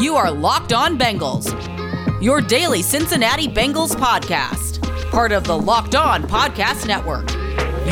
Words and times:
You 0.00 0.16
are 0.16 0.30
Locked 0.30 0.72
On 0.72 0.98
Bengals, 0.98 1.52
your 2.22 2.40
daily 2.40 2.80
Cincinnati 2.80 3.46
Bengals 3.46 3.94
podcast, 3.94 4.80
part 5.10 5.30
of 5.30 5.44
the 5.44 5.58
Locked 5.58 5.94
On 5.94 6.22
Podcast 6.22 6.86
Network. 6.86 7.28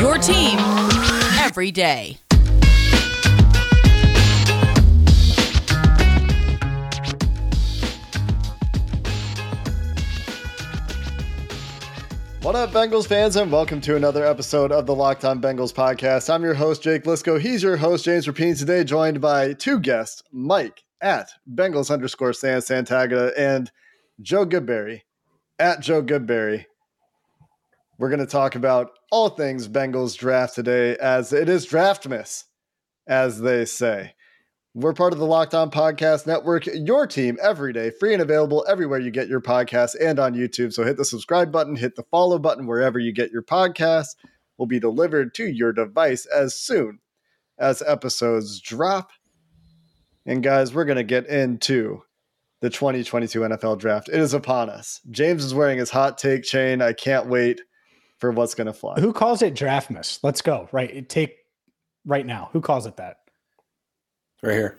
Your 0.01 0.17
team 0.17 0.57
every 1.39 1.69
day. 1.69 2.17
What 12.41 12.55
up, 12.55 12.71
Bengals 12.71 13.05
fans, 13.05 13.35
and 13.35 13.51
welcome 13.51 13.79
to 13.81 13.95
another 13.95 14.25
episode 14.25 14.71
of 14.71 14.87
the 14.87 14.95
Locked 14.95 15.25
On 15.25 15.39
Bengals 15.39 15.71
podcast. 15.71 16.33
I'm 16.33 16.41
your 16.41 16.55
host, 16.55 16.81
Jake 16.81 17.03
Liskow. 17.03 17.39
He's 17.39 17.61
your 17.61 17.77
host, 17.77 18.05
James 18.05 18.25
Rapien. 18.25 18.57
Today, 18.57 18.83
joined 18.83 19.21
by 19.21 19.53
two 19.53 19.79
guests, 19.79 20.23
Mike 20.31 20.81
at 21.01 21.29
Bengals 21.51 21.91
underscore 21.91 22.33
San 22.33 22.59
Santagata 22.59 23.31
and 23.37 23.71
Joe 24.21 24.45
Goodberry 24.45 25.01
at 25.59 25.81
Joe 25.81 26.01
Goodberry. 26.01 26.65
We're 27.97 28.09
going 28.09 28.19
to 28.19 28.25
talk 28.25 28.55
about 28.55 28.91
all 29.11 29.29
things 29.29 29.67
Bengals 29.67 30.17
draft 30.17 30.55
today, 30.55 30.95
as 30.97 31.33
it 31.33 31.49
is 31.49 31.67
draftmas, 31.67 32.45
as 33.07 33.41
they 33.41 33.65
say. 33.65 34.13
We're 34.73 34.93
part 34.93 35.13
of 35.13 35.19
the 35.19 35.25
Locked 35.25 35.53
On 35.53 35.69
Podcast 35.69 36.25
Network, 36.25 36.65
your 36.67 37.07
team 37.07 37.37
every 37.41 37.73
day, 37.73 37.89
free 37.89 38.13
and 38.13 38.21
available 38.21 38.65
everywhere 38.69 38.99
you 38.99 39.11
get 39.11 39.27
your 39.27 39.41
podcasts 39.41 39.95
and 39.99 40.19
on 40.19 40.35
YouTube. 40.35 40.71
So 40.71 40.83
hit 40.83 40.95
the 40.95 41.03
subscribe 41.03 41.51
button, 41.51 41.75
hit 41.75 41.95
the 41.95 42.03
follow 42.03 42.39
button 42.39 42.67
wherever 42.67 42.99
you 42.99 43.11
get 43.11 43.31
your 43.31 43.41
podcasts. 43.41 44.15
Will 44.57 44.67
be 44.67 44.79
delivered 44.79 45.33
to 45.35 45.45
your 45.45 45.73
device 45.73 46.25
as 46.25 46.53
soon 46.53 46.99
as 47.57 47.81
episodes 47.85 48.59
drop. 48.59 49.11
And 50.25 50.43
guys, 50.43 50.73
we're 50.73 50.85
going 50.85 50.97
to 50.97 51.03
get 51.03 51.27
into 51.27 52.03
the 52.61 52.69
2022 52.69 53.39
NFL 53.41 53.79
draft. 53.79 54.09
It 54.09 54.19
is 54.19 54.33
upon 54.33 54.69
us. 54.69 55.01
James 55.11 55.43
is 55.43 55.53
wearing 55.53 55.77
his 55.77 55.89
hot 55.89 56.17
take 56.17 56.43
chain. 56.43 56.81
I 56.81 56.93
can't 56.93 57.27
wait 57.27 57.61
for 58.17 58.31
what's 58.31 58.53
going 58.53 58.67
to 58.67 58.73
fly. 58.73 58.99
Who 58.99 59.13
calls 59.13 59.41
it 59.41 59.53
draftmas? 59.53 60.19
Let's 60.23 60.41
go. 60.41 60.67
Right. 60.71 61.07
Take 61.07 61.37
right 62.05 62.25
now. 62.25 62.49
Who 62.53 62.61
calls 62.61 62.85
it 62.85 62.97
that? 62.97 63.17
Right 64.43 64.53
here. 64.53 64.77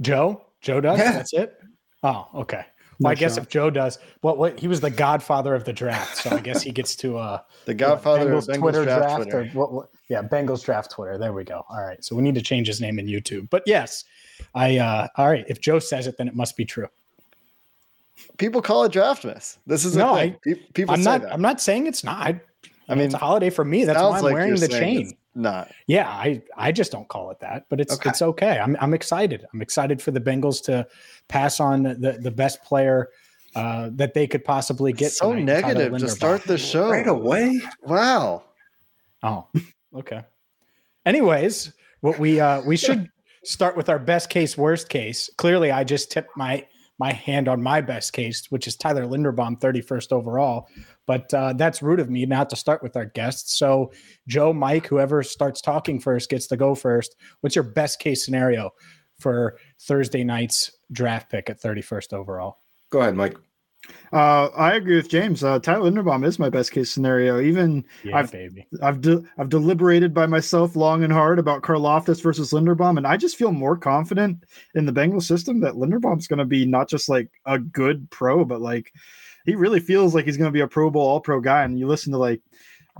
Joe? 0.00 0.44
Joe 0.60 0.80
does? 0.80 0.98
Yeah. 0.98 1.12
That's 1.12 1.32
it? 1.32 1.56
Oh, 2.02 2.28
okay. 2.34 2.64
Well, 2.98 3.10
no 3.10 3.10
I 3.10 3.14
guess 3.14 3.34
shot. 3.34 3.42
if 3.42 3.48
Joe 3.48 3.68
does, 3.68 3.98
what 4.22 4.38
what 4.38 4.58
he 4.58 4.68
was 4.68 4.80
the 4.80 4.90
godfather 4.90 5.54
of 5.54 5.64
the 5.64 5.72
draft, 5.72 6.16
so 6.16 6.30
I 6.30 6.40
guess 6.40 6.62
he 6.62 6.70
gets 6.70 6.96
to 6.96 7.18
uh 7.18 7.40
the 7.66 7.74
godfather 7.74 8.30
Bengals, 8.30 8.48
of 8.48 8.54
Bengals 8.54 8.58
Twitter 8.58 8.84
draft, 8.84 9.02
draft 9.02 9.22
Twitter. 9.22 9.40
or 9.40 9.44
what, 9.48 9.72
what, 9.72 9.88
yeah, 10.08 10.22
Bengals 10.22 10.64
draft 10.64 10.92
Twitter. 10.92 11.18
There 11.18 11.34
we 11.34 11.44
go. 11.44 11.64
All 11.68 11.82
right. 11.82 12.02
So 12.02 12.16
we 12.16 12.22
need 12.22 12.34
to 12.36 12.42
change 12.42 12.66
his 12.66 12.80
name 12.80 12.98
in 12.98 13.06
YouTube. 13.06 13.50
But 13.50 13.64
yes, 13.66 14.04
I 14.54 14.78
uh 14.78 15.08
all 15.16 15.28
right, 15.28 15.44
if 15.48 15.60
Joe 15.60 15.78
says 15.78 16.06
it 16.06 16.16
then 16.18 16.28
it 16.28 16.34
must 16.34 16.56
be 16.56 16.64
true. 16.64 16.88
People 18.38 18.62
call 18.62 18.84
it 18.84 18.92
draftmas. 18.92 19.58
This 19.66 19.84
is 19.84 19.96
no, 19.96 20.14
I, 20.14 20.36
people 20.74 20.94
I'm 20.94 21.02
not 21.02 21.22
that. 21.22 21.32
I'm 21.32 21.42
not 21.42 21.60
saying 21.60 21.86
it's 21.86 22.02
not. 22.02 22.26
I, 22.26 22.40
I 22.88 22.94
mean, 22.94 23.06
it's 23.06 23.14
a 23.14 23.18
holiday 23.18 23.50
for 23.50 23.64
me. 23.64 23.84
That's 23.84 24.00
why 24.00 24.18
I'm 24.18 24.22
like 24.24 24.34
wearing 24.34 24.54
the 24.60 24.68
chain 24.68 25.16
not. 25.36 25.70
Yeah, 25.86 26.08
I 26.08 26.42
I 26.56 26.72
just 26.72 26.90
don't 26.90 27.06
call 27.08 27.30
it 27.30 27.38
that, 27.40 27.66
but 27.68 27.80
it's 27.80 27.94
Okay. 27.94 28.08
it's 28.10 28.22
okay. 28.22 28.58
I'm 28.58 28.76
I'm 28.80 28.94
excited. 28.94 29.46
I'm 29.52 29.62
excited 29.62 30.02
for 30.02 30.10
the 30.10 30.20
Bengals 30.20 30.62
to 30.64 30.86
pass 31.28 31.60
on 31.60 31.82
the 31.82 32.18
the 32.20 32.30
best 32.30 32.62
player 32.64 33.10
uh, 33.54 33.90
that 33.92 34.14
they 34.14 34.26
could 34.26 34.44
possibly 34.44 34.92
get. 34.92 35.12
so 35.12 35.32
tonight, 35.32 35.44
negative 35.62 35.92
to 35.98 36.06
Linderbaum. 36.06 36.10
start 36.10 36.44
the 36.44 36.58
show. 36.58 36.90
Right 36.90 37.06
away. 37.06 37.60
Wow. 37.82 38.44
Oh, 39.22 39.46
okay. 39.94 40.22
Anyways, 41.04 41.72
what 42.00 42.18
we 42.18 42.40
uh 42.40 42.62
we 42.62 42.76
should 42.76 43.10
start 43.46 43.76
with 43.76 43.88
our 43.88 43.98
best 43.98 44.28
case, 44.28 44.56
worst 44.56 44.88
case. 44.88 45.30
Clearly, 45.38 45.70
I 45.70 45.84
just 45.84 46.10
tipped 46.10 46.36
my 46.36 46.66
my 46.98 47.12
hand 47.12 47.46
on 47.46 47.62
my 47.62 47.80
best 47.82 48.14
case, 48.14 48.46
which 48.50 48.66
is 48.66 48.74
Tyler 48.74 49.04
Linderbaum, 49.04 49.60
31st 49.60 50.12
overall. 50.12 50.66
But 51.06 51.32
uh, 51.34 51.52
that's 51.52 51.82
rude 51.82 52.00
of 52.00 52.08
me 52.08 52.24
not 52.24 52.48
to 52.50 52.56
start 52.56 52.82
with 52.82 52.96
our 52.96 53.04
guests. 53.04 53.58
So, 53.58 53.92
Joe, 54.26 54.54
Mike, 54.54 54.86
whoever 54.86 55.22
starts 55.22 55.60
talking 55.60 56.00
first 56.00 56.30
gets 56.30 56.46
to 56.48 56.56
go 56.56 56.74
first. 56.74 57.14
What's 57.40 57.54
your 57.54 57.64
best 57.64 57.98
case 57.98 58.24
scenario 58.24 58.70
for 59.18 59.58
Thursday 59.82 60.24
night's 60.24 60.70
draft 60.90 61.30
pick 61.30 61.50
at 61.50 61.60
31st 61.60 62.14
overall? 62.14 62.60
Go 62.90 63.00
ahead, 63.00 63.14
Mike. 63.14 63.36
Uh, 64.12 64.46
I 64.56 64.74
agree 64.74 64.96
with 64.96 65.08
James. 65.08 65.42
Uh, 65.42 65.58
Tyler 65.58 65.90
Linderbaum 65.90 66.24
is 66.24 66.38
my 66.38 66.48
best 66.48 66.72
case 66.72 66.90
scenario. 66.90 67.40
Even 67.40 67.84
Yeah, 68.04 68.18
I've 68.18 68.32
baby. 68.32 68.66
I've 68.82 69.00
de- 69.00 69.22
I've 69.38 69.48
deliberated 69.48 70.14
by 70.14 70.26
myself 70.26 70.76
long 70.76 71.04
and 71.04 71.12
hard 71.12 71.38
about 71.38 71.62
Karlaftis 71.62 72.22
versus 72.22 72.52
Linderbaum, 72.52 72.96
and 72.98 73.06
I 73.06 73.16
just 73.16 73.36
feel 73.36 73.52
more 73.52 73.76
confident 73.76 74.44
in 74.74 74.86
the 74.86 74.92
Bengals 74.92 75.24
system 75.24 75.60
that 75.60 75.74
Linderbaum's 75.74 76.28
going 76.28 76.38
to 76.38 76.44
be 76.44 76.64
not 76.64 76.88
just 76.88 77.08
like 77.08 77.28
a 77.44 77.58
good 77.58 78.10
pro, 78.10 78.44
but 78.44 78.60
like 78.60 78.92
he 79.44 79.54
really 79.54 79.80
feels 79.80 80.14
like 80.14 80.24
he's 80.24 80.36
going 80.36 80.48
to 80.48 80.56
be 80.56 80.60
a 80.60 80.68
Pro 80.68 80.90
Bowl 80.90 81.06
All 81.06 81.20
Pro 81.20 81.40
guy. 81.40 81.62
And 81.62 81.78
you 81.78 81.86
listen 81.86 82.12
to 82.12 82.18
like, 82.18 82.42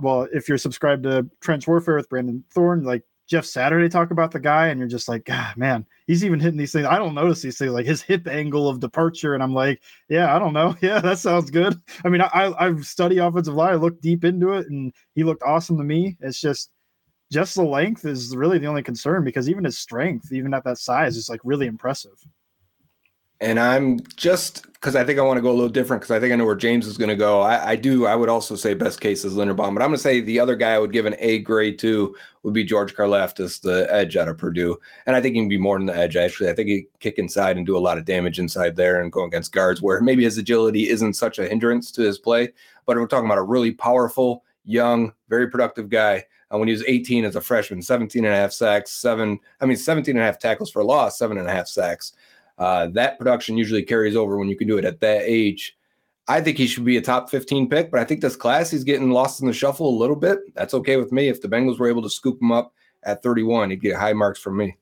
well, 0.01 0.27
if 0.33 0.47
you're 0.47 0.57
subscribed 0.57 1.03
to 1.03 1.29
Trench 1.41 1.67
Warfare 1.67 1.95
with 1.95 2.09
Brandon 2.09 2.43
Thorn, 2.53 2.83
like 2.83 3.03
Jeff 3.27 3.45
Saturday 3.45 3.89
talk 3.89 4.11
about 4.11 4.31
the 4.31 4.39
guy, 4.39 4.67
and 4.67 4.79
you're 4.79 4.87
just 4.87 5.09
like, 5.09 5.25
God, 5.25 5.57
man, 5.57 5.85
he's 6.07 6.23
even 6.23 6.39
hitting 6.39 6.57
these 6.57 6.71
things. 6.71 6.85
I 6.85 6.97
don't 6.97 7.13
notice 7.15 7.41
these 7.41 7.57
things 7.57 7.71
like 7.73 7.85
his 7.85 8.01
hip 8.01 8.27
angle 8.27 8.69
of 8.69 8.79
departure, 8.79 9.33
and 9.33 9.43
I'm 9.43 9.53
like, 9.53 9.81
yeah, 10.09 10.35
I 10.35 10.39
don't 10.39 10.53
know, 10.53 10.75
yeah, 10.81 10.99
that 11.01 11.19
sounds 11.19 11.51
good. 11.51 11.79
I 12.05 12.09
mean, 12.09 12.21
I 12.21 12.27
I- 12.27 12.67
I've 12.67 12.79
offensive 12.79 13.53
line, 13.53 13.73
I 13.73 13.75
looked 13.75 14.01
deep 14.01 14.23
into 14.23 14.53
it, 14.53 14.67
and 14.69 14.93
he 15.15 15.23
looked 15.23 15.43
awesome 15.43 15.77
to 15.77 15.83
me. 15.83 16.17
It's 16.21 16.39
just 16.41 16.71
just 17.31 17.55
the 17.55 17.63
length 17.63 18.05
is 18.05 18.35
really 18.35 18.57
the 18.57 18.67
only 18.67 18.83
concern 18.83 19.23
because 19.23 19.49
even 19.49 19.65
his 19.65 19.77
strength, 19.79 20.31
even 20.31 20.53
at 20.53 20.63
that 20.63 20.77
size, 20.77 21.17
is 21.17 21.29
like 21.29 21.41
really 21.43 21.67
impressive. 21.67 22.13
And 23.39 23.59
I'm 23.59 23.99
just 24.15 24.67
because 24.73 24.95
I 24.95 25.03
think 25.03 25.17
I 25.17 25.23
want 25.23 25.37
to 25.37 25.41
go 25.41 25.49
a 25.49 25.53
little 25.53 25.69
different 25.69 26.01
because 26.01 26.15
I 26.15 26.19
think 26.19 26.31
I 26.31 26.35
know 26.35 26.45
where 26.45 26.55
James 26.55 26.85
is 26.85 26.97
going 26.97 27.09
to 27.09 27.15
go. 27.15 27.41
I, 27.41 27.71
I 27.71 27.75
do. 27.75 28.05
I 28.05 28.15
would 28.15 28.29
also 28.29 28.55
say 28.55 28.75
best 28.75 29.01
case 29.01 29.25
is 29.25 29.33
Linderbaum, 29.33 29.73
but 29.73 29.81
I'm 29.81 29.89
going 29.89 29.93
to 29.93 29.97
say 29.97 30.21
the 30.21 30.39
other 30.39 30.55
guy 30.55 30.73
I 30.73 30.79
would 30.79 30.91
give 30.91 31.07
an 31.07 31.15
A 31.19 31.39
grade 31.39 31.79
to 31.79 32.15
would 32.43 32.53
be 32.53 32.63
George 32.63 32.95
Karlaftis, 32.95 33.59
the 33.59 33.87
edge 33.91 34.15
out 34.15 34.27
of 34.27 34.37
Purdue. 34.37 34.77
And 35.05 35.15
I 35.15 35.21
think 35.21 35.35
he 35.35 35.41
can 35.41 35.49
be 35.49 35.57
more 35.57 35.77
than 35.77 35.87
the 35.87 35.97
edge. 35.97 36.15
Actually, 36.15 36.49
I 36.49 36.53
think 36.53 36.69
he 36.69 36.87
kick 36.99 37.17
inside 37.17 37.57
and 37.57 37.65
do 37.65 37.75
a 37.75 37.79
lot 37.79 37.97
of 37.97 38.05
damage 38.05 38.39
inside 38.39 38.75
there 38.75 39.01
and 39.01 39.11
go 39.11 39.23
against 39.23 39.51
guards 39.51 39.81
where 39.81 39.99
maybe 39.99 40.23
his 40.23 40.37
agility 40.37 40.89
isn't 40.89 41.13
such 41.13 41.39
a 41.39 41.47
hindrance 41.47 41.91
to 41.93 42.03
his 42.03 42.19
play. 42.19 42.53
But 42.85 42.97
we're 42.97 43.07
talking 43.07 43.25
about 43.25 43.39
a 43.39 43.43
really 43.43 43.71
powerful, 43.71 44.43
young, 44.63 45.11
very 45.27 45.49
productive 45.49 45.89
guy. 45.89 46.23
Uh, 46.53 46.57
when 46.57 46.69
he 46.69 46.73
was 46.73 46.83
18 46.87 47.25
as 47.25 47.35
a 47.35 47.41
freshman, 47.41 47.81
17 47.81 48.23
and 48.23 48.33
a 48.33 48.37
half 48.37 48.53
sacks, 48.53 48.91
seven, 48.91 49.37
I 49.59 49.65
mean, 49.65 49.75
17 49.75 50.15
and 50.15 50.23
a 50.23 50.25
half 50.25 50.39
tackles 50.39 50.71
for 50.71 50.81
loss, 50.83 51.17
seven 51.17 51.37
and 51.37 51.47
a 51.47 51.51
half 51.51 51.67
sacks. 51.67 52.13
Uh, 52.57 52.87
that 52.87 53.17
production 53.17 53.57
usually 53.57 53.83
carries 53.83 54.15
over 54.15 54.37
when 54.37 54.49
you 54.49 54.57
can 54.57 54.67
do 54.67 54.77
it 54.77 54.85
at 54.85 54.99
that 55.01 55.21
age. 55.23 55.77
I 56.27 56.41
think 56.41 56.57
he 56.57 56.67
should 56.67 56.83
be 56.83 56.97
a 56.97 57.01
top 57.01 57.29
15 57.29 57.69
pick, 57.69 57.89
but 57.89 57.99
I 57.99 58.03
think 58.03 58.21
this 58.21 58.35
class 58.35 58.71
he's 58.71 58.83
getting 58.83 59.11
lost 59.11 59.41
in 59.41 59.47
the 59.47 59.53
shuffle 59.53 59.89
a 59.89 59.97
little 59.97 60.15
bit. 60.15 60.39
That's 60.55 60.73
okay 60.73 60.97
with 60.97 61.11
me. 61.11 61.29
If 61.29 61.41
the 61.41 61.47
Bengals 61.47 61.79
were 61.79 61.87
able 61.87 62.01
to 62.01 62.09
scoop 62.09 62.41
him 62.41 62.51
up 62.51 62.73
at 63.03 63.23
31, 63.23 63.69
he'd 63.69 63.81
get 63.81 63.95
high 63.95 64.13
marks 64.13 64.39
from 64.39 64.57
me. 64.57 64.75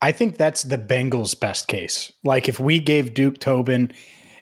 I 0.00 0.12
think 0.12 0.36
that's 0.36 0.62
the 0.62 0.78
Bengals' 0.78 1.38
best 1.38 1.68
case. 1.68 2.12
Like 2.24 2.48
if 2.48 2.60
we 2.60 2.78
gave 2.78 3.14
Duke 3.14 3.38
Tobin 3.38 3.92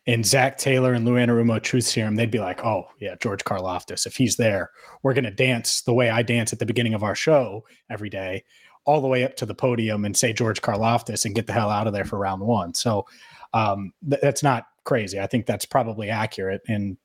and 0.06 0.26
Zac 0.26 0.59
Taylor 0.59 0.93
and 0.93 1.05
Lou 1.05 1.15
Anarumo 1.15 1.62
truth 1.62 1.84
serum, 1.84 2.16
they'd 2.16 2.31
be 2.31 2.41
like, 2.41 2.65
"Oh 2.65 2.88
yeah, 3.00 3.15
George 3.21 3.44
Karlaftis. 3.44 4.06
If 4.06 4.16
he's 4.16 4.37
there, 4.37 4.71
we're 5.03 5.15
gonna 5.15 5.31
dance 5.31 5.81
the 5.82 5.94
way 5.94 6.11
I 6.11 6.22
dance 6.22 6.53
at 6.53 6.59
the 6.59 6.66
beginning 6.66 6.94
of 6.94 7.03
our 7.03 7.15
show 7.15 7.65
every 7.88 8.11
day, 8.11 8.44
all 8.84 9.00
the 9.00 9.08
way 9.08 9.24
up 9.24 9.36
to 9.36 9.46
the 9.46 9.54
podium 9.54 10.04
and 10.04 10.16
say 10.16 10.32
George 10.32 10.60
Karlaftis 10.62 11.24
and 11.24 11.34
get 11.34 11.46
the 11.46 11.52
hell 11.52 11.70
out 11.70 11.86
of 11.86 11.92
there 11.92 12.04
for 12.04 12.18
round 12.18 12.42
one." 12.42 12.74
So 12.74 13.06
um, 13.52 13.92
th- 14.08 14.20
that's 14.20 14.42
not 14.42 14.66
crazy. 14.84 15.18
I 15.18 15.26
think 15.26 15.46
that's 15.46 15.64
probably 15.64 16.10
accurate. 16.10 16.62
And 16.68 16.96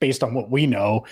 based 0.00 0.22
on 0.22 0.34
what 0.34 0.50
we 0.50 0.66
know, 0.66 1.06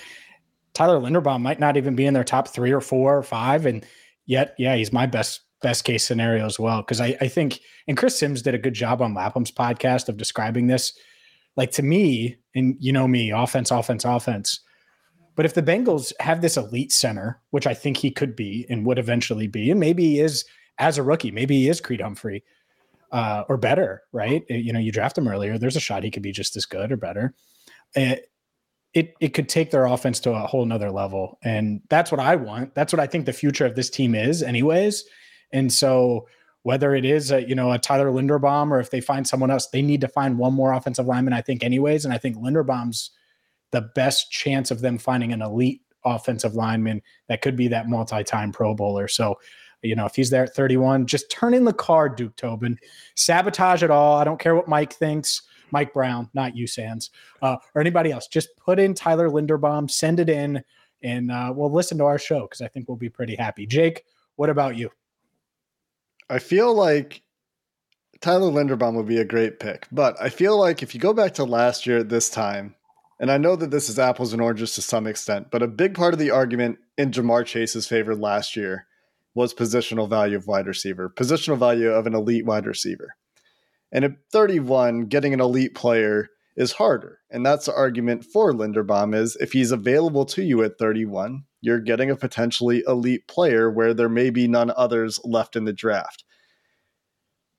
Tyler 0.73 0.99
Linderbaum 0.99 1.41
might 1.41 1.59
not 1.59 1.77
even 1.77 1.95
be 1.95 2.05
in 2.05 2.13
their 2.13 2.23
top 2.23 2.47
three 2.47 2.71
or 2.71 2.81
four 2.81 3.17
or 3.17 3.23
five, 3.23 3.65
and 3.65 3.85
yet, 4.25 4.55
yeah, 4.57 4.75
he's 4.75 4.93
my 4.93 5.05
best 5.05 5.41
best 5.61 5.83
case 5.83 6.03
scenario 6.05 6.45
as 6.45 6.59
well. 6.59 6.81
Because 6.81 7.01
I, 7.01 7.17
I 7.21 7.27
think, 7.27 7.59
and 7.87 7.97
Chris 7.97 8.19
Sims 8.19 8.41
did 8.41 8.53
a 8.53 8.59
good 8.59 8.73
job 8.73 9.01
on 9.01 9.13
Lapham's 9.13 9.51
podcast 9.51 10.09
of 10.09 10.17
describing 10.17 10.67
this. 10.67 10.93
Like 11.55 11.71
to 11.71 11.83
me, 11.83 12.37
and 12.53 12.75
you 12.79 12.91
know 12.91 13.07
me, 13.07 13.31
offense, 13.31 13.71
offense, 13.71 14.03
offense. 14.03 14.59
But 15.35 15.45
if 15.45 15.53
the 15.53 15.63
Bengals 15.63 16.13
have 16.19 16.41
this 16.41 16.57
elite 16.57 16.91
center, 16.91 17.41
which 17.51 17.67
I 17.67 17.73
think 17.73 17.97
he 17.97 18.11
could 18.11 18.35
be 18.35 18.65
and 18.69 18.85
would 18.85 18.99
eventually 18.99 19.47
be, 19.47 19.69
and 19.69 19.79
maybe 19.79 20.03
he 20.03 20.19
is 20.19 20.45
as 20.77 20.97
a 20.97 21.03
rookie, 21.03 21.31
maybe 21.31 21.55
he 21.55 21.69
is 21.69 21.81
Creed 21.81 22.01
Humphrey 22.01 22.43
uh, 23.11 23.43
or 23.49 23.57
better, 23.57 24.03
right? 24.11 24.43
You 24.49 24.73
know, 24.73 24.79
you 24.79 24.91
draft 24.91 25.17
him 25.17 25.27
earlier. 25.27 25.57
There's 25.57 25.75
a 25.75 25.81
shot 25.81 26.03
he 26.03 26.11
could 26.11 26.23
be 26.23 26.31
just 26.31 26.55
as 26.55 26.65
good 26.65 26.91
or 26.91 26.97
better. 26.97 27.33
It, 27.95 28.29
it, 28.93 29.13
it 29.19 29.29
could 29.29 29.49
take 29.49 29.71
their 29.71 29.85
offense 29.85 30.21
to 30.21 30.31
a 30.31 30.47
whole 30.47 30.65
nother 30.65 30.89
level. 30.89 31.37
And 31.43 31.81
that's 31.89 32.11
what 32.11 32.21
I 32.21 32.37
want. 32.37 32.73
That's 32.75 32.93
what 32.93 33.01
I 33.01 33.07
think 33.07 33.25
the 33.25 33.33
future 33.33 33.65
of 33.65 33.75
this 33.75 33.89
team 33.89 34.15
is, 34.15 34.41
anyways. 34.41 35.03
And 35.51 35.71
so 35.71 36.27
whether 36.63 36.95
it 36.95 37.05
is 37.05 37.31
a, 37.31 37.47
you 37.47 37.53
know 37.53 37.71
a 37.71 37.77
Tyler 37.77 38.11
Linderbaum 38.11 38.71
or 38.71 38.79
if 38.79 38.89
they 38.89 39.01
find 39.01 39.27
someone 39.27 39.51
else, 39.51 39.67
they 39.67 39.81
need 39.81 40.01
to 40.01 40.07
find 40.07 40.37
one 40.37 40.53
more 40.53 40.73
offensive 40.73 41.05
lineman. 41.05 41.33
I 41.33 41.41
think, 41.41 41.63
anyways, 41.63 42.05
and 42.05 42.13
I 42.13 42.17
think 42.17 42.37
Linderbaum's 42.37 43.11
the 43.71 43.81
best 43.95 44.31
chance 44.31 44.71
of 44.71 44.81
them 44.81 44.97
finding 44.97 45.33
an 45.33 45.41
elite 45.41 45.81
offensive 46.05 46.55
lineman 46.55 47.01
that 47.27 47.41
could 47.41 47.55
be 47.55 47.67
that 47.67 47.89
multi-time 47.89 48.51
Pro 48.51 48.75
Bowler. 48.75 49.07
So 49.07 49.35
You 49.81 49.95
know, 49.95 50.05
if 50.05 50.15
he's 50.15 50.29
there 50.29 50.43
at 50.43 50.55
31, 50.55 51.05
just 51.05 51.29
turn 51.29 51.53
in 51.53 51.63
the 51.63 51.73
card, 51.73 52.15
Duke 52.15 52.35
Tobin. 52.35 52.77
Sabotage 53.15 53.83
it 53.83 53.91
all. 53.91 54.17
I 54.17 54.23
don't 54.23 54.39
care 54.39 54.55
what 54.55 54.67
Mike 54.67 54.93
thinks. 54.93 55.43
Mike 55.71 55.93
Brown, 55.93 56.29
not 56.33 56.55
you, 56.55 56.67
Sands, 56.67 57.09
uh, 57.41 57.57
or 57.73 57.81
anybody 57.81 58.11
else. 58.11 58.27
Just 58.27 58.55
put 58.57 58.79
in 58.79 58.93
Tyler 58.93 59.29
Linderbaum, 59.29 59.89
send 59.89 60.19
it 60.19 60.29
in, 60.29 60.63
and 61.03 61.31
uh, 61.31 61.51
we'll 61.55 61.71
listen 61.71 61.97
to 61.97 62.05
our 62.05 62.17
show 62.17 62.41
because 62.41 62.61
I 62.61 62.67
think 62.67 62.87
we'll 62.87 62.97
be 62.97 63.09
pretty 63.09 63.35
happy. 63.35 63.65
Jake, 63.65 64.05
what 64.37 64.49
about 64.49 64.77
you? 64.77 64.89
I 66.29 66.39
feel 66.39 66.73
like 66.73 67.21
Tyler 68.21 68.51
Linderbaum 68.51 68.95
would 68.95 69.07
be 69.07 69.19
a 69.19 69.25
great 69.25 69.59
pick, 69.59 69.87
but 69.91 70.15
I 70.21 70.29
feel 70.29 70.57
like 70.57 70.81
if 70.81 70.95
you 70.95 71.01
go 71.01 71.13
back 71.13 71.33
to 71.35 71.43
last 71.43 71.85
year 71.85 71.97
at 71.99 72.09
this 72.09 72.29
time, 72.29 72.75
and 73.19 73.31
I 73.31 73.37
know 73.37 73.55
that 73.55 73.71
this 73.71 73.89
is 73.89 73.97
apples 73.97 74.33
and 74.33 74.41
oranges 74.41 74.75
to 74.75 74.81
some 74.81 75.07
extent, 75.07 75.47
but 75.51 75.63
a 75.63 75.67
big 75.67 75.93
part 75.93 76.13
of 76.13 76.19
the 76.19 76.31
argument 76.31 76.79
in 76.97 77.11
Ja'Marr 77.11 77.45
Chase's 77.45 77.87
favor 77.87 78.15
last 78.15 78.55
year 78.55 78.87
was 79.33 79.53
positional 79.53 80.09
value 80.09 80.37
of 80.37 80.47
wide 80.47 80.67
receiver, 80.67 81.09
positional 81.09 81.57
value 81.57 81.89
of 81.89 82.07
an 82.07 82.13
elite 82.13 82.45
wide 82.45 82.65
receiver. 82.65 83.15
And 83.91 84.03
at 84.03 84.11
31, 84.31 85.05
getting 85.05 85.33
an 85.33 85.41
elite 85.41 85.75
player 85.75 86.29
is 86.55 86.73
harder. 86.73 87.19
And 87.29 87.45
that's 87.45 87.65
the 87.65 87.75
argument 87.75 88.25
for 88.25 88.53
Linderbaum 88.53 89.15
is 89.15 89.35
if 89.37 89.51
he's 89.51 89.71
available 89.71 90.25
to 90.27 90.43
you 90.43 90.63
at 90.63 90.77
31, 90.77 91.43
you're 91.61 91.79
getting 91.79 92.09
a 92.09 92.15
potentially 92.15 92.83
elite 92.87 93.27
player 93.27 93.69
where 93.69 93.93
there 93.93 94.09
may 94.09 94.29
be 94.29 94.47
none 94.47 94.71
others 94.75 95.19
left 95.23 95.55
in 95.55 95.65
the 95.65 95.73
draft. 95.73 96.23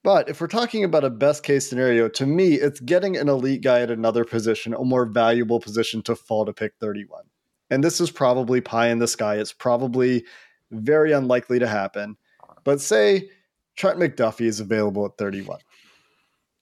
But 0.06 0.28
if 0.28 0.40
we're 0.40 0.46
talking 0.46 0.84
about 0.84 1.02
a 1.02 1.10
best 1.10 1.42
case 1.42 1.68
scenario, 1.68 2.08
to 2.10 2.26
me, 2.26 2.54
it's 2.54 2.78
getting 2.78 3.16
an 3.16 3.28
elite 3.28 3.60
guy 3.60 3.80
at 3.80 3.90
another 3.90 4.24
position, 4.24 4.72
a 4.72 4.84
more 4.84 5.04
valuable 5.04 5.58
position 5.58 6.00
to 6.02 6.14
fall 6.14 6.46
to 6.46 6.52
pick 6.52 6.74
31. 6.78 7.24
And 7.70 7.82
this 7.82 8.00
is 8.00 8.12
probably 8.12 8.60
pie 8.60 8.86
in 8.86 9.00
the 9.00 9.08
sky. 9.08 9.34
It's 9.34 9.52
probably 9.52 10.24
very 10.70 11.10
unlikely 11.10 11.58
to 11.58 11.66
happen. 11.66 12.16
But 12.62 12.80
say 12.80 13.30
Trent 13.74 13.98
McDuffie 13.98 14.46
is 14.46 14.60
available 14.60 15.04
at 15.06 15.18
31. 15.18 15.58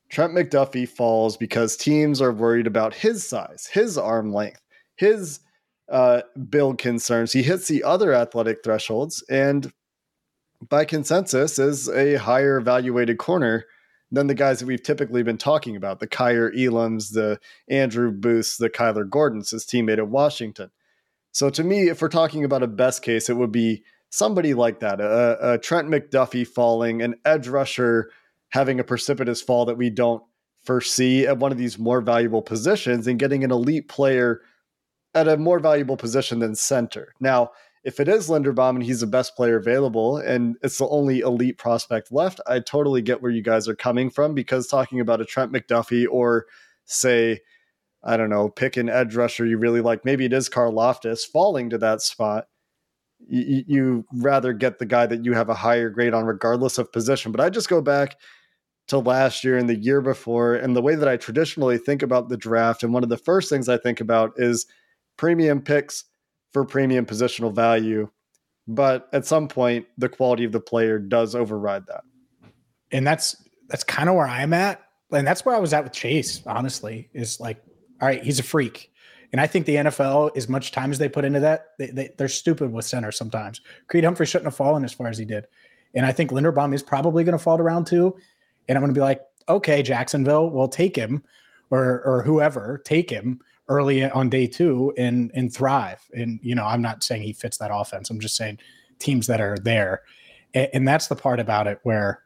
Trent 0.08 0.32
McDuffie 0.32 0.88
falls 0.88 1.36
because 1.36 1.76
teams 1.76 2.22
are 2.22 2.32
worried 2.32 2.66
about 2.66 2.94
his 2.94 3.26
size, 3.26 3.68
his 3.70 3.98
arm 3.98 4.32
length, 4.32 4.62
his 4.96 5.40
uh, 5.92 6.22
build 6.48 6.78
concerns. 6.78 7.32
He 7.32 7.42
hits 7.42 7.68
the 7.68 7.84
other 7.84 8.14
athletic 8.14 8.64
thresholds, 8.64 9.22
and 9.28 9.70
by 10.68 10.84
consensus, 10.84 11.58
is 11.58 11.88
a 11.88 12.16
higher 12.16 12.56
evaluated 12.56 13.18
corner 13.18 13.64
than 14.10 14.26
the 14.26 14.34
guys 14.34 14.60
that 14.60 14.66
we've 14.66 14.82
typically 14.82 15.22
been 15.22 15.38
talking 15.38 15.76
about 15.76 16.00
the 16.00 16.06
Kaiir 16.06 16.52
Elams, 16.56 17.12
the 17.12 17.38
Andrew 17.68 18.12
Booths, 18.12 18.56
the 18.56 18.70
Kyler 18.70 19.08
Gordons, 19.08 19.50
his 19.50 19.64
teammate 19.64 19.98
at 19.98 20.08
Washington. 20.08 20.70
So 21.32 21.50
to 21.50 21.64
me, 21.64 21.88
if 21.88 22.00
we're 22.00 22.08
talking 22.08 22.44
about 22.44 22.62
a 22.62 22.68
best 22.68 23.02
case, 23.02 23.28
it 23.28 23.36
would 23.36 23.50
be 23.50 23.82
somebody 24.10 24.54
like 24.54 24.80
that 24.80 25.00
a, 25.00 25.54
a 25.54 25.58
Trent 25.58 25.88
McDuffie 25.88 26.46
falling, 26.46 27.02
an 27.02 27.16
edge 27.24 27.48
rusher 27.48 28.10
having 28.50 28.78
a 28.78 28.84
precipitous 28.84 29.42
fall 29.42 29.64
that 29.64 29.76
we 29.76 29.90
don't 29.90 30.22
foresee 30.62 31.26
at 31.26 31.38
one 31.38 31.50
of 31.50 31.58
these 31.58 31.78
more 31.78 32.00
valuable 32.00 32.40
positions 32.40 33.06
and 33.06 33.18
getting 33.18 33.42
an 33.42 33.50
elite 33.50 33.88
player 33.88 34.42
at 35.14 35.26
a 35.28 35.36
more 35.36 35.58
valuable 35.58 35.96
position 35.96 36.38
than 36.38 36.54
center. 36.54 37.12
Now, 37.20 37.50
if 37.84 38.00
it 38.00 38.08
is 38.08 38.28
Linderbaum 38.28 38.70
and 38.70 38.82
he's 38.82 39.00
the 39.00 39.06
best 39.06 39.36
player 39.36 39.56
available 39.56 40.16
and 40.16 40.56
it's 40.62 40.78
the 40.78 40.88
only 40.88 41.20
elite 41.20 41.58
prospect 41.58 42.10
left, 42.10 42.40
I 42.46 42.60
totally 42.60 43.02
get 43.02 43.20
where 43.20 43.30
you 43.30 43.42
guys 43.42 43.68
are 43.68 43.76
coming 43.76 44.08
from 44.08 44.34
because 44.34 44.66
talking 44.66 45.00
about 45.00 45.20
a 45.20 45.26
Trent 45.26 45.52
McDuffie 45.52 46.06
or 46.10 46.46
say, 46.86 47.40
I 48.02 48.16
don't 48.16 48.30
know, 48.30 48.48
pick 48.48 48.78
an 48.78 48.88
edge 48.88 49.14
rusher 49.14 49.44
you 49.44 49.58
really 49.58 49.82
like, 49.82 50.04
maybe 50.04 50.24
it 50.24 50.32
is 50.32 50.48
Karlaftis 50.48 51.26
falling 51.30 51.70
to 51.70 51.78
that 51.78 52.00
spot. 52.00 52.46
You, 53.26 53.64
you 53.66 54.04
rather 54.14 54.54
get 54.54 54.78
the 54.78 54.86
guy 54.86 55.04
that 55.06 55.24
you 55.24 55.34
have 55.34 55.50
a 55.50 55.54
higher 55.54 55.90
grade 55.90 56.14
on, 56.14 56.24
regardless 56.24 56.78
of 56.78 56.92
position. 56.92 57.32
But 57.32 57.40
I 57.40 57.50
just 57.50 57.68
go 57.68 57.82
back 57.82 58.16
to 58.88 58.98
last 58.98 59.44
year 59.44 59.56
and 59.56 59.68
the 59.68 59.76
year 59.76 60.02
before, 60.02 60.54
and 60.54 60.76
the 60.76 60.82
way 60.82 60.94
that 60.94 61.08
I 61.08 61.16
traditionally 61.16 61.78
think 61.78 62.02
about 62.02 62.28
the 62.28 62.36
draft. 62.36 62.82
And 62.82 62.92
one 62.92 63.02
of 63.02 63.08
the 63.08 63.16
first 63.16 63.48
things 63.48 63.68
I 63.68 63.78
think 63.78 64.00
about 64.00 64.32
is 64.36 64.66
premium 65.16 65.62
picks 65.62 66.04
for 66.54 66.64
premium 66.64 67.04
positional 67.04 67.52
value. 67.52 68.08
But 68.66 69.10
at 69.12 69.26
some 69.26 69.48
point, 69.48 69.86
the 69.98 70.08
quality 70.08 70.44
of 70.44 70.52
the 70.52 70.60
player 70.60 70.98
does 70.98 71.34
override 71.34 71.86
that. 71.88 72.04
And 72.90 73.06
that's 73.06 73.36
that's 73.68 73.84
kind 73.84 74.08
of 74.08 74.14
where 74.14 74.26
I'm 74.26 74.54
at. 74.54 74.80
And 75.12 75.26
that's 75.26 75.44
where 75.44 75.54
I 75.54 75.58
was 75.58 75.74
at 75.74 75.84
with 75.84 75.92
Chase, 75.92 76.42
honestly, 76.46 77.10
is 77.12 77.40
like, 77.40 77.62
all 78.00 78.08
right, 78.08 78.22
he's 78.22 78.38
a 78.38 78.42
freak. 78.42 78.90
And 79.32 79.40
I 79.40 79.46
think 79.46 79.66
the 79.66 79.74
NFL, 79.76 80.36
as 80.36 80.48
much 80.48 80.70
time 80.70 80.92
as 80.92 80.98
they 80.98 81.08
put 81.08 81.24
into 81.24 81.40
that, 81.40 81.66
they, 81.78 81.88
they, 81.88 82.10
they're 82.16 82.28
stupid 82.28 82.72
with 82.72 82.84
center 82.84 83.10
sometimes. 83.10 83.60
Creed 83.88 84.04
Humphrey 84.04 84.26
shouldn't 84.26 84.46
have 84.46 84.56
fallen 84.56 84.84
as 84.84 84.92
far 84.92 85.08
as 85.08 85.18
he 85.18 85.24
did. 85.24 85.46
And 85.94 86.06
I 86.06 86.12
think 86.12 86.30
Linderbaum 86.30 86.74
is 86.74 86.82
probably 86.82 87.24
going 87.24 87.36
to 87.36 87.42
fall 87.42 87.56
to 87.56 87.62
round 87.62 87.86
two. 87.86 88.16
And 88.68 88.78
I'm 88.78 88.82
going 88.82 88.94
to 88.94 88.98
be 88.98 89.02
like, 89.02 89.22
okay, 89.48 89.82
Jacksonville, 89.82 90.50
we'll 90.50 90.68
take 90.68 90.94
him 90.94 91.24
or, 91.70 92.02
or 92.04 92.22
whoever, 92.22 92.80
take 92.84 93.10
him 93.10 93.40
early 93.68 94.04
on 94.04 94.28
day 94.28 94.46
two 94.46 94.92
and 94.96 95.30
and 95.34 95.52
thrive. 95.52 96.00
And 96.12 96.40
you 96.42 96.54
know, 96.54 96.64
I'm 96.64 96.82
not 96.82 97.02
saying 97.02 97.22
he 97.22 97.32
fits 97.32 97.58
that 97.58 97.70
offense. 97.72 98.10
I'm 98.10 98.20
just 98.20 98.36
saying 98.36 98.58
teams 98.98 99.26
that 99.26 99.40
are 99.40 99.58
there, 99.58 100.02
and, 100.54 100.68
and 100.74 100.88
that's 100.88 101.08
the 101.08 101.16
part 101.16 101.40
about 101.40 101.66
it 101.66 101.80
where. 101.82 102.20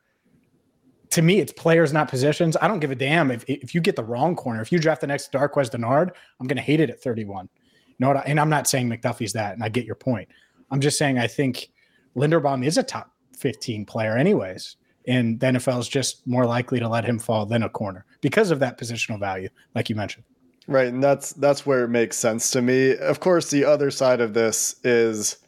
To 1.12 1.22
me, 1.22 1.40
it's 1.40 1.54
players, 1.54 1.90
not 1.90 2.08
positions. 2.08 2.54
I 2.60 2.68
don't 2.68 2.80
give 2.80 2.90
a 2.90 2.94
damn 2.94 3.30
if, 3.30 3.42
if 3.48 3.74
you 3.74 3.80
get 3.80 3.96
the 3.96 4.04
wrong 4.04 4.36
corner. 4.36 4.60
If 4.60 4.70
you 4.70 4.78
draft 4.78 5.00
the 5.00 5.06
next 5.06 5.32
Darqueze 5.32 5.70
Dennard, 5.70 6.10
I'm 6.38 6.46
going 6.46 6.58
to 6.58 6.62
hate 6.62 6.80
it 6.80 6.90
at 6.90 7.02
31. 7.02 7.48
You 7.86 7.94
know 7.98 8.08
what? 8.08 8.18
I, 8.18 8.20
and 8.26 8.38
I'm 8.38 8.50
not 8.50 8.68
saying 8.68 8.90
McDuffie's 8.90 9.32
that, 9.32 9.54
and 9.54 9.64
I 9.64 9.70
get 9.70 9.86
your 9.86 9.94
point. 9.94 10.28
I'm 10.70 10.82
just 10.82 10.98
saying 10.98 11.18
I 11.18 11.26
think 11.26 11.70
Linderbaum 12.14 12.62
is 12.62 12.76
a 12.76 12.82
top 12.82 13.10
15 13.38 13.86
player, 13.86 14.18
anyways 14.18 14.76
and 15.08 15.40
the 15.40 15.46
NFL 15.46 15.80
is 15.80 15.88
just 15.88 16.24
more 16.26 16.44
likely 16.44 16.78
to 16.78 16.88
let 16.88 17.04
him 17.04 17.18
fall 17.18 17.46
than 17.46 17.62
a 17.62 17.68
corner 17.68 18.04
because 18.20 18.50
of 18.50 18.60
that 18.60 18.78
positional 18.78 19.18
value, 19.18 19.48
like 19.74 19.88
you 19.88 19.96
mentioned. 19.96 20.24
Right, 20.68 20.88
and 20.88 21.02
that's 21.02 21.32
that's 21.32 21.64
where 21.64 21.84
it 21.84 21.88
makes 21.88 22.18
sense 22.18 22.50
to 22.50 22.60
me. 22.60 22.94
Of 22.94 23.20
course, 23.20 23.50
the 23.50 23.64
other 23.64 23.90
side 23.90 24.20
of 24.20 24.34
this 24.34 24.76
is 24.84 25.38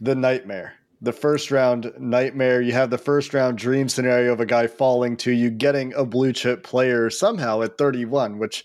the 0.00 0.14
nightmare. 0.14 0.74
The 1.00 1.12
first 1.12 1.50
round 1.50 1.92
nightmare. 1.98 2.62
You 2.62 2.72
have 2.72 2.90
the 2.90 2.96
first 2.96 3.34
round 3.34 3.58
dream 3.58 3.88
scenario 3.88 4.32
of 4.32 4.38
a 4.38 4.46
guy 4.46 4.68
falling 4.68 5.16
to 5.18 5.32
you 5.32 5.50
getting 5.50 5.92
a 5.94 6.04
blue 6.04 6.32
chip 6.32 6.62
player 6.62 7.10
somehow 7.10 7.62
at 7.62 7.76
31, 7.76 8.38
which 8.38 8.64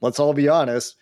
let's 0.00 0.18
all 0.18 0.32
be 0.32 0.48
honest, 0.48 0.96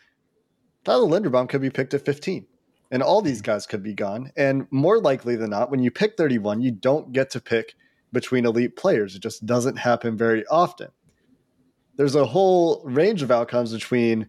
Tyler 0.85 1.09
Linderbaum 1.09 1.49
could 1.49 1.61
be 1.61 1.71
picked 1.71 1.95
at 1.95 2.05
15. 2.05 2.49
And 2.91 3.05
all 3.05 3.23
these 3.23 3.43
guys 3.43 3.65
could 3.65 3.85
be 3.85 3.95
gone. 3.95 4.33
And 4.37 4.67
more 4.73 5.01
likely 5.01 5.37
than 5.37 5.51
not, 5.51 5.71
when 5.71 5.85
you 5.85 5.93
pick 5.93 6.17
31, 6.17 6.63
you 6.63 6.73
don't 6.73 7.13
get 7.13 7.31
to 7.31 7.41
pick 7.41 7.75
between 8.13 8.45
elite 8.45 8.75
players. 8.75 9.15
It 9.15 9.23
just 9.23 9.47
doesn't 9.47 9.77
happen 9.77 10.17
very 10.17 10.45
often 10.47 10.89
there's 11.97 12.15
a 12.15 12.25
whole 12.25 12.83
range 12.85 13.23
of 13.23 13.31
outcomes 13.31 13.73
between 13.73 14.29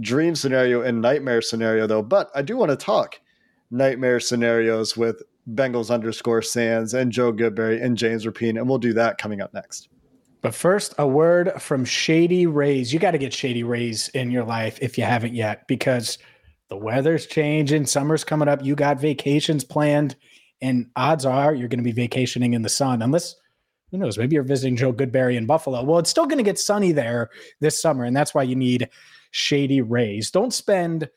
dream 0.00 0.34
scenario 0.34 0.82
and 0.82 1.00
nightmare 1.00 1.42
scenario, 1.42 1.86
though. 1.86 2.02
But 2.02 2.30
I 2.34 2.42
do 2.42 2.56
want 2.56 2.70
to 2.70 2.76
talk 2.76 3.20
nightmare 3.70 4.20
scenarios 4.20 4.96
with 4.96 5.22
Bengals 5.54 5.90
underscore 5.92 6.42
Sands 6.42 6.94
and 6.94 7.10
Joe 7.10 7.32
Goodberry 7.32 7.82
and 7.82 7.96
James 7.96 8.24
Rapien, 8.24 8.58
and 8.58 8.68
we'll 8.68 8.78
do 8.78 8.92
that 8.94 9.18
coming 9.18 9.40
up 9.40 9.52
next. 9.54 9.88
But 10.40 10.54
first, 10.54 10.94
a 10.98 11.06
word 11.06 11.52
from 11.60 11.84
Shady 11.84 12.46
Rays. 12.46 12.92
You 12.92 13.00
got 13.00 13.10
to 13.10 13.18
get 13.18 13.32
Shady 13.32 13.64
Rays 13.64 14.08
in 14.10 14.30
your 14.30 14.44
life 14.44 14.78
if 14.80 14.96
you 14.96 15.04
haven't 15.04 15.34
yet, 15.34 15.66
because 15.66 16.18
the 16.68 16.76
weather's 16.76 17.26
changing, 17.26 17.86
summer's 17.86 18.24
coming 18.24 18.46
up, 18.46 18.64
you 18.64 18.76
got 18.76 19.00
vacations 19.00 19.64
planned, 19.64 20.14
and 20.60 20.90
odds 20.94 21.24
are 21.24 21.54
you're 21.54 21.68
going 21.68 21.78
to 21.78 21.84
be 21.84 21.92
vacationing 21.92 22.54
in 22.54 22.62
the 22.62 22.68
sun, 22.68 23.02
unless 23.02 23.34
who 23.90 23.98
knows? 23.98 24.18
Maybe 24.18 24.34
you're 24.34 24.42
visiting 24.42 24.76
Joe 24.76 24.92
Goodberry 24.92 25.36
in 25.36 25.46
Buffalo. 25.46 25.82
Well, 25.82 25.98
it's 25.98 26.10
still 26.10 26.26
going 26.26 26.38
to 26.38 26.44
get 26.44 26.58
sunny 26.58 26.92
there 26.92 27.30
this 27.60 27.80
summer, 27.80 28.04
and 28.04 28.16
that's 28.16 28.34
why 28.34 28.42
you 28.42 28.54
need 28.54 28.88
shady 29.30 29.80
rays. 29.80 30.30
Don't 30.30 30.52
spend 30.52 31.08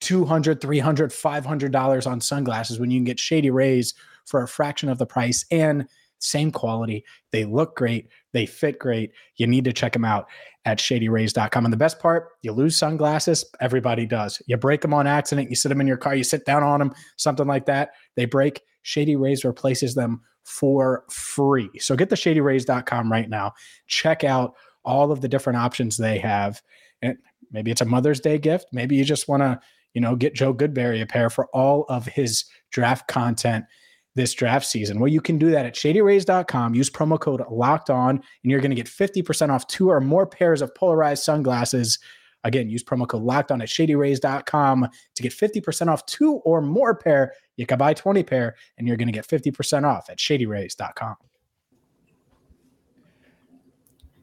200 0.00 0.60
300 0.60 1.10
$500 1.10 2.06
on 2.06 2.20
sunglasses 2.20 2.78
when 2.78 2.90
you 2.90 2.98
can 2.98 3.04
get 3.04 3.18
shady 3.18 3.50
rays 3.50 3.94
for 4.26 4.42
a 4.42 4.48
fraction 4.48 4.88
of 4.88 4.98
the 4.98 5.06
price 5.06 5.44
and 5.50 5.86
same 6.18 6.50
quality. 6.50 7.04
They 7.32 7.44
look 7.44 7.76
great, 7.76 8.08
they 8.32 8.46
fit 8.46 8.78
great. 8.78 9.12
You 9.36 9.46
need 9.46 9.64
to 9.64 9.72
check 9.72 9.92
them 9.92 10.04
out 10.04 10.26
at 10.64 10.78
shadyrays.com. 10.78 11.64
And 11.64 11.72
the 11.72 11.78
best 11.78 11.98
part, 11.98 12.30
you 12.42 12.52
lose 12.52 12.76
sunglasses, 12.76 13.44
everybody 13.60 14.06
does. 14.06 14.40
You 14.46 14.56
break 14.56 14.80
them 14.80 14.94
on 14.94 15.06
accident, 15.06 15.50
you 15.50 15.56
sit 15.56 15.68
them 15.68 15.80
in 15.80 15.86
your 15.86 15.96
car, 15.96 16.14
you 16.14 16.24
sit 16.24 16.46
down 16.46 16.62
on 16.62 16.78
them, 16.78 16.94
something 17.16 17.46
like 17.46 17.66
that, 17.66 17.90
they 18.16 18.24
break. 18.24 18.62
Shady 18.82 19.16
Rays 19.16 19.44
replaces 19.44 19.94
them 19.94 20.20
for 20.44 21.04
free. 21.10 21.70
So 21.78 21.96
get 21.96 22.10
the 22.10 22.16
shadyrays.com 22.16 23.10
right 23.10 23.28
now. 23.28 23.52
Check 23.86 24.24
out 24.24 24.54
all 24.84 25.10
of 25.10 25.20
the 25.20 25.28
different 25.28 25.58
options 25.58 25.96
they 25.96 26.18
have. 26.18 26.62
And 27.02 27.16
maybe 27.50 27.70
it's 27.70 27.80
a 27.80 27.86
Mother's 27.86 28.20
Day 28.20 28.38
gift. 28.38 28.66
Maybe 28.72 28.96
you 28.96 29.04
just 29.04 29.28
want 29.28 29.42
to, 29.42 29.58
you 29.94 30.00
know, 30.00 30.16
get 30.16 30.34
Joe 30.34 30.54
Goodberry 30.54 31.02
a 31.02 31.06
pair 31.06 31.30
for 31.30 31.46
all 31.54 31.86
of 31.88 32.06
his 32.06 32.44
draft 32.70 33.08
content 33.08 33.64
this 34.14 34.32
draft 34.32 34.66
season. 34.66 35.00
Well, 35.00 35.08
you 35.08 35.20
can 35.20 35.38
do 35.38 35.50
that 35.50 35.66
at 35.66 35.74
shadyrays.com. 35.74 36.74
Use 36.74 36.90
promo 36.90 37.18
code 37.18 37.42
locked 37.50 37.90
on, 37.90 38.16
and 38.16 38.50
you're 38.50 38.60
going 38.60 38.70
to 38.70 38.76
get 38.76 38.86
50% 38.86 39.50
off 39.50 39.66
two 39.66 39.90
or 39.90 40.00
more 40.00 40.26
pairs 40.26 40.62
of 40.62 40.74
polarized 40.74 41.24
sunglasses 41.24 41.98
Again, 42.44 42.68
use 42.68 42.84
promo 42.84 43.08
code 43.08 43.22
locked 43.22 43.50
on 43.50 43.60
at 43.62 43.68
shadyrays.com 43.68 44.88
to 45.14 45.22
get 45.22 45.32
50% 45.32 45.88
off 45.88 46.04
two 46.06 46.34
or 46.44 46.60
more 46.60 46.94
pair. 46.94 47.32
You 47.56 47.66
can 47.66 47.78
buy 47.78 47.94
20 47.94 48.22
pair 48.22 48.54
and 48.78 48.86
you're 48.86 48.96
going 48.96 49.08
to 49.08 49.12
get 49.12 49.26
50% 49.26 49.84
off 49.84 50.10
at 50.10 50.18
shadyrays.com. 50.18 51.16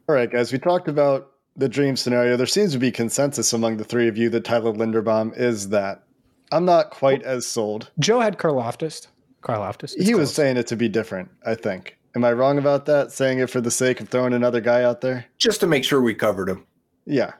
All 0.08 0.14
right, 0.14 0.30
guys, 0.30 0.52
we 0.52 0.58
talked 0.58 0.88
about 0.88 1.32
the 1.56 1.68
dream 1.68 1.96
scenario. 1.96 2.36
There 2.36 2.46
seems 2.46 2.72
to 2.72 2.78
be 2.78 2.90
consensus 2.90 3.52
among 3.52 3.76
the 3.76 3.84
three 3.84 4.08
of 4.08 4.16
you 4.16 4.28
that 4.30 4.44
Tyler 4.44 4.72
Linderbaum 4.72 5.36
is 5.36 5.68
that. 5.70 6.04
I'm 6.50 6.64
not 6.64 6.90
quite 6.90 7.22
as 7.22 7.46
sold. 7.46 7.90
Joe 7.98 8.20
had 8.20 8.38
Karlaftis. 8.38 9.06
Karlaftis. 9.42 10.00
He 10.00 10.14
was 10.14 10.32
saying 10.32 10.56
it 10.56 10.66
to 10.68 10.76
be 10.76 10.88
different, 10.88 11.30
I 11.44 11.54
think. 11.54 11.98
Am 12.14 12.24
I 12.24 12.32
wrong 12.32 12.58
about 12.58 12.86
that? 12.86 13.10
Saying 13.10 13.38
it 13.38 13.48
for 13.48 13.60
the 13.60 13.70
sake 13.70 14.00
of 14.00 14.08
throwing 14.08 14.34
another 14.34 14.60
guy 14.60 14.82
out 14.82 15.00
there? 15.00 15.24
Just 15.38 15.60
to 15.60 15.66
make 15.66 15.82
sure 15.82 16.00
we 16.00 16.14
covered 16.14 16.48
him. 16.48 16.66
Yeah. 17.06 17.32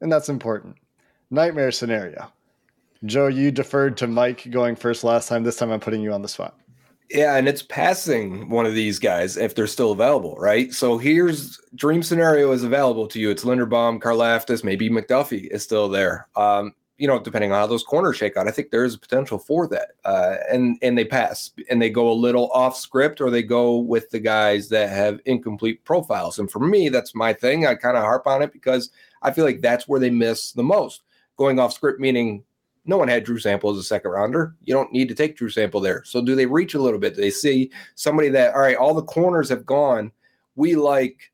And 0.00 0.10
that's 0.10 0.28
important. 0.28 0.76
Nightmare 1.30 1.72
scenario. 1.72 2.30
Joe, 3.04 3.26
you 3.26 3.50
deferred 3.50 3.96
to 3.98 4.06
Mike 4.06 4.50
going 4.50 4.76
first 4.76 5.04
last 5.04 5.28
time. 5.28 5.42
This 5.42 5.56
time 5.56 5.70
I'm 5.70 5.80
putting 5.80 6.00
you 6.00 6.12
on 6.12 6.22
the 6.22 6.28
spot. 6.28 6.58
Yeah, 7.10 7.36
and 7.36 7.46
it's 7.46 7.62
passing 7.62 8.48
one 8.48 8.66
of 8.66 8.74
these 8.74 8.98
guys 8.98 9.36
if 9.36 9.54
they're 9.54 9.68
still 9.68 9.92
available, 9.92 10.34
right? 10.36 10.72
So 10.72 10.98
here's 10.98 11.60
dream 11.76 12.02
scenario 12.02 12.50
is 12.50 12.64
available 12.64 13.06
to 13.08 13.20
you. 13.20 13.30
It's 13.30 13.44
Linderbaum, 13.44 14.00
Karlaftis, 14.00 14.64
maybe 14.64 14.90
McDuffie 14.90 15.46
is 15.48 15.62
still 15.62 15.88
there. 15.88 16.26
Um, 16.34 16.74
you 16.98 17.06
know, 17.06 17.18
depending 17.18 17.52
on 17.52 17.58
how 17.58 17.66
those 17.66 17.82
corners 17.82 18.16
shake 18.16 18.36
out, 18.36 18.48
I 18.48 18.50
think 18.50 18.70
there 18.70 18.84
is 18.84 18.94
a 18.94 18.98
potential 18.98 19.38
for 19.38 19.68
that. 19.68 19.92
Uh, 20.04 20.36
and 20.50 20.78
and 20.82 20.96
they 20.96 21.04
pass 21.04 21.50
and 21.68 21.80
they 21.80 21.90
go 21.90 22.10
a 22.10 22.12
little 22.12 22.50
off 22.52 22.76
script 22.76 23.20
or 23.20 23.30
they 23.30 23.42
go 23.42 23.76
with 23.76 24.10
the 24.10 24.18
guys 24.18 24.68
that 24.70 24.88
have 24.88 25.20
incomplete 25.26 25.84
profiles. 25.84 26.38
And 26.38 26.50
for 26.50 26.60
me, 26.60 26.88
that's 26.88 27.14
my 27.14 27.32
thing. 27.32 27.66
I 27.66 27.74
kind 27.74 27.96
of 27.96 28.02
harp 28.02 28.26
on 28.26 28.42
it 28.42 28.52
because 28.52 28.90
I 29.22 29.30
feel 29.30 29.44
like 29.44 29.60
that's 29.60 29.86
where 29.86 30.00
they 30.00 30.10
miss 30.10 30.52
the 30.52 30.62
most. 30.62 31.02
Going 31.36 31.58
off 31.58 31.74
script 31.74 32.00
meaning 32.00 32.44
no 32.86 32.96
one 32.96 33.08
had 33.08 33.24
Drew 33.24 33.38
Sample 33.38 33.70
as 33.70 33.78
a 33.78 33.82
second 33.82 34.12
rounder. 34.12 34.54
You 34.64 34.72
don't 34.72 34.92
need 34.92 35.08
to 35.08 35.14
take 35.14 35.36
Drew 35.36 35.50
Sample 35.50 35.80
there. 35.80 36.02
So 36.04 36.22
do 36.22 36.34
they 36.34 36.46
reach 36.46 36.74
a 36.74 36.80
little 36.80 37.00
bit? 37.00 37.14
Do 37.14 37.20
they 37.20 37.30
see 37.30 37.70
somebody 37.94 38.28
that 38.30 38.54
all 38.54 38.60
right, 38.60 38.76
all 38.76 38.94
the 38.94 39.02
corners 39.02 39.48
have 39.50 39.66
gone. 39.66 40.12
We 40.54 40.76
like 40.76 41.32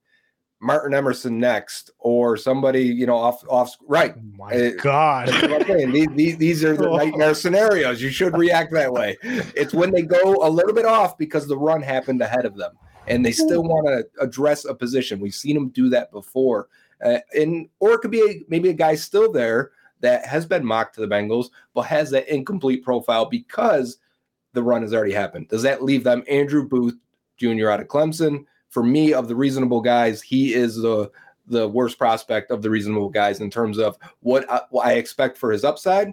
Martin 0.63 0.95
Emerson 0.95 1.41
next, 1.41 1.91
or 1.99 2.37
somebody, 2.37 2.83
you 2.85 3.05
know, 3.05 3.17
off 3.17 3.43
off 3.49 3.77
right. 3.83 4.15
Oh 4.17 4.23
my 4.39 4.53
uh, 4.53 4.71
God. 4.81 5.29
these, 5.93 6.09
these, 6.15 6.37
these 6.37 6.65
are 6.65 6.77
the 6.77 6.89
nightmare 6.97 7.35
scenarios. 7.35 8.01
You 8.01 8.11
should 8.11 8.39
react 8.39 8.73
that 8.73 8.93
way. 8.93 9.19
It's 9.23 9.75
when 9.75 9.91
they 9.91 10.03
go 10.03 10.47
a 10.47 10.49
little 10.49 10.73
bit 10.73 10.85
off 10.85 11.19
because 11.19 11.49
the 11.49 11.57
run 11.57 11.83
happened 11.83 12.23
ahead 12.23 12.45
of 12.45 12.57
them 12.57 12.79
and 13.09 13.27
they 13.27 13.33
still 13.33 13.65
want 13.65 13.89
to 13.89 14.07
address 14.23 14.65
a 14.65 14.73
position. 14.73 15.19
We've 15.19 15.35
seen 15.35 15.55
them 15.55 15.71
do 15.71 15.89
that 15.89 16.13
before. 16.13 16.69
Uh, 17.05 17.19
and 17.35 17.69
or 17.81 17.95
it 17.95 17.99
could 17.99 18.13
be 18.13 18.21
a, 18.21 18.45
maybe 18.49 18.69
a 18.69 18.75
guy 18.75 18.95
still 18.95 19.33
there 19.33 19.73
that 20.01 20.25
has 20.27 20.47
been 20.47 20.65
mocked 20.65 20.95
to 20.95 21.01
the 21.01 21.09
Bengals, 21.09 21.49
but 21.75 21.83
has 21.83 22.09
that 22.11 22.33
incomplete 22.33 22.85
profile 22.85 23.25
because 23.25 23.99
the 24.53 24.63
run 24.63 24.83
has 24.83 24.95
already 24.95 25.13
happened. 25.13 25.49
Does 25.49 25.63
that 25.63 25.83
leave 25.83 26.05
them 26.05 26.23
Andrew 26.29 26.69
Booth 26.69 26.95
Jr. 27.37 27.71
out 27.71 27.81
of 27.81 27.89
Clemson? 27.89 28.45
For 28.73 28.83
me, 28.83 29.13
of 29.13 29.29
the 29.29 29.37
reasonable 29.37 29.81
guys, 29.81 30.21
he 30.21 30.55
is 30.55 30.77
the 30.77 31.11
the 31.47 31.69
worst 31.69 31.99
prospect 31.99 32.51
of 32.51 32.63
the 32.63 32.71
reasonable 32.71 33.11
guys 33.11 33.41
in 33.41 33.51
terms 33.51 33.79
of 33.79 33.97
what 34.21 34.51
I, 34.51 34.63
what 34.71 34.87
I 34.87 34.95
expect 34.95 35.37
for 35.37 35.53
his 35.53 35.65
upside. 35.65 36.13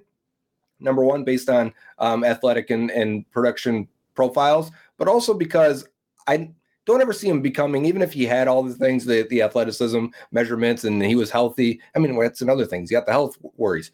Number 0.79 1.03
one, 1.03 1.23
based 1.23 1.49
on 1.49 1.73
um, 1.99 2.23
athletic 2.23 2.69
and, 2.69 2.91
and 2.91 3.29
production 3.31 3.87
profiles, 4.15 4.71
but 4.97 5.07
also 5.07 5.33
because 5.33 5.87
I 6.27 6.51
don't 6.85 7.01
ever 7.01 7.13
see 7.13 7.29
him 7.29 7.41
becoming, 7.41 7.85
even 7.85 8.01
if 8.01 8.11
he 8.11 8.25
had 8.25 8.47
all 8.47 8.63
the 8.63 8.73
things, 8.73 9.05
the, 9.05 9.25
the 9.29 9.41
athleticism 9.41 10.07
measurements, 10.31 10.83
and 10.83 11.01
he 11.03 11.15
was 11.15 11.29
healthy. 11.29 11.79
I 11.95 11.99
mean, 11.99 12.17
that's 12.19 12.41
another 12.41 12.65
thing. 12.65 12.81
He's 12.81 12.91
got 12.91 13.05
the 13.05 13.11
health 13.11 13.37
worries. 13.55 13.91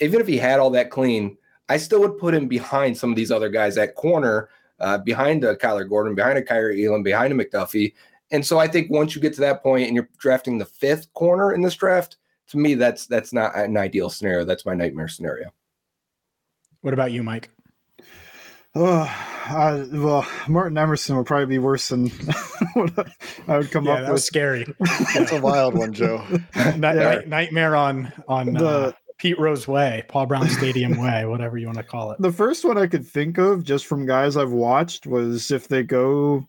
Even 0.00 0.20
if 0.20 0.26
he 0.26 0.36
had 0.36 0.60
all 0.60 0.70
that 0.70 0.90
clean, 0.90 1.36
I 1.68 1.78
still 1.78 2.00
would 2.00 2.18
put 2.18 2.34
him 2.34 2.46
behind 2.46 2.96
some 2.96 3.10
of 3.10 3.16
these 3.16 3.32
other 3.32 3.48
guys 3.48 3.78
at 3.78 3.94
corner, 3.94 4.50
uh, 4.80 4.98
behind 4.98 5.44
a 5.44 5.56
Kyler 5.56 5.88
Gordon, 5.88 6.14
behind 6.14 6.38
a 6.38 6.42
Kaiir 6.42 6.72
Elam, 6.78 7.02
behind 7.02 7.32
a 7.32 7.44
McDuffie. 7.44 7.94
And 8.30 8.44
so 8.44 8.58
I 8.58 8.68
think 8.68 8.90
once 8.90 9.14
you 9.14 9.20
get 9.20 9.34
to 9.34 9.40
that 9.42 9.62
point 9.62 9.86
and 9.86 9.94
you're 9.94 10.08
drafting 10.18 10.58
the 10.58 10.64
fifth 10.64 11.12
corner 11.14 11.52
in 11.52 11.62
this 11.62 11.76
draft, 11.76 12.16
to 12.48 12.58
me, 12.58 12.74
that's 12.74 13.06
that's 13.06 13.32
not 13.32 13.56
an 13.56 13.76
ideal 13.76 14.10
scenario. 14.10 14.44
That's 14.44 14.66
my 14.66 14.74
nightmare 14.74 15.08
scenario. 15.08 15.52
What 16.80 16.94
about 16.94 17.12
you, 17.12 17.22
Mike? 17.22 17.50
Oh, 18.78 19.10
uh, 19.48 19.86
well, 19.90 20.26
Martin 20.48 20.76
Emerson 20.76 21.16
would 21.16 21.26
probably 21.26 21.46
be 21.46 21.58
worse 21.58 21.88
than 21.88 22.08
what 22.74 23.08
I 23.48 23.56
would 23.56 23.70
come 23.70 23.86
yeah, 23.86 23.92
up 23.92 23.98
that 24.00 24.02
with. 24.02 24.12
Was 24.12 24.26
scary. 24.26 24.66
That's 25.14 25.32
a 25.32 25.40
wild 25.40 25.74
one, 25.74 25.94
Joe. 25.94 26.22
Night, 26.76 26.96
yeah. 26.96 27.22
nightmare 27.26 27.74
on 27.74 28.12
on 28.28 28.52
the, 28.52 28.68
uh, 28.68 28.92
Pete 29.18 29.38
Rose 29.38 29.66
Way, 29.66 30.04
Paul 30.08 30.26
Brown 30.26 30.48
Stadium 30.48 30.96
Way, 31.00 31.24
whatever 31.24 31.56
you 31.56 31.66
want 31.66 31.78
to 31.78 31.84
call 31.84 32.10
it. 32.10 32.20
The 32.20 32.32
first 32.32 32.64
one 32.64 32.76
I 32.76 32.86
could 32.86 33.06
think 33.06 33.38
of, 33.38 33.64
just 33.64 33.86
from 33.86 34.06
guys 34.06 34.36
I've 34.36 34.52
watched, 34.52 35.06
was 35.06 35.50
if 35.50 35.68
they 35.68 35.82
go 35.82 36.46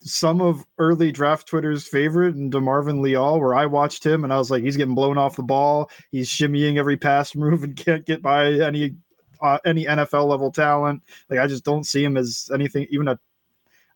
some 0.00 0.40
of 0.40 0.64
early 0.78 1.12
draft 1.12 1.46
Twitter's 1.46 1.86
favorite 1.86 2.34
and 2.34 2.52
DeMarvin 2.52 3.00
Leal, 3.00 3.40
where 3.40 3.54
I 3.54 3.66
watched 3.66 4.04
him 4.04 4.24
and 4.24 4.32
I 4.32 4.38
was 4.38 4.50
like, 4.50 4.62
he's 4.62 4.76
getting 4.76 4.94
blown 4.94 5.18
off 5.18 5.36
the 5.36 5.42
ball. 5.42 5.90
He's 6.10 6.28
shimmying 6.28 6.78
every 6.78 6.96
pass 6.96 7.34
move 7.36 7.62
and 7.62 7.76
can't 7.76 8.06
get 8.06 8.22
by 8.22 8.52
any 8.52 8.96
uh, 9.40 9.58
any 9.64 9.84
NFL 9.84 10.26
level 10.26 10.50
talent. 10.50 11.02
Like 11.30 11.38
I 11.38 11.46
just 11.46 11.64
don't 11.64 11.84
see 11.84 12.02
him 12.04 12.16
as 12.16 12.50
anything, 12.52 12.86
even 12.90 13.08
a. 13.08 13.18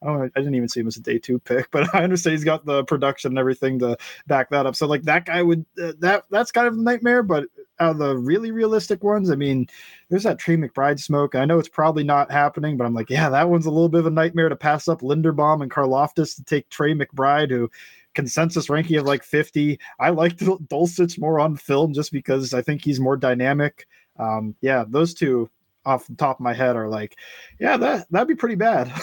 I 0.04 0.24
I 0.24 0.28
didn't 0.36 0.54
even 0.54 0.68
see 0.68 0.80
him 0.80 0.86
as 0.86 0.96
a 0.96 1.00
day 1.00 1.18
two 1.18 1.38
pick, 1.38 1.70
but 1.72 1.94
I 1.94 2.02
understand 2.02 2.32
he's 2.32 2.44
got 2.44 2.64
the 2.64 2.84
production 2.84 3.32
and 3.32 3.38
everything 3.38 3.78
to 3.80 3.96
back 4.26 4.50
that 4.50 4.66
up. 4.66 4.76
So 4.76 4.86
like 4.86 5.02
that 5.02 5.26
guy 5.26 5.42
would 5.42 5.64
uh, 5.82 5.92
that 5.98 6.24
that's 6.30 6.52
kind 6.52 6.66
of 6.66 6.74
a 6.74 6.82
nightmare. 6.82 7.22
But 7.22 7.44
out 7.80 7.92
of 7.92 7.98
the 7.98 8.16
really 8.16 8.50
realistic 8.50 9.02
ones, 9.02 9.30
I 9.30 9.34
mean, 9.34 9.66
there's 10.08 10.22
that 10.24 10.38
Trey 10.38 10.56
McBride 10.56 11.00
smoke. 11.00 11.34
I 11.34 11.44
know 11.44 11.58
it's 11.58 11.68
probably 11.68 12.04
not 12.04 12.30
happening, 12.30 12.76
but 12.76 12.84
I'm 12.84 12.94
like, 12.94 13.10
yeah, 13.10 13.28
that 13.30 13.48
one's 13.48 13.66
a 13.66 13.70
little 13.70 13.88
bit 13.88 14.00
of 14.00 14.06
a 14.06 14.10
nightmare 14.10 14.48
to 14.48 14.56
pass 14.56 14.88
up 14.88 15.00
Linderbaum 15.00 15.62
and 15.62 15.70
Karlaftis 15.70 16.36
to 16.36 16.44
take 16.44 16.68
Trey 16.68 16.94
McBride, 16.94 17.50
who 17.50 17.70
consensus 18.14 18.68
ranking 18.68 18.96
of 18.98 19.06
like 19.06 19.24
50. 19.24 19.80
I 19.98 20.10
like 20.10 20.36
Dulcich 20.36 21.18
more 21.18 21.40
on 21.40 21.56
film 21.56 21.92
just 21.92 22.12
because 22.12 22.52
I 22.54 22.62
think 22.62 22.84
he's 22.84 23.00
more 23.00 23.16
dynamic 23.16 23.86
um, 24.18 24.54
yeah, 24.60 24.84
those 24.88 25.14
two 25.14 25.50
off 25.84 26.06
the 26.06 26.14
top 26.14 26.36
of 26.36 26.44
my 26.44 26.54
head 26.54 26.76
are 26.76 26.88
like, 26.88 27.16
yeah, 27.58 27.76
that 27.76 28.06
that'd 28.10 28.28
be 28.28 28.34
pretty 28.34 28.54
bad. 28.54 28.92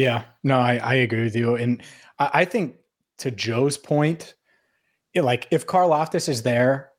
yeah, 0.00 0.24
no, 0.42 0.58
I, 0.58 0.76
I 0.76 0.94
agree 0.94 1.24
with 1.24 1.36
you, 1.36 1.56
and 1.56 1.82
I, 2.18 2.30
I 2.34 2.44
think 2.44 2.76
to 3.18 3.30
Joe's 3.30 3.76
point, 3.76 4.34
it, 5.14 5.22
like 5.22 5.48
if 5.50 5.66
Karlaftis 5.66 6.28
is 6.28 6.42
there, 6.42 6.90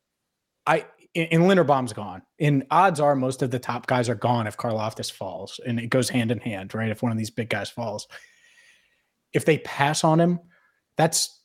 I 0.67 0.85
and 1.13 1.43
Linderbaum's 1.43 1.93
gone. 1.93 2.21
And 2.39 2.65
odds 2.71 2.99
are 2.99 3.15
most 3.15 3.41
of 3.41 3.51
the 3.51 3.59
top 3.59 3.85
guys 3.85 4.07
are 4.07 4.15
gone 4.15 4.47
if 4.47 4.55
Karlaftis 4.55 5.11
falls, 5.11 5.59
and 5.65 5.79
it 5.79 5.87
goes 5.87 6.09
hand 6.09 6.31
in 6.31 6.39
hand, 6.39 6.73
right? 6.73 6.89
If 6.89 7.01
one 7.01 7.11
of 7.11 7.17
these 7.17 7.29
big 7.29 7.49
guys 7.49 7.69
falls, 7.69 8.07
if 9.33 9.45
they 9.45 9.57
pass 9.59 10.03
on 10.03 10.19
him, 10.19 10.39
that's 10.97 11.39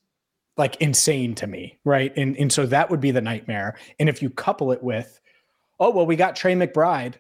like 0.57 0.77
insane 0.77 1.35
to 1.37 1.47
me, 1.47 1.79
right? 1.85 2.13
And 2.17 2.37
and 2.37 2.53
so 2.53 2.67
that 2.67 2.91
would 2.91 3.01
be 3.01 3.11
the 3.11 3.21
nightmare. 3.21 3.77
And 3.99 4.09
if 4.09 4.23
you 4.23 4.31
couple 4.31 4.73
it 4.73 4.83
with 4.83 5.21
oh 5.79 5.91
well 5.91 6.07
we 6.07 6.17
got 6.17 6.37
trey 6.37 6.55
mcbride 6.55 7.15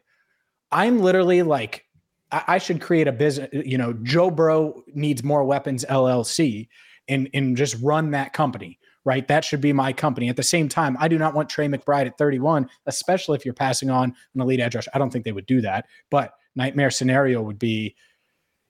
i'm 0.72 1.00
literally 1.00 1.42
like 1.42 1.85
I, 2.30 2.58
should 2.58 2.80
create 2.80 3.06
a 3.06 3.12
business 3.12 3.48
you 3.52 3.78
know 3.78 3.92
joe 4.02 4.30
bro 4.30 4.82
needs 4.94 5.22
more 5.22 5.44
weapons 5.44 5.84
llc 5.88 6.68
and 7.08 7.28
and 7.32 7.56
just 7.56 7.76
run 7.82 8.10
that 8.10 8.32
company 8.32 8.78
right 9.04 9.26
that 9.28 9.44
should 9.44 9.60
be 9.60 9.72
my 9.72 9.92
company 9.92 10.28
at 10.28 10.36
the 10.36 10.42
same 10.42 10.68
time 10.68 10.96
i 10.98 11.08
do 11.08 11.18
not 11.18 11.34
want 11.34 11.48
trey 11.48 11.68
mcbride 11.68 12.06
at 12.06 12.18
31 12.18 12.68
especially 12.86 13.36
if 13.36 13.44
you're 13.44 13.54
passing 13.54 13.90
on 13.90 14.14
an 14.34 14.40
elite 14.40 14.60
edge 14.60 14.76
i 14.92 14.98
don't 14.98 15.10
think 15.10 15.24
they 15.24 15.32
would 15.32 15.46
do 15.46 15.60
that 15.60 15.86
but 16.10 16.32
nightmare 16.56 16.90
scenario 16.90 17.42
would 17.42 17.58
be 17.58 17.94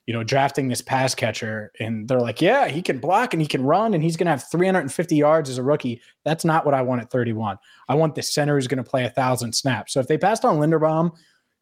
you 0.06 0.14
know, 0.14 0.22
drafting 0.22 0.68
this 0.68 0.80
pass 0.80 1.14
catcher 1.14 1.72
and 1.80 2.06
they're 2.06 2.20
like, 2.20 2.40
yeah, 2.40 2.68
he 2.68 2.80
can 2.80 3.00
block 3.00 3.34
and 3.34 3.42
he 3.42 3.48
can 3.48 3.64
run 3.64 3.92
and 3.92 4.04
he's 4.04 4.16
going 4.16 4.26
to 4.26 4.30
have 4.30 4.48
350 4.50 5.16
yards 5.16 5.50
as 5.50 5.58
a 5.58 5.62
rookie. 5.62 6.00
That's 6.24 6.44
not 6.44 6.64
what 6.64 6.74
I 6.74 6.82
want 6.82 7.02
at 7.02 7.10
31. 7.10 7.58
I 7.88 7.94
want 7.96 8.14
the 8.14 8.22
center 8.22 8.54
who's 8.54 8.68
going 8.68 8.82
to 8.82 8.88
play 8.88 9.04
a 9.04 9.10
thousand 9.10 9.52
snaps. 9.52 9.92
So 9.92 10.00
if 10.00 10.06
they 10.06 10.16
passed 10.16 10.44
on 10.44 10.58
Linderbaum 10.58 11.10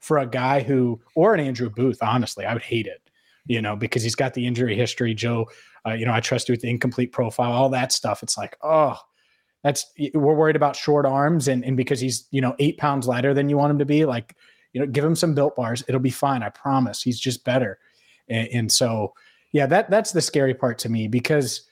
for 0.04 0.18
a 0.18 0.26
guy 0.26 0.62
who, 0.62 1.00
or 1.14 1.34
an 1.34 1.40
Andrew 1.40 1.70
Booth, 1.70 1.98
honestly, 2.02 2.44
I 2.44 2.52
would 2.52 2.62
hate 2.62 2.86
it, 2.86 3.00
you 3.46 3.60
know, 3.62 3.74
because 3.74 4.02
he's 4.02 4.14
got 4.14 4.34
the 4.34 4.46
injury 4.46 4.76
history. 4.76 5.14
Joe, 5.14 5.48
uh, 5.86 5.92
you 5.92 6.06
know, 6.06 6.12
I 6.12 6.20
trust 6.20 6.48
you 6.48 6.52
with 6.52 6.60
the 6.60 6.70
incomplete 6.70 7.12
profile, 7.12 7.52
all 7.52 7.68
that 7.70 7.92
stuff. 7.92 8.22
It's 8.22 8.38
like, 8.38 8.56
oh, 8.62 8.98
that's, 9.62 9.86
we're 10.14 10.34
worried 10.34 10.56
about 10.56 10.76
short 10.76 11.06
arms 11.06 11.48
and, 11.48 11.64
and 11.64 11.76
because 11.76 12.00
he's, 12.00 12.26
you 12.30 12.40
know, 12.40 12.54
eight 12.58 12.78
pounds 12.78 13.06
lighter 13.06 13.34
than 13.34 13.48
you 13.48 13.56
want 13.56 13.70
him 13.70 13.78
to 13.78 13.86
be, 13.86 14.04
like, 14.04 14.36
you 14.72 14.80
know, 14.80 14.86
give 14.86 15.04
him 15.04 15.16
some 15.16 15.34
built 15.34 15.56
bars. 15.56 15.82
It'll 15.88 16.00
be 16.00 16.10
fine. 16.10 16.42
I 16.42 16.50
promise. 16.50 17.02
He's 17.02 17.18
just 17.18 17.44
better 17.44 17.78
and, 18.28 18.48
and 18.48 18.72
so, 18.72 19.14
yeah, 19.52 19.66
that 19.66 19.90
that's 19.90 20.12
the 20.12 20.20
scary 20.20 20.54
part 20.54 20.78
to 20.78 20.88
me 20.88 21.08
because 21.08 21.62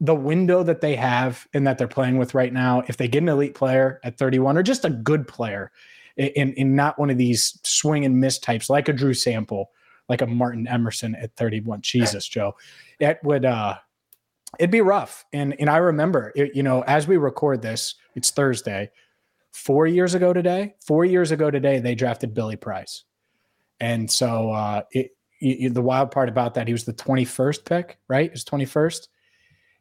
the 0.00 0.14
window 0.14 0.62
that 0.62 0.80
they 0.80 0.96
have 0.96 1.46
and 1.54 1.66
that 1.66 1.78
they're 1.78 1.88
playing 1.88 2.18
with 2.18 2.34
right 2.34 2.52
now, 2.52 2.82
if 2.88 2.96
they 2.96 3.08
get 3.08 3.22
an 3.22 3.28
elite 3.28 3.54
player 3.54 4.00
at 4.02 4.18
31 4.18 4.58
or 4.58 4.62
just 4.62 4.84
a 4.84 4.90
good 4.90 5.26
player 5.28 5.70
in, 6.16 6.52
in 6.54 6.76
not 6.76 6.98
one 6.98 7.10
of 7.10 7.18
these 7.18 7.58
swing 7.64 8.04
and 8.04 8.20
miss 8.20 8.38
types 8.38 8.70
like 8.70 8.88
a 8.88 8.92
Drew 8.92 9.14
Sample, 9.14 9.70
like 10.08 10.22
a 10.22 10.26
Martin 10.26 10.66
Emerson 10.66 11.14
at 11.16 11.34
31. 11.36 11.80
Jesus, 11.82 12.26
Joe. 12.26 12.54
That 13.00 13.22
would 13.24 13.44
uh 13.44 13.76
it'd 14.58 14.70
be 14.70 14.80
rough. 14.80 15.24
And 15.32 15.54
and 15.58 15.68
I 15.68 15.78
remember, 15.78 16.32
it, 16.34 16.54
you 16.54 16.62
know, 16.62 16.82
as 16.82 17.06
we 17.06 17.16
record 17.16 17.62
this, 17.62 17.94
it's 18.14 18.30
Thursday. 18.30 18.90
Four 19.52 19.86
years 19.86 20.14
ago 20.14 20.32
today, 20.32 20.74
four 20.84 21.04
years 21.04 21.30
ago 21.30 21.50
today, 21.50 21.78
they 21.78 21.94
drafted 21.94 22.34
Billy 22.34 22.56
Price, 22.56 23.04
and 23.78 24.10
so 24.10 24.50
uh, 24.50 24.82
it, 24.90 25.12
the 25.40 25.82
wild 25.82 26.10
part 26.10 26.28
about 26.28 26.54
that, 26.54 26.66
he 26.66 26.72
was 26.72 26.84
the 26.84 26.92
21st 26.92 27.64
pick, 27.64 27.98
right? 28.08 28.32
His 28.32 28.44
21st. 28.44 29.08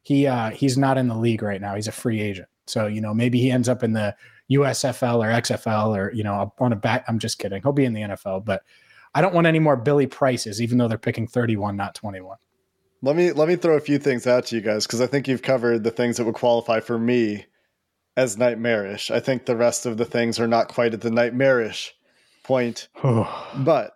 He 0.04 0.28
uh, 0.28 0.52
he's 0.52 0.78
not 0.78 0.98
in 0.98 1.08
the 1.08 1.16
league 1.16 1.42
right 1.42 1.60
now. 1.60 1.74
He's 1.74 1.88
a 1.88 1.92
free 1.92 2.22
agent. 2.22 2.50
So 2.68 2.88
you 2.88 3.02
know 3.02 3.14
maybe 3.14 3.40
he 3.40 3.50
ends 3.50 3.68
up 3.68 3.84
in 3.84 3.94
the 3.94 4.16
USFL 4.52 5.20
or 5.20 5.42
XFL 5.42 5.98
or 5.98 6.12
you 6.14 6.24
know 6.24 6.54
on 6.60 6.74
a 6.74 6.76
back. 6.76 7.06
I'm 7.08 7.20
just 7.20 7.40
kidding. 7.40 7.62
He'll 7.62 7.72
be 7.72 7.86
in 7.86 7.94
the 7.94 8.02
NFL, 8.02 8.46
but 8.46 8.64
I 9.16 9.22
don't 9.22 9.34
want 9.34 9.48
any 9.48 9.60
more 9.60 9.76
Billy 9.76 10.08
Prices, 10.08 10.62
even 10.62 10.78
though 10.78 10.88
they're 10.88 10.98
picking 10.98 11.28
31, 11.28 11.76
not 11.76 11.96
21. 11.96 12.38
Let 13.02 13.16
me 13.16 13.32
let 13.32 13.48
me 13.48 13.56
throw 13.56 13.76
a 13.76 13.82
few 13.82 14.00
things 14.00 14.26
out 14.26 14.46
to 14.48 14.56
you 14.56 14.62
guys 14.62 14.86
because 14.88 15.02
I 15.02 15.08
think 15.08 15.28
you've 15.28 15.42
covered 15.42 15.84
the 15.84 15.92
things 15.92 16.18
that 16.18 16.26
would 16.26 16.36
qualify 16.36 16.80
for 16.80 16.98
me 16.98 17.46
as 18.16 18.38
nightmarish. 18.38 19.12
I 19.12 19.20
think 19.20 19.46
the 19.46 19.56
rest 19.56 19.86
of 19.86 19.98
the 19.98 20.06
things 20.06 20.40
are 20.40 20.48
not 20.48 20.70
quite 20.70 20.94
at 20.94 21.02
the 21.02 21.12
nightmarish 21.12 21.94
point, 22.44 22.88
but 23.04 23.94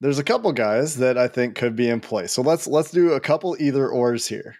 there's 0.00 0.18
a 0.18 0.24
couple 0.24 0.52
guys 0.52 0.96
that 0.96 1.16
I 1.16 1.28
think 1.28 1.54
could 1.54 1.74
be 1.74 1.88
in 1.88 2.00
play. 2.00 2.26
So 2.26 2.42
let's 2.42 2.66
let's 2.66 2.90
do 2.90 3.12
a 3.12 3.20
couple 3.20 3.56
either 3.58 3.88
ors 3.88 4.26
here. 4.26 4.56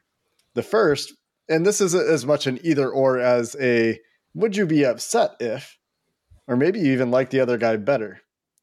The 0.55 0.63
first, 0.63 1.15
and 1.49 1.67
this 1.67 1.81
isn't 1.81 2.09
as 2.09 2.25
much 2.27 2.47
an 2.47 2.59
either 2.63 2.89
or 2.89 3.19
as 3.19 3.55
a 3.61 4.01
would 4.39 4.57
you 4.57 4.67
be 4.67 4.85
upset 4.85 5.33
if, 5.41 5.77
or 6.47 6.57
maybe 6.57 6.79
you 6.79 6.93
even 6.93 7.11
like 7.11 7.31
the 7.31 7.41
other 7.41 7.59
guy 7.59 7.77
better. 7.77 8.21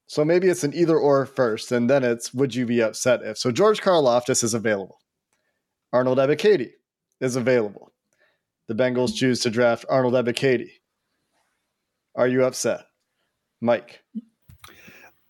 So 0.08 0.24
maybe 0.24 0.48
it's 0.48 0.64
an 0.64 0.74
either 0.74 0.98
or 0.98 1.26
first, 1.26 1.72
and 1.72 1.90
then 1.90 2.04
it's 2.04 2.34
would 2.34 2.56
you 2.56 2.66
be 2.66 2.82
upset 2.82 3.22
if. 3.24 3.38
So 3.38 3.52
George 3.52 3.82
Karlaftis 3.82 4.44
is 4.44 4.54
available. 4.54 5.00
Arnold 5.92 6.18
Ebiketie 6.18 6.72
is 7.20 7.36
available. 7.36 7.92
The 8.68 8.74
Bengals 8.74 9.16
choose 9.16 9.42
to 9.42 9.50
draft 9.50 9.86
Arnold 9.90 10.14
Ebiketie. 10.14 10.72
Are 12.16 12.28
you 12.28 12.46
upset? 12.46 12.86
Mike. 13.62 14.02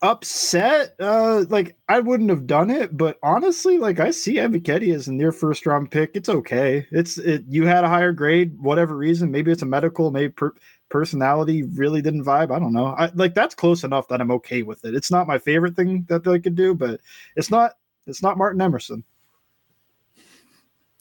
Upset? 0.01 0.95
Uh 0.99 1.45
like 1.49 1.75
I 1.89 1.99
wouldn't 1.99 2.29
have 2.29 2.45
done 2.45 2.69
it, 2.69 2.95
but 2.95 3.17
honestly, 3.23 3.77
like 3.77 3.99
I 3.99 4.11
see 4.11 4.35
Ebiketie 4.35 4.93
as 4.93 5.07
a 5.07 5.13
near 5.13 5.31
first 5.31 5.65
round 5.65 5.89
pick. 5.89 6.11
It's 6.13 6.29
okay. 6.29 6.85
It's 6.91 7.17
it 7.17 7.43
you 7.47 7.65
had 7.65 7.83
a 7.83 7.89
higher 7.89 8.11
grade, 8.11 8.59
whatever 8.59 8.95
reason. 8.95 9.31
Maybe 9.31 9.51
it's 9.51 9.61
a 9.63 9.65
medical, 9.65 10.11
maybe 10.11 10.31
per, 10.33 10.53
personality 10.89 11.63
really 11.63 12.01
didn't 12.01 12.25
vibe. 12.25 12.51
I 12.51 12.59
don't 12.59 12.73
know. 12.73 12.87
I 12.87 13.09
like 13.15 13.33
that's 13.33 13.55
close 13.55 13.83
enough 13.83 14.07
that 14.09 14.21
I'm 14.21 14.31
okay 14.31 14.61
with 14.63 14.85
it. 14.85 14.95
It's 14.95 15.11
not 15.11 15.27
my 15.27 15.39
favorite 15.39 15.75
thing 15.75 16.05
that 16.09 16.23
they 16.23 16.39
could 16.39 16.55
do, 16.55 16.75
but 16.75 16.99
it's 17.35 17.49
not 17.49 17.77
it's 18.05 18.21
not 18.21 18.37
Martin 18.37 18.61
Emerson. 18.61 19.03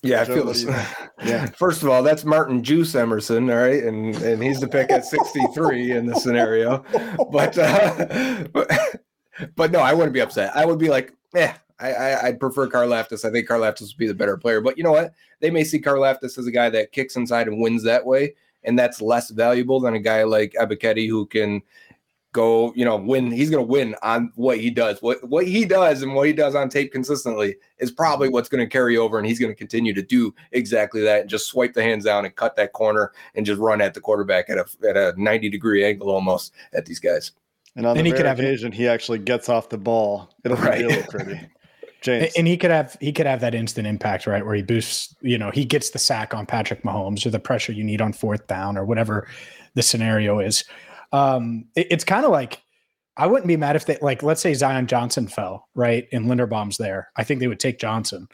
Yeah, 0.04 0.20
I 0.20 0.24
feel 0.24 0.44
this. 0.44 0.66
Yeah. 1.24 1.46
First 1.46 1.82
of 1.82 1.88
all, 1.88 2.02
that's 2.02 2.24
Martin 2.24 2.62
Juice 2.62 2.94
Emerson, 2.94 3.48
all 3.48 3.56
right, 3.56 3.82
and 3.82 4.14
and 4.16 4.42
he's 4.42 4.60
the 4.60 4.68
pick 4.68 4.90
at 4.90 5.06
63 5.06 5.92
in 5.92 6.06
the 6.06 6.14
scenario. 6.16 6.84
But, 7.30 7.56
uh, 7.56 8.44
but 8.52 8.70
but 9.56 9.70
no, 9.70 9.78
I 9.78 9.94
wouldn't 9.94 10.12
be 10.12 10.20
upset. 10.20 10.54
I 10.54 10.66
would 10.66 10.78
be 10.78 10.88
like, 10.88 11.14
yeah, 11.34 11.56
I, 11.78 11.92
I 11.92 12.30
would 12.30 12.40
prefer 12.40 12.68
Karlaftis. 12.68 13.24
I 13.24 13.30
think 13.30 13.48
Karlaftis 13.48 13.92
would 13.92 13.96
be 13.96 14.08
the 14.08 14.14
better 14.14 14.36
player. 14.36 14.60
But 14.60 14.76
you 14.76 14.84
know 14.84 14.92
what? 14.92 15.14
They 15.40 15.50
may 15.50 15.64
see 15.64 15.80
Karlaftis 15.80 16.36
as 16.36 16.46
a 16.46 16.52
guy 16.52 16.68
that 16.70 16.92
kicks 16.92 17.16
inside 17.16 17.46
and 17.46 17.60
wins 17.60 17.84
that 17.84 18.04
way 18.04 18.34
and 18.64 18.78
that's 18.78 19.00
less 19.00 19.30
valuable 19.30 19.80
than 19.80 19.94
a 19.94 20.00
guy 20.00 20.24
like 20.24 20.54
Ebiketie 20.58 21.08
who 21.08 21.26
can 21.26 21.62
go, 22.34 22.74
you 22.76 22.84
know, 22.84 22.96
win. 22.96 23.30
He's 23.30 23.48
going 23.48 23.64
to 23.64 23.72
win 23.72 23.94
on 24.02 24.30
what 24.34 24.58
he 24.58 24.68
does. 24.68 25.00
What 25.00 25.26
what 25.26 25.46
he 25.46 25.64
does 25.64 26.02
and 26.02 26.14
what 26.14 26.26
he 26.26 26.34
does 26.34 26.54
on 26.54 26.68
tape 26.68 26.92
consistently 26.92 27.56
is 27.78 27.90
probably 27.90 28.28
what's 28.28 28.50
going 28.50 28.62
to 28.62 28.70
carry 28.70 28.98
over, 28.98 29.16
and 29.16 29.26
he's 29.26 29.38
going 29.38 29.52
to 29.52 29.56
continue 29.56 29.94
to 29.94 30.02
do 30.02 30.34
exactly 30.52 31.00
that 31.02 31.22
and 31.22 31.30
just 31.30 31.46
swipe 31.46 31.72
the 31.72 31.82
hands 31.82 32.04
down 32.04 32.26
and 32.26 32.36
cut 32.36 32.56
that 32.56 32.74
corner 32.74 33.12
and 33.34 33.46
just 33.46 33.58
run 33.58 33.80
at 33.80 33.94
the 33.94 34.00
quarterback 34.00 34.50
at 34.50 34.58
a 34.58 34.66
at 34.86 34.98
a 34.98 35.14
ninety 35.16 35.48
degree 35.48 35.82
angle 35.82 36.10
almost 36.10 36.52
at 36.74 36.84
these 36.84 37.00
guys. 37.00 37.32
And 37.76 37.86
on 37.86 37.96
and 37.96 38.06
the 38.06 38.10
he 38.10 38.16
could 38.16 38.26
have 38.26 38.38
occasion, 38.38 38.70
he 38.70 38.86
actually 38.86 39.20
gets 39.20 39.48
off 39.48 39.70
the 39.70 39.78
ball. 39.78 40.28
It'll 40.44 40.58
right. 40.58 40.80
be 40.80 40.86
really 40.86 41.02
pretty. 41.04 41.40
James. 42.02 42.34
And 42.36 42.46
he 42.46 42.58
could 42.58 42.70
have 42.70 42.98
he 43.00 43.12
could 43.12 43.24
have 43.24 43.40
that 43.40 43.54
instant 43.54 43.86
impact, 43.86 44.26
right? 44.26 44.44
Where 44.44 44.54
he 44.54 44.62
boosts, 44.62 45.16
you 45.22 45.38
know, 45.38 45.50
he 45.50 45.64
gets 45.64 45.88
the 45.88 45.98
sack 45.98 46.34
on 46.34 46.44
Patrick 46.44 46.82
Mahomes 46.82 47.24
or 47.24 47.30
the 47.30 47.38
pressure 47.38 47.72
you 47.72 47.82
need 47.82 48.02
on 48.02 48.12
fourth 48.12 48.46
down 48.46 48.76
or 48.76 48.84
whatever 48.84 49.26
the 49.72 49.82
scenario 49.82 50.38
is. 50.38 50.64
Um, 51.14 51.66
it, 51.76 51.86
it's 51.90 52.04
kind 52.04 52.24
of 52.24 52.32
like 52.32 52.60
I 53.16 53.26
wouldn't 53.28 53.46
be 53.46 53.56
mad 53.56 53.76
if 53.76 53.86
they 53.86 53.96
like 54.02 54.22
let's 54.22 54.40
say 54.40 54.52
Zion 54.52 54.86
Johnson 54.86 55.28
fell, 55.28 55.68
right? 55.74 56.08
And 56.12 56.26
Linderbaum's 56.26 56.76
there. 56.76 57.10
I 57.16 57.22
think 57.24 57.40
they 57.40 57.46
would 57.46 57.60
take 57.60 57.78
Johnson. 57.78 58.28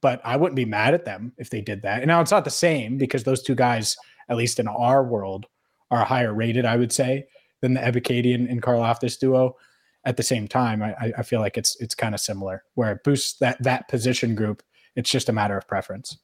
But 0.00 0.20
I 0.22 0.36
wouldn't 0.36 0.56
be 0.56 0.66
mad 0.66 0.94
at 0.94 1.06
them 1.06 1.32
if 1.38 1.50
they 1.50 1.62
did 1.62 1.82
that. 1.82 2.02
And 2.02 2.08
now 2.08 2.20
it's 2.20 2.30
not 2.30 2.44
the 2.44 2.50
same 2.50 2.98
because 2.98 3.24
those 3.24 3.42
two 3.42 3.54
guys, 3.54 3.96
at 4.28 4.36
least 4.36 4.60
in 4.60 4.68
our 4.68 5.02
world, 5.02 5.46
are 5.90 6.04
higher 6.04 6.34
rated, 6.34 6.66
I 6.66 6.76
would 6.76 6.92
say, 6.92 7.26
than 7.62 7.72
the 7.72 7.80
Ebiketie 7.80 8.34
and, 8.34 8.62
Karlaftis 8.62 9.18
duo 9.18 9.56
at 10.04 10.18
the 10.18 10.22
same 10.22 10.46
time, 10.46 10.82
I, 10.82 11.12
I 11.16 11.22
feel 11.22 11.40
like 11.40 11.56
it's 11.56 11.76
it's 11.80 11.94
kind 11.94 12.14
of 12.14 12.20
similar 12.20 12.64
where 12.74 12.92
it 12.92 13.02
boosts 13.02 13.38
that 13.38 13.60
that 13.62 13.88
position 13.88 14.34
group. 14.34 14.62
It's 14.94 15.10
just 15.10 15.30
a 15.30 15.32
matter 15.32 15.56
of 15.56 15.66
preference. 15.66 16.18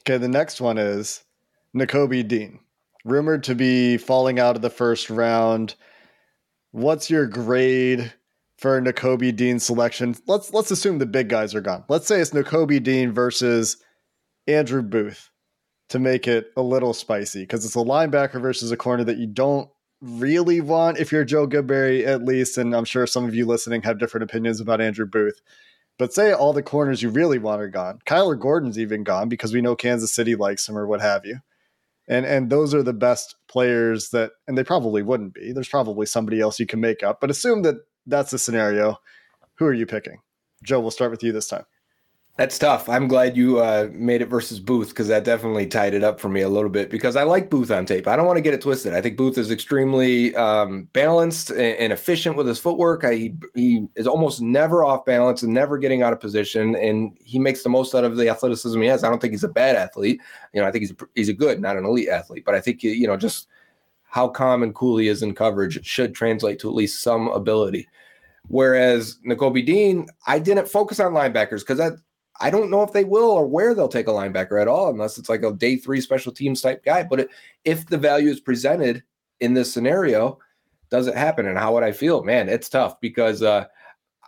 Okay, 0.00 0.16
the 0.16 0.26
next 0.26 0.60
one 0.60 0.78
is 0.78 1.22
Nakobe 1.76 2.26
Dean, 2.26 2.58
rumored 3.04 3.44
to 3.44 3.54
be 3.54 3.96
falling 3.96 4.38
out 4.38 4.56
of 4.56 4.62
the 4.62 4.70
first 4.70 5.10
round. 5.10 5.74
What's 6.72 7.10
your 7.10 7.26
grade 7.26 8.12
for 8.58 8.80
Nakobe 8.80 9.36
Dean 9.36 9.60
selection? 9.60 10.16
Let's 10.26 10.52
let's 10.52 10.70
assume 10.70 10.98
the 10.98 11.06
big 11.06 11.28
guys 11.28 11.54
are 11.54 11.60
gone. 11.60 11.84
Let's 11.88 12.06
say 12.06 12.20
it's 12.20 12.30
Nakobe 12.30 12.82
Dean 12.82 13.12
versus 13.12 13.76
Andrew 14.46 14.82
Booth 14.82 15.30
to 15.90 15.98
make 15.98 16.26
it 16.26 16.50
a 16.56 16.62
little 16.62 16.94
spicy 16.94 17.42
because 17.42 17.64
it's 17.64 17.76
a 17.76 17.80
linebacker 17.80 18.40
versus 18.40 18.72
a 18.72 18.76
corner 18.76 19.04
that 19.04 19.18
you 19.18 19.26
don't 19.26 19.68
really 20.00 20.60
want 20.60 20.98
if 20.98 21.12
you're 21.12 21.24
Joe 21.24 21.46
Goodberry, 21.46 22.06
at 22.06 22.24
least, 22.24 22.58
and 22.58 22.74
I'm 22.74 22.84
sure 22.84 23.06
some 23.06 23.24
of 23.24 23.34
you 23.34 23.46
listening 23.46 23.82
have 23.82 23.98
different 23.98 24.24
opinions 24.24 24.60
about 24.60 24.80
Andrew 24.80 25.06
Booth. 25.06 25.40
But 25.98 26.12
say 26.12 26.32
all 26.32 26.52
the 26.52 26.62
corners 26.62 27.02
you 27.02 27.08
really 27.08 27.38
want 27.38 27.62
are 27.62 27.68
gone. 27.68 28.00
Kyler 28.04 28.38
Gordon's 28.38 28.78
even 28.78 29.04
gone 29.04 29.28
because 29.28 29.54
we 29.54 29.60
know 29.60 29.76
Kansas 29.76 30.12
City 30.12 30.34
likes 30.34 30.68
him 30.68 30.76
or 30.76 30.86
what 30.86 31.00
have 31.00 31.24
you. 31.24 31.38
And 32.06 32.26
and 32.26 32.50
those 32.50 32.74
are 32.74 32.82
the 32.82 32.92
best 32.92 33.36
players 33.48 34.10
that 34.10 34.32
and 34.46 34.58
they 34.58 34.64
probably 34.64 35.02
wouldn't 35.02 35.34
be. 35.34 35.52
There's 35.52 35.68
probably 35.68 36.06
somebody 36.06 36.40
else 36.40 36.60
you 36.60 36.66
can 36.66 36.80
make 36.80 37.02
up, 37.02 37.20
but 37.20 37.30
assume 37.30 37.62
that 37.62 37.76
that's 38.06 38.30
the 38.30 38.38
scenario. 38.38 38.98
Who 39.56 39.66
are 39.66 39.72
you 39.72 39.86
picking? 39.86 40.18
Joe, 40.62 40.80
we'll 40.80 40.90
start 40.90 41.10
with 41.10 41.22
you 41.22 41.32
this 41.32 41.48
time. 41.48 41.64
That's 42.36 42.58
tough. 42.58 42.88
I'm 42.88 43.06
glad 43.06 43.36
you 43.36 43.60
uh, 43.60 43.88
made 43.92 44.20
it 44.20 44.26
versus 44.26 44.58
Booth 44.58 44.88
because 44.88 45.06
that 45.06 45.22
definitely 45.22 45.68
tied 45.68 45.94
it 45.94 46.02
up 46.02 46.18
for 46.18 46.28
me 46.28 46.40
a 46.40 46.48
little 46.48 46.68
bit 46.68 46.90
because 46.90 47.14
I 47.14 47.22
like 47.22 47.48
Booth 47.48 47.70
on 47.70 47.86
tape. 47.86 48.08
I 48.08 48.16
don't 48.16 48.26
want 48.26 48.38
to 48.38 48.42
get 48.42 48.52
it 48.52 48.60
twisted. 48.60 48.92
I 48.92 49.00
think 49.00 49.16
Booth 49.16 49.38
is 49.38 49.52
extremely 49.52 50.34
um, 50.34 50.88
balanced 50.92 51.52
and, 51.52 51.92
efficient 51.92 52.34
with 52.34 52.48
his 52.48 52.58
footwork. 52.58 53.04
I, 53.04 53.32
he 53.54 53.86
is 53.94 54.08
almost 54.08 54.42
never 54.42 54.84
off 54.84 55.04
balance 55.04 55.44
and 55.44 55.54
never 55.54 55.78
getting 55.78 56.02
out 56.02 56.12
of 56.12 56.18
position, 56.18 56.74
and 56.74 57.16
he 57.20 57.38
makes 57.38 57.62
the 57.62 57.68
most 57.68 57.94
out 57.94 58.02
of 58.02 58.16
the 58.16 58.28
athleticism 58.28 58.80
he 58.80 58.88
has. 58.88 59.04
I 59.04 59.10
don't 59.10 59.20
think 59.20 59.32
he's 59.32 59.44
a 59.44 59.48
bad 59.48 59.76
athlete. 59.76 60.20
You 60.52 60.60
know, 60.60 60.66
I 60.66 60.72
think 60.72 60.82
he's 60.82 60.94
he's 61.14 61.28
a 61.28 61.34
good, 61.34 61.60
not 61.60 61.76
an 61.76 61.84
elite 61.84 62.08
athlete, 62.08 62.44
but 62.44 62.56
I 62.56 62.60
think 62.60 62.82
you 62.82 63.06
know 63.06 63.16
just 63.16 63.46
how 64.02 64.26
calm 64.26 64.64
and 64.64 64.74
cool 64.74 64.96
he 64.96 65.06
is 65.06 65.22
in 65.22 65.36
coverage 65.36 65.86
should 65.86 66.16
translate 66.16 66.58
to 66.60 66.68
at 66.68 66.74
least 66.74 67.00
some 67.00 67.28
ability. 67.28 67.86
Whereas 68.48 69.18
Nakobe 69.24 69.64
Dean, 69.64 70.08
I 70.26 70.40
didn't 70.40 70.68
focus 70.68 70.98
on 70.98 71.12
linebackers 71.12 71.60
because 71.60 71.78
that 71.78 71.94
I 72.40 72.50
don't 72.50 72.70
know 72.70 72.82
if 72.82 72.92
they 72.92 73.04
will 73.04 73.30
or 73.30 73.46
where 73.46 73.74
they'll 73.74 73.88
take 73.88 74.08
a 74.08 74.12
linebacker 74.12 74.60
at 74.60 74.68
all, 74.68 74.90
unless 74.90 75.18
it's 75.18 75.28
like 75.28 75.42
a 75.42 75.52
day 75.52 75.76
three 75.76 76.00
special 76.00 76.32
teams 76.32 76.60
type 76.60 76.84
guy. 76.84 77.02
But 77.02 77.28
if 77.64 77.86
the 77.86 77.98
value 77.98 78.30
is 78.30 78.40
presented 78.40 79.02
in 79.40 79.54
this 79.54 79.72
scenario, 79.72 80.38
does 80.90 81.06
it 81.06 81.16
happen? 81.16 81.46
And 81.46 81.58
how 81.58 81.74
would 81.74 81.84
I 81.84 81.92
feel? 81.92 82.24
Man, 82.24 82.48
it's 82.48 82.68
tough 82.68 83.00
because 83.00 83.42
uh, 83.42 83.66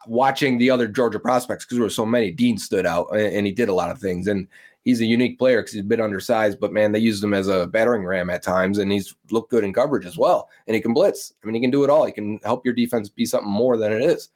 watching 0.06 0.58
the 0.58 0.70
other 0.70 0.86
Georgia 0.86 1.18
prospects, 1.18 1.64
because 1.64 1.78
there 1.78 1.84
were 1.84 1.90
so 1.90 2.06
many, 2.06 2.30
Dean 2.30 2.58
stood 2.58 2.86
out 2.86 3.08
and, 3.10 3.20
and 3.20 3.46
he 3.46 3.52
did 3.52 3.68
a 3.68 3.74
lot 3.74 3.90
of 3.90 3.98
things. 3.98 4.28
And 4.28 4.46
he's 4.84 5.00
a 5.00 5.04
unique 5.04 5.36
player 5.36 5.60
because 5.60 5.72
he's 5.72 5.82
a 5.82 5.84
bit 5.84 6.00
undersized, 6.00 6.60
but 6.60 6.72
man, 6.72 6.92
they 6.92 7.00
used 7.00 7.22
him 7.22 7.34
as 7.34 7.48
a 7.48 7.66
battering 7.66 8.04
ram 8.04 8.30
at 8.30 8.42
times, 8.42 8.78
and 8.78 8.92
he's 8.92 9.16
looked 9.32 9.50
good 9.50 9.64
in 9.64 9.72
coverage 9.72 10.06
as 10.06 10.16
well. 10.16 10.48
And 10.68 10.76
he 10.76 10.80
can 10.80 10.94
blitz. 10.94 11.34
I 11.42 11.46
mean, 11.46 11.56
he 11.56 11.60
can 11.60 11.72
do 11.72 11.82
it 11.82 11.90
all. 11.90 12.06
He 12.06 12.12
can 12.12 12.38
help 12.44 12.64
your 12.64 12.72
defense 12.72 13.08
be 13.08 13.26
something 13.26 13.50
more 13.50 13.76
than 13.76 13.92
it 13.92 14.00
is. 14.00 14.28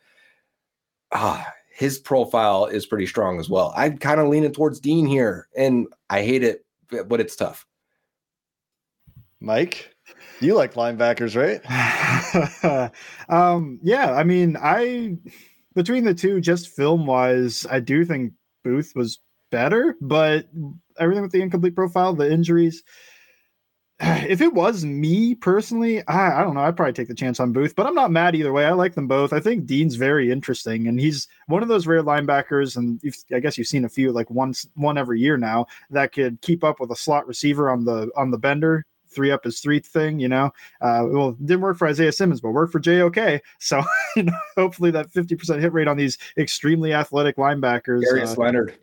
Ah, 1.12 1.46
his 1.80 1.98
profile 1.98 2.66
is 2.66 2.84
pretty 2.84 3.06
strong 3.06 3.40
as 3.40 3.48
well. 3.48 3.72
I'm 3.74 3.96
kind 3.96 4.20
of 4.20 4.28
leaning 4.28 4.52
towards 4.52 4.80
Dean 4.80 5.06
here, 5.06 5.48
and 5.56 5.86
I 6.10 6.20
hate 6.20 6.44
it, 6.44 6.66
but 7.08 7.22
it's 7.22 7.34
tough. 7.34 7.64
Mike, 9.40 9.90
you 10.40 10.54
like 10.54 10.74
linebackers, 10.74 11.34
right? 11.34 12.92
um, 13.30 13.80
yeah, 13.82 14.12
I 14.12 14.24
mean, 14.24 14.58
I 14.62 15.16
between 15.74 16.04
the 16.04 16.12
two, 16.12 16.38
just 16.42 16.68
film 16.68 17.06
wise, 17.06 17.64
I 17.70 17.80
do 17.80 18.04
think 18.04 18.34
Booth 18.62 18.92
was 18.94 19.18
better, 19.50 19.96
but 20.02 20.48
everything 20.98 21.22
with 21.22 21.32
the 21.32 21.40
incomplete 21.40 21.74
profile, 21.74 22.12
the 22.12 22.30
injuries, 22.30 22.82
if 24.28 24.40
it 24.40 24.54
was 24.54 24.84
me 24.84 25.34
personally, 25.34 26.06
I, 26.06 26.40
I 26.40 26.42
don't 26.42 26.54
know. 26.54 26.62
I'd 26.62 26.76
probably 26.76 26.94
take 26.94 27.08
the 27.08 27.14
chance 27.14 27.38
on 27.38 27.52
Booth, 27.52 27.74
but 27.76 27.86
I'm 27.86 27.94
not 27.94 28.10
mad 28.10 28.34
either 28.34 28.52
way. 28.52 28.64
I 28.64 28.72
like 28.72 28.94
them 28.94 29.06
both. 29.06 29.32
I 29.32 29.40
think 29.40 29.66
Dean's 29.66 29.96
very 29.96 30.30
interesting, 30.30 30.88
and 30.88 30.98
he's 30.98 31.28
one 31.46 31.62
of 31.62 31.68
those 31.68 31.86
rare 31.86 32.02
linebackers. 32.02 32.76
And 32.76 33.00
I 33.34 33.40
guess 33.40 33.58
you've 33.58 33.66
seen 33.66 33.84
a 33.84 33.90
few, 33.90 34.12
like 34.12 34.30
once 34.30 34.66
one 34.74 34.96
every 34.96 35.20
year 35.20 35.36
now, 35.36 35.66
that 35.90 36.12
could 36.12 36.40
keep 36.40 36.64
up 36.64 36.80
with 36.80 36.90
a 36.90 36.96
slot 36.96 37.26
receiver 37.26 37.70
on 37.70 37.84
the 37.84 38.10
on 38.16 38.30
the 38.30 38.38
bender 38.38 38.86
three 39.12 39.30
up 39.30 39.44
is 39.44 39.60
three 39.60 39.80
thing, 39.80 40.20
you 40.20 40.28
know. 40.28 40.52
Uh, 40.80 41.04
well, 41.08 41.32
didn't 41.32 41.62
work 41.62 41.76
for 41.76 41.88
Isaiah 41.88 42.12
Simmons, 42.12 42.40
but 42.40 42.50
worked 42.50 42.72
for 42.72 42.80
JOK. 42.80 43.40
So 43.58 43.82
you 44.16 44.22
know, 44.22 44.32
hopefully 44.56 44.90
that 44.92 45.10
50% 45.10 45.60
hit 45.60 45.72
rate 45.72 45.88
on 45.88 45.96
these 45.96 46.16
extremely 46.38 46.94
athletic 46.94 47.36
linebackers. 47.36 48.02
Darius 48.02 48.32
uh, 48.32 48.40
Leonard. 48.40 48.78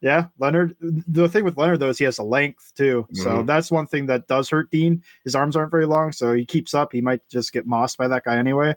Yeah, 0.00 0.26
Leonard. 0.38 0.76
The 0.80 1.28
thing 1.28 1.44
with 1.44 1.56
Leonard 1.56 1.80
though 1.80 1.88
is 1.88 1.98
he 1.98 2.04
has 2.04 2.18
a 2.18 2.22
length 2.22 2.72
too, 2.76 3.06
so 3.12 3.30
mm-hmm. 3.30 3.46
that's 3.46 3.70
one 3.70 3.86
thing 3.86 4.06
that 4.06 4.28
does 4.28 4.48
hurt 4.50 4.70
Dean. 4.70 5.02
His 5.24 5.34
arms 5.34 5.56
aren't 5.56 5.70
very 5.70 5.86
long, 5.86 6.12
so 6.12 6.34
he 6.34 6.44
keeps 6.44 6.74
up. 6.74 6.92
He 6.92 7.00
might 7.00 7.26
just 7.28 7.52
get 7.52 7.66
mossed 7.66 7.96
by 7.96 8.06
that 8.08 8.24
guy 8.24 8.36
anyway. 8.36 8.74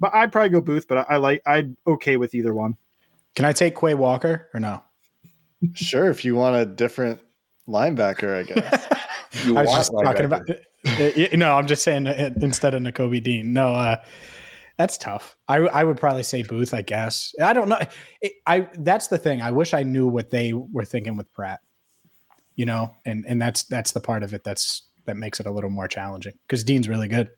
But 0.00 0.14
I'd 0.14 0.32
probably 0.32 0.48
go 0.48 0.60
Booth, 0.60 0.88
but 0.88 0.98
I, 0.98 1.14
I 1.14 1.16
like 1.18 1.42
I'd 1.46 1.76
okay 1.86 2.16
with 2.16 2.34
either 2.34 2.54
one. 2.54 2.76
Can 3.34 3.44
I 3.44 3.52
take 3.52 3.78
Quay 3.78 3.94
Walker 3.94 4.48
or 4.54 4.60
no? 4.60 4.82
sure, 5.74 6.10
if 6.10 6.24
you 6.24 6.34
want 6.34 6.56
a 6.56 6.66
different 6.66 7.20
linebacker, 7.68 8.38
I 8.38 8.42
guess. 8.42 8.86
I 9.46 9.62
was 9.62 9.72
just 9.72 9.92
talking 9.92 10.24
about. 10.24 10.48
no, 11.34 11.56
I'm 11.56 11.66
just 11.66 11.82
saying 11.82 12.06
uh, 12.06 12.30
instead 12.40 12.74
of 12.74 12.82
Nakobe 12.82 13.22
Dean. 13.22 13.52
No, 13.52 13.74
uh, 13.74 13.96
that's 14.78 14.98
tough. 14.98 15.36
I 15.48 15.56
I 15.58 15.84
would 15.84 15.98
probably 15.98 16.22
say 16.22 16.42
Booth. 16.42 16.74
I 16.74 16.82
guess 16.82 17.32
I 17.40 17.52
don't 17.52 17.68
know. 17.68 17.78
It, 18.20 18.32
I 18.46 18.68
that's 18.78 19.08
the 19.08 19.18
thing. 19.18 19.42
I 19.42 19.50
wish 19.50 19.74
I 19.74 19.82
knew 19.82 20.06
what 20.06 20.30
they 20.30 20.52
were 20.52 20.84
thinking 20.84 21.16
with 21.16 21.32
Pratt. 21.32 21.60
You 22.54 22.66
know, 22.66 22.94
and 23.04 23.24
and 23.26 23.40
that's 23.40 23.64
that's 23.64 23.92
the 23.92 24.00
part 24.00 24.22
of 24.22 24.34
it 24.34 24.44
that's 24.44 24.88
that 25.06 25.16
makes 25.16 25.40
it 25.40 25.46
a 25.46 25.50
little 25.50 25.70
more 25.70 25.88
challenging 25.88 26.34
because 26.46 26.64
Dean's 26.64 26.88
really 26.88 27.08
good. 27.08 27.30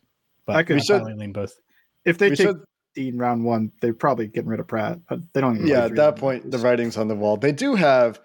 But 0.47 0.57
I 0.57 0.63
could 0.63 0.83
probably 0.87 1.15
lean 1.15 1.33
Booth. 1.33 1.59
If 2.05 2.19
they 2.19 2.31
take 2.31 2.39
should, 2.39 2.65
Dean 2.95 3.17
round 3.17 3.45
one, 3.45 3.73
they're 3.81 3.95
probably 3.95 4.29
getting 4.29 4.49
rid 4.49 4.61
of 4.61 4.67
Pratt. 4.67 4.99
But 5.09 5.21
they 5.33 5.41
don't. 5.41 5.67
yeah, 5.67 5.87
at 5.87 5.95
that 5.97 6.17
point, 6.17 6.51
the 6.51 6.59
writing's 6.59 6.97
on 6.97 7.09
the 7.09 7.15
wall. 7.15 7.37
They 7.37 7.53
do 7.53 7.75
have 7.75 8.21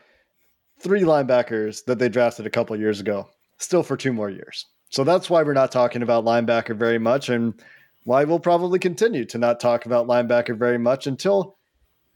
three 0.80 1.02
linebackers 1.02 1.86
that 1.86 2.00
they 2.00 2.10
drafted 2.10 2.46
a 2.46 2.50
couple 2.50 2.76
years 2.78 3.00
ago, 3.00 3.30
still 3.58 3.84
for 3.84 3.98
two 3.98 4.14
more 4.14 4.30
years. 4.30 4.66
So 4.90 5.04
that's 5.04 5.30
why 5.30 5.44
we're 5.44 5.54
not 5.54 5.72
talking 5.72 6.02
about 6.02 6.26
linebacker 6.26 6.76
very 6.76 7.00
much. 7.00 7.30
And 7.30 7.62
why 8.04 8.24
we'll 8.24 8.40
probably 8.40 8.80
continue 8.80 9.26
to 9.26 9.38
not 9.38 9.60
talk 9.60 9.86
about 9.86 10.08
linebacker 10.08 10.58
very 10.58 10.78
much 10.78 11.08
until 11.08 11.58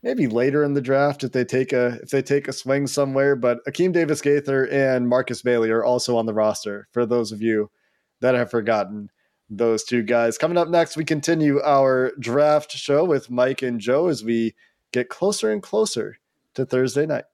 maybe 0.01 0.27
later 0.27 0.63
in 0.63 0.73
the 0.73 0.81
draft 0.81 1.23
if 1.23 1.31
they 1.31 1.45
take 1.45 1.71
a 1.73 1.99
if 2.03 2.09
they 2.09 2.21
take 2.21 2.47
a 2.47 2.53
swing 2.53 2.87
somewhere. 2.87 3.35
But 3.35 3.63
Akeem 3.65 3.93
Davis 3.93 4.21
Gaither 4.21 4.65
and 4.65 5.07
Markus 5.07 5.41
Bailey 5.41 5.71
are 5.71 5.83
also 5.83 6.17
on 6.17 6.25
the 6.25 6.33
roster 6.33 6.87
for 6.91 7.05
those 7.05 7.31
of 7.31 7.41
you 7.41 7.71
that 8.19 8.35
have 8.35 8.51
forgotten 8.51 9.09
those 9.49 9.83
two 9.83 10.03
guys. 10.03 10.37
Coming 10.37 10.57
up 10.57 10.69
next, 10.69 10.97
we 10.97 11.05
continue 11.05 11.61
our 11.61 12.11
draft 12.19 12.71
show 12.71 13.03
with 13.03 13.29
Mike 13.29 13.61
and 13.61 13.79
Joe 13.79 14.07
as 14.07 14.23
we 14.23 14.55
get 14.91 15.09
closer 15.09 15.51
and 15.51 15.61
closer 15.61 16.17
to 16.55 16.65
Thursday 16.65 17.05
night. 17.05 17.25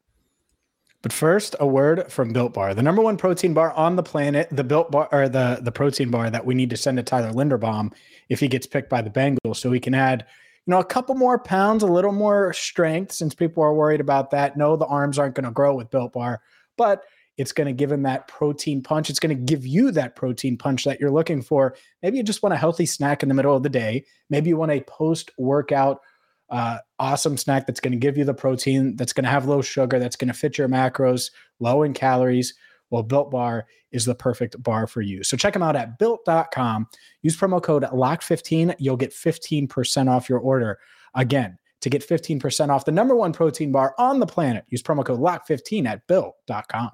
But 1.01 1.13
first, 1.13 1.55
a 1.59 1.67
word 1.67 2.11
from 2.11 2.33
Built 2.33 2.53
Bar, 2.53 2.73
the 2.73 2.83
number 2.83 3.01
one 3.01 3.15
protein 3.15 3.53
bar 3.53 3.71
on 3.71 3.95
the 3.95 4.03
planet. 4.03 4.49
The 4.51 4.65
Built 4.65 4.91
Bar 4.91 5.07
or 5.11 5.29
the 5.29 5.59
the 5.61 5.71
protein 5.71 6.11
bar 6.11 6.29
that 6.29 6.45
we 6.45 6.55
need 6.55 6.69
to 6.71 6.77
send 6.77 6.97
to 6.97 7.03
Tyler 7.03 7.31
Linderbaum 7.31 7.93
if 8.27 8.39
he 8.39 8.47
gets 8.49 8.67
picked 8.67 8.89
by 8.89 9.01
the 9.01 9.09
Bengals, 9.09 9.55
so 9.55 9.71
he 9.71 9.79
can 9.79 9.93
add, 9.93 10.25
you 10.65 10.71
know, 10.71 10.79
a 10.79 10.85
couple 10.85 11.15
more 11.15 11.39
pounds, 11.39 11.83
a 11.83 11.87
little 11.87 12.11
more 12.11 12.51
strength, 12.53 13.13
since 13.13 13.33
people 13.33 13.63
are 13.63 13.73
worried 13.73 14.01
about 14.01 14.31
that. 14.31 14.57
No, 14.57 14.75
the 14.75 14.85
arms 14.87 15.17
aren't 15.17 15.35
going 15.35 15.45
to 15.45 15.51
grow 15.51 15.73
with 15.73 15.89
Built 15.89 16.13
Bar, 16.13 16.41
but 16.77 17.03
it's 17.37 17.53
going 17.53 17.67
to 17.67 17.73
give 17.73 17.89
him 17.89 18.03
that 18.03 18.27
protein 18.27 18.83
punch. 18.83 19.09
It's 19.09 19.19
going 19.19 19.35
to 19.35 19.41
give 19.41 19.65
you 19.65 19.91
that 19.91 20.17
protein 20.17 20.57
punch 20.57 20.83
that 20.83 20.99
you're 20.99 21.09
looking 21.09 21.41
for. 21.41 21.77
Maybe 22.03 22.17
you 22.17 22.23
just 22.23 22.43
want 22.43 22.53
a 22.53 22.57
healthy 22.57 22.85
snack 22.85 23.23
in 23.23 23.29
the 23.29 23.35
middle 23.35 23.55
of 23.55 23.63
the 23.63 23.69
day. 23.69 24.03
Maybe 24.29 24.49
you 24.49 24.57
want 24.57 24.73
a 24.73 24.81
post 24.81 25.31
workout 25.37 26.01
uh, 26.49 26.79
awesome 26.97 27.37
snack 27.37 27.67
that's 27.67 27.79
going 27.79 27.91
to 27.91 27.97
give 27.97 28.17
you 28.17 28.25
the 28.25 28.33
protein, 28.33 28.95
that's 28.95 29.13
going 29.13 29.23
to 29.23 29.29
have 29.29 29.45
low 29.45 29.61
sugar, 29.61 29.99
that's 29.99 30.15
going 30.15 30.27
to 30.27 30.33
fit 30.33 30.57
your 30.57 30.67
macros, 30.67 31.31
low 31.59 31.83
in 31.83 31.93
calories. 31.93 32.53
Well, 32.89 33.03
Built 33.03 33.29
Bar 33.29 33.67
is 33.91 34.05
the 34.05 34.15
perfect 34.15 34.61
bar 34.63 34.87
for 34.87 35.01
you. 35.01 35.23
So 35.23 35.37
check 35.37 35.53
them 35.53 35.63
out 35.63 35.75
at 35.75 35.99
built.com. 35.99 36.87
Use 37.21 37.37
promo 37.37 37.61
code 37.61 37.83
LOCK15. 37.83 38.75
You'll 38.79 38.97
get 38.97 39.11
15% 39.11 40.09
off 40.09 40.29
your 40.29 40.39
order. 40.39 40.79
Again, 41.13 41.57
to 41.81 41.89
get 41.89 42.07
15% 42.07 42.69
off 42.69 42.85
the 42.85 42.91
number 42.91 43.15
one 43.15 43.31
protein 43.31 43.71
bar 43.71 43.95
on 43.97 44.19
the 44.19 44.25
planet, 44.25 44.65
use 44.69 44.83
promo 44.83 45.05
code 45.05 45.19
LOCK15 45.19 45.87
at 45.87 46.05
built.com. 46.07 46.91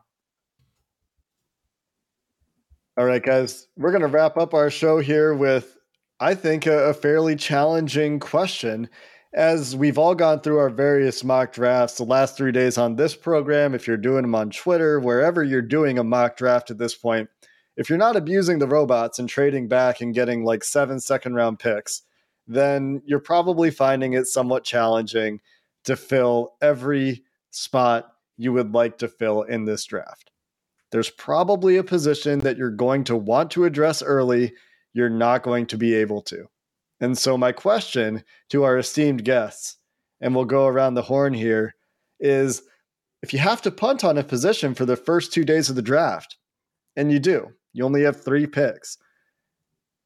All 2.98 3.06
right, 3.06 3.24
guys, 3.24 3.68
we're 3.76 3.92
going 3.92 4.02
to 4.02 4.08
wrap 4.08 4.38
up 4.38 4.54
our 4.54 4.70
show 4.70 5.00
here 5.00 5.34
with, 5.34 5.78
I 6.20 6.34
think, 6.34 6.66
a, 6.66 6.90
a 6.90 6.94
fairly 6.94 7.36
challenging 7.36 8.20
question 8.20 8.90
as 9.36 9.76
we've 9.76 9.98
all 9.98 10.16
gone 10.16 10.40
through 10.40 10.60
our 10.60 10.70
various 10.70 11.22
mock 11.22 11.52
drafts 11.52 11.98
the 11.98 12.06
last 12.06 12.38
three 12.38 12.54
days 12.54 12.78
on 12.78 12.96
this 12.96 13.16
program, 13.16 13.76
if 13.76 13.86
you're 13.86 13.98
doing 13.98 14.22
them 14.22 14.34
on 14.34 14.50
Twitter, 14.50 14.98
wherever 14.98 15.44
you're 15.44 15.62
doing 15.62 16.00
a 16.00 16.06
mock 16.06 16.38
draft 16.38 16.72
at 16.72 16.78
this 16.78 16.96
point, 16.96 17.30
if 17.76 17.90
you're 17.90 17.98
not 17.98 18.16
abusing 18.16 18.60
the 18.60 18.68
robots 18.68 19.20
and 19.20 19.28
trading 19.28 19.68
back 19.68 20.00
and 20.00 20.14
getting 20.14 20.46
like 20.46 20.64
seven 20.64 21.02
second 21.02 21.36
round 21.36 21.60
picks, 21.60 22.04
then 22.48 23.02
you're 23.06 23.20
probably 23.20 23.72
finding 23.72 24.14
it 24.14 24.26
somewhat 24.26 24.64
challenging 24.64 25.42
to 25.84 25.98
fill 25.98 26.54
every 26.62 27.22
spot 27.52 28.14
you 28.38 28.54
would 28.54 28.74
like 28.74 28.98
to 29.00 29.10
fill 29.10 29.42
in 29.42 29.66
this 29.66 29.84
draft. 29.84 30.32
There's 30.92 31.10
probably 31.10 31.76
a 31.76 31.84
position 31.84 32.40
that 32.40 32.56
you're 32.56 32.70
going 32.70 33.04
to 33.06 33.18
want 33.18 33.52
to 33.52 33.66
address 33.66 34.02
early, 34.02 34.54
you're 34.94 35.10
not 35.10 35.44
going 35.44 35.66
to 35.68 35.78
be 35.78 35.94
able 35.94 36.22
to. 36.24 36.48
And 37.02 37.18
so, 37.18 37.38
my 37.38 37.52
question 37.52 38.24
to 38.50 38.64
our 38.64 38.78
esteemed 38.78 39.26
guests, 39.26 39.78
and 40.22 40.34
we'll 40.34 40.46
go 40.46 40.66
around 40.66 40.94
the 40.94 41.02
horn 41.02 41.34
here, 41.34 41.76
is 42.20 42.62
if 43.22 43.34
you 43.34 43.40
have 43.40 43.62
to 43.64 43.72
punt 43.72 44.04
on 44.04 44.18
a 44.18 44.24
position 44.24 44.74
for 44.74 44.86
the 44.86 44.96
first 44.96 45.34
two 45.34 45.44
days 45.44 45.70
of 45.70 45.76
the 45.76 45.82
draft, 45.82 46.38
and 46.96 47.12
you 47.12 47.20
do, 47.20 47.50
you 47.74 47.84
only 47.84 48.04
have 48.04 48.24
three 48.24 48.48
picks, 48.48 48.98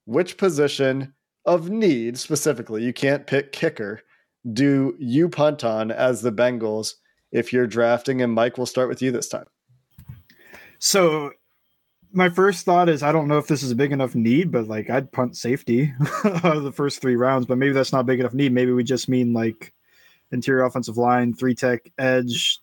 which 0.06 0.38
position 0.38 1.13
of 1.45 1.69
need 1.69 2.17
specifically, 2.17 2.84
you 2.84 2.93
can't 2.93 3.28
pick 3.28 3.52
kicker, 3.52 4.02
do 4.54 4.95
you 4.99 5.30
punt 5.30 5.63
on 5.63 5.91
as 5.91 6.21
the 6.21 6.32
Bengals 6.32 6.93
if 7.32 7.54
you're 7.54 7.67
drafting? 7.67 8.21
And 8.21 8.34
Mike, 8.34 8.58
we'll 8.58 8.65
start 8.65 8.89
with 8.89 9.02
you 9.02 9.12
this 9.12 9.28
time. 9.28 9.45
So 10.80 11.32
my 12.12 12.30
first 12.30 12.65
thought 12.65 12.89
is 12.89 13.04
I 13.04 13.12
don't 13.12 13.28
know 13.28 13.38
if 13.38 13.48
this 13.48 13.63
is 13.63 13.72
a 13.72 13.76
big 13.76 13.91
enough 13.91 14.15
need, 14.15 14.52
but 14.52 14.67
like 14.67 14.89
I'd 14.89 15.12
punt 15.12 15.38
safety 15.38 15.93
the 16.24 16.74
first 16.74 17.02
three 17.02 17.15
rounds, 17.15 17.45
but 17.45 17.58
maybe 17.58 17.74
that's 17.74 17.93
not 17.93 18.06
big 18.06 18.19
enough 18.19 18.34
need. 18.34 18.52
Maybe 18.52 18.72
we 18.72 18.84
just 18.84 19.10
mean 19.10 19.34
like 19.34 19.74
interior 20.32 20.63
offensive 20.63 20.98
line, 20.98 21.34
three 21.34 21.56
tech, 21.56 21.91
edge, 21.98 22.60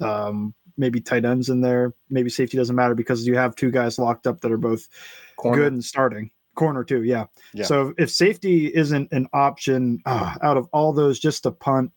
um, 0.00 0.54
maybe 0.76 1.00
tight 1.00 1.24
ends 1.24 1.48
in 1.48 1.60
there. 1.60 1.94
Maybe 2.10 2.30
safety 2.30 2.56
doesn't 2.56 2.74
matter 2.76 2.94
because 2.94 3.26
you 3.26 3.36
have 3.36 3.54
two 3.54 3.70
guys 3.70 3.98
locked 3.98 4.26
up 4.26 4.40
that 4.40 4.52
are 4.52 4.58
both 4.58 4.88
Corner. 5.36 5.56
good 5.56 5.72
and 5.72 5.84
starting. 5.84 6.30
Corner 6.54 6.82
too, 6.82 7.04
yeah. 7.04 7.26
yeah. 7.54 7.64
So 7.64 7.94
if 7.98 8.10
safety 8.10 8.66
isn't 8.66 9.12
an 9.12 9.28
option 9.32 10.00
uh, 10.06 10.34
out 10.42 10.56
of 10.56 10.68
all 10.72 10.92
those, 10.92 11.20
just 11.20 11.44
to 11.44 11.52
punt 11.52 11.92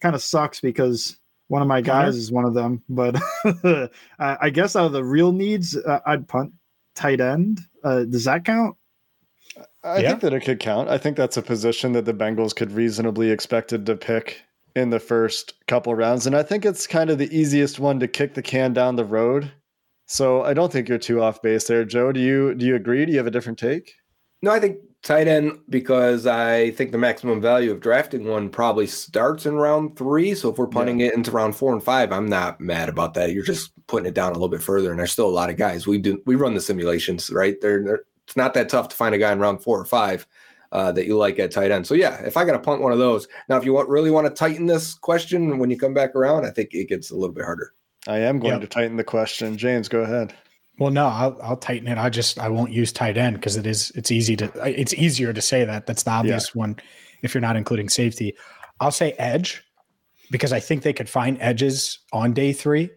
kind 0.00 0.14
of 0.14 0.22
sucks 0.22 0.60
because 0.60 1.18
one 1.50 1.62
of 1.62 1.68
my 1.68 1.80
guys 1.80 2.14
is 2.14 2.30
one 2.30 2.44
of 2.44 2.54
them, 2.54 2.80
but 2.88 3.20
I 4.20 4.50
guess 4.50 4.76
out 4.76 4.86
of 4.86 4.92
the 4.92 5.02
real 5.02 5.32
needs, 5.32 5.76
uh, 5.76 5.98
I'd 6.06 6.28
punt 6.28 6.52
tight 6.94 7.20
end. 7.20 7.60
Uh, 7.82 8.04
does 8.04 8.24
that 8.24 8.44
count? 8.44 8.76
I 9.82 9.98
yeah. 9.98 10.10
think 10.10 10.20
that 10.20 10.32
it 10.32 10.44
could 10.44 10.60
count. 10.60 10.88
I 10.88 10.96
think 10.96 11.16
that's 11.16 11.36
a 11.36 11.42
position 11.42 11.90
that 11.92 12.04
the 12.04 12.14
Bengals 12.14 12.54
could 12.54 12.70
reasonably 12.70 13.30
expected 13.32 13.84
to 13.86 13.96
pick 13.96 14.42
in 14.76 14.90
the 14.90 15.00
first 15.00 15.54
couple 15.66 15.92
rounds, 15.92 16.24
and 16.24 16.36
I 16.36 16.44
think 16.44 16.64
it's 16.64 16.86
kind 16.86 17.10
of 17.10 17.18
the 17.18 17.36
easiest 17.36 17.80
one 17.80 17.98
to 17.98 18.06
kick 18.06 18.34
the 18.34 18.42
can 18.42 18.72
down 18.72 18.94
the 18.94 19.04
road. 19.04 19.50
So 20.06 20.44
I 20.44 20.54
don't 20.54 20.72
think 20.72 20.88
you're 20.88 20.98
too 20.98 21.20
off 21.20 21.42
base 21.42 21.66
there, 21.66 21.84
Joe. 21.84 22.12
Do 22.12 22.20
you 22.20 22.54
do 22.54 22.64
you 22.64 22.76
agree? 22.76 23.04
Do 23.04 23.10
you 23.10 23.18
have 23.18 23.26
a 23.26 23.32
different 23.32 23.58
take? 23.58 23.92
No, 24.40 24.52
I 24.52 24.60
think 24.60 24.78
tight 25.02 25.28
end 25.28 25.58
because 25.68 26.26
I 26.26 26.72
think 26.72 26.92
the 26.92 26.98
maximum 26.98 27.40
value 27.40 27.70
of 27.70 27.80
drafting 27.80 28.24
one 28.24 28.50
probably 28.50 28.86
starts 28.86 29.46
in 29.46 29.56
round 29.56 29.96
three. 29.96 30.34
So 30.34 30.50
if 30.50 30.58
we're 30.58 30.66
punting 30.66 31.00
yeah. 31.00 31.06
it 31.06 31.14
into 31.14 31.30
round 31.30 31.56
four 31.56 31.72
and 31.72 31.82
five, 31.82 32.12
I'm 32.12 32.26
not 32.26 32.60
mad 32.60 32.88
about 32.88 33.14
that. 33.14 33.32
You're 33.32 33.44
just 33.44 33.72
putting 33.86 34.06
it 34.06 34.14
down 34.14 34.30
a 34.30 34.34
little 34.34 34.48
bit 34.48 34.62
further, 34.62 34.90
and 34.90 34.98
there's 34.98 35.12
still 35.12 35.28
a 35.28 35.30
lot 35.30 35.50
of 35.50 35.56
guys. 35.56 35.86
We 35.86 35.98
do 35.98 36.22
we 36.26 36.34
run 36.34 36.54
the 36.54 36.60
simulations, 36.60 37.30
right? 37.30 37.60
They're, 37.60 37.82
they're 37.82 38.04
it's 38.26 38.36
not 38.36 38.54
that 38.54 38.68
tough 38.68 38.88
to 38.88 38.96
find 38.96 39.14
a 39.14 39.18
guy 39.18 39.32
in 39.32 39.40
round 39.40 39.62
four 39.62 39.80
or 39.80 39.84
five 39.84 40.26
uh, 40.72 40.92
that 40.92 41.06
you 41.06 41.16
like 41.16 41.38
at 41.38 41.50
tight 41.50 41.70
end. 41.70 41.86
So 41.86 41.94
yeah, 41.94 42.20
if 42.22 42.36
I 42.36 42.44
got 42.44 42.52
to 42.52 42.60
punt 42.60 42.80
one 42.80 42.92
of 42.92 42.98
those 42.98 43.26
now, 43.48 43.56
if 43.56 43.64
you 43.64 43.72
want 43.72 43.88
really 43.88 44.10
want 44.10 44.26
to 44.26 44.32
tighten 44.32 44.66
this 44.66 44.94
question 44.94 45.58
when 45.58 45.70
you 45.70 45.78
come 45.78 45.94
back 45.94 46.14
around, 46.14 46.46
I 46.46 46.50
think 46.50 46.72
it 46.72 46.88
gets 46.88 47.10
a 47.10 47.16
little 47.16 47.34
bit 47.34 47.44
harder. 47.44 47.72
I 48.06 48.18
am 48.18 48.38
going 48.38 48.52
yep. 48.52 48.62
to 48.62 48.66
tighten 48.66 48.96
the 48.96 49.04
question. 49.04 49.58
James, 49.58 49.88
go 49.88 50.00
ahead. 50.00 50.34
Well, 50.80 50.90
no, 50.90 51.08
I'll, 51.08 51.38
I'll 51.42 51.56
tighten 51.58 51.88
it. 51.88 51.98
I 51.98 52.08
just 52.08 52.38
I 52.38 52.48
won't 52.48 52.72
use 52.72 52.90
tight 52.90 53.18
end 53.18 53.36
because 53.36 53.58
it 53.58 53.66
is 53.66 53.92
it's 53.94 54.10
easy 54.10 54.34
to 54.36 54.50
it's 54.64 54.94
easier 54.94 55.30
to 55.30 55.42
say 55.42 55.62
that. 55.62 55.86
That's 55.86 56.04
the 56.04 56.10
obvious 56.10 56.52
yeah. 56.54 56.58
one 56.58 56.76
if 57.20 57.34
you're 57.34 57.42
not 57.42 57.54
including 57.54 57.90
safety. 57.90 58.34
I'll 58.80 58.90
say 58.90 59.12
edge 59.18 59.62
because 60.30 60.54
I 60.54 60.58
think 60.58 60.82
they 60.82 60.94
could 60.94 61.08
find 61.10 61.36
edges 61.38 61.98
on 62.14 62.32
day 62.32 62.54
three 62.54 62.88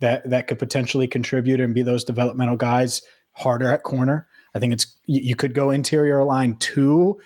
that 0.00 0.28
that 0.30 0.46
could 0.46 0.58
potentially 0.58 1.06
contribute 1.06 1.60
and 1.60 1.74
be 1.74 1.82
those 1.82 2.04
developmental 2.04 2.56
guys. 2.56 3.02
harder 3.32 3.70
at 3.70 3.82
corner. 3.82 4.26
I 4.54 4.58
think 4.58 4.72
it's 4.72 4.96
you 5.04 5.36
could 5.36 5.52
go 5.52 5.68
interior 5.68 6.24
line 6.24 6.56
two, 6.56 7.20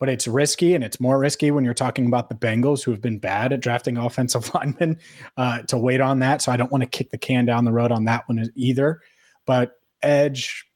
but 0.00 0.08
it's 0.08 0.26
risky 0.26 0.74
and 0.74 0.82
it's 0.82 0.98
more 0.98 1.18
risky 1.18 1.50
when 1.50 1.62
you're 1.62 1.74
talking 1.74 2.06
about 2.06 2.30
the 2.30 2.34
Bengals 2.34 2.82
who 2.82 2.90
have 2.90 3.02
been 3.02 3.18
bad 3.18 3.52
at 3.52 3.60
drafting 3.60 3.96
offensive 3.98 4.50
linemen 4.54 4.96
uh, 5.36 5.60
to 5.64 5.76
wait 5.76 6.00
on 6.00 6.20
that. 6.20 6.40
So 6.40 6.52
I 6.52 6.56
don't 6.56 6.72
want 6.72 6.84
to 6.84 6.88
kick 6.88 7.10
the 7.10 7.18
can 7.18 7.44
down 7.44 7.66
the 7.66 7.72
road 7.72 7.92
on 7.92 8.06
that 8.06 8.26
one 8.30 8.50
either. 8.56 9.02
But 9.46 9.80
edge, 10.02 10.66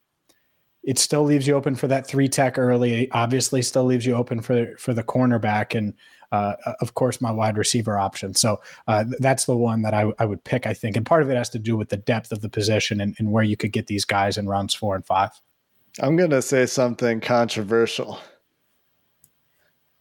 it 0.83 0.99
still 0.99 1.25
leaves 1.25 1.47
you 1.47 1.55
open 1.55 1.75
for 1.75 1.89
that 1.89 2.07
three 2.07 2.29
tech 2.29 2.59
early. 2.59 3.11
Obviously, 3.11 3.63
still 3.63 3.85
leaves 3.85 4.07
you 4.07 4.15
open 4.15 4.41
for 4.41 4.77
for 4.77 4.95
the 4.95 5.05
cornerback 5.05 5.77
and 5.77 5.95
uh, 6.33 6.55
of 6.81 6.95
course 6.95 7.21
my 7.21 7.31
wide 7.31 7.57
receiver 7.57 7.99
option. 7.99 8.35
So 8.35 8.61
uh, 8.89 9.05
that's 9.19 9.45
the 9.45 9.57
one 9.57 9.83
that 9.83 9.95
I, 9.95 10.13
I 10.19 10.25
would 10.25 10.43
pick. 10.45 10.67
I 10.67 10.75
think, 10.75 10.97
and 10.97 11.07
part 11.07 11.23
of 11.23 11.31
it 11.31 11.37
has 11.37 11.49
to 11.51 11.59
do 11.59 11.77
with 11.77 11.89
the 11.89 11.97
depth 11.97 12.33
of 12.33 12.41
the 12.41 12.49
position 12.49 13.01
and, 13.01 13.15
and 13.19 13.33
where 13.33 13.45
you 13.45 13.57
could 13.57 13.73
get 13.73 13.87
these 13.87 14.05
guys 14.05 14.37
in 14.37 14.49
rounds 14.49 14.75
four 14.75 14.95
and 14.95 15.07
five. 15.07 15.31
I'm 16.01 16.17
going 16.17 16.31
to 16.31 16.43
say 16.43 16.67
something 16.67 17.21
controversial. 17.21 18.19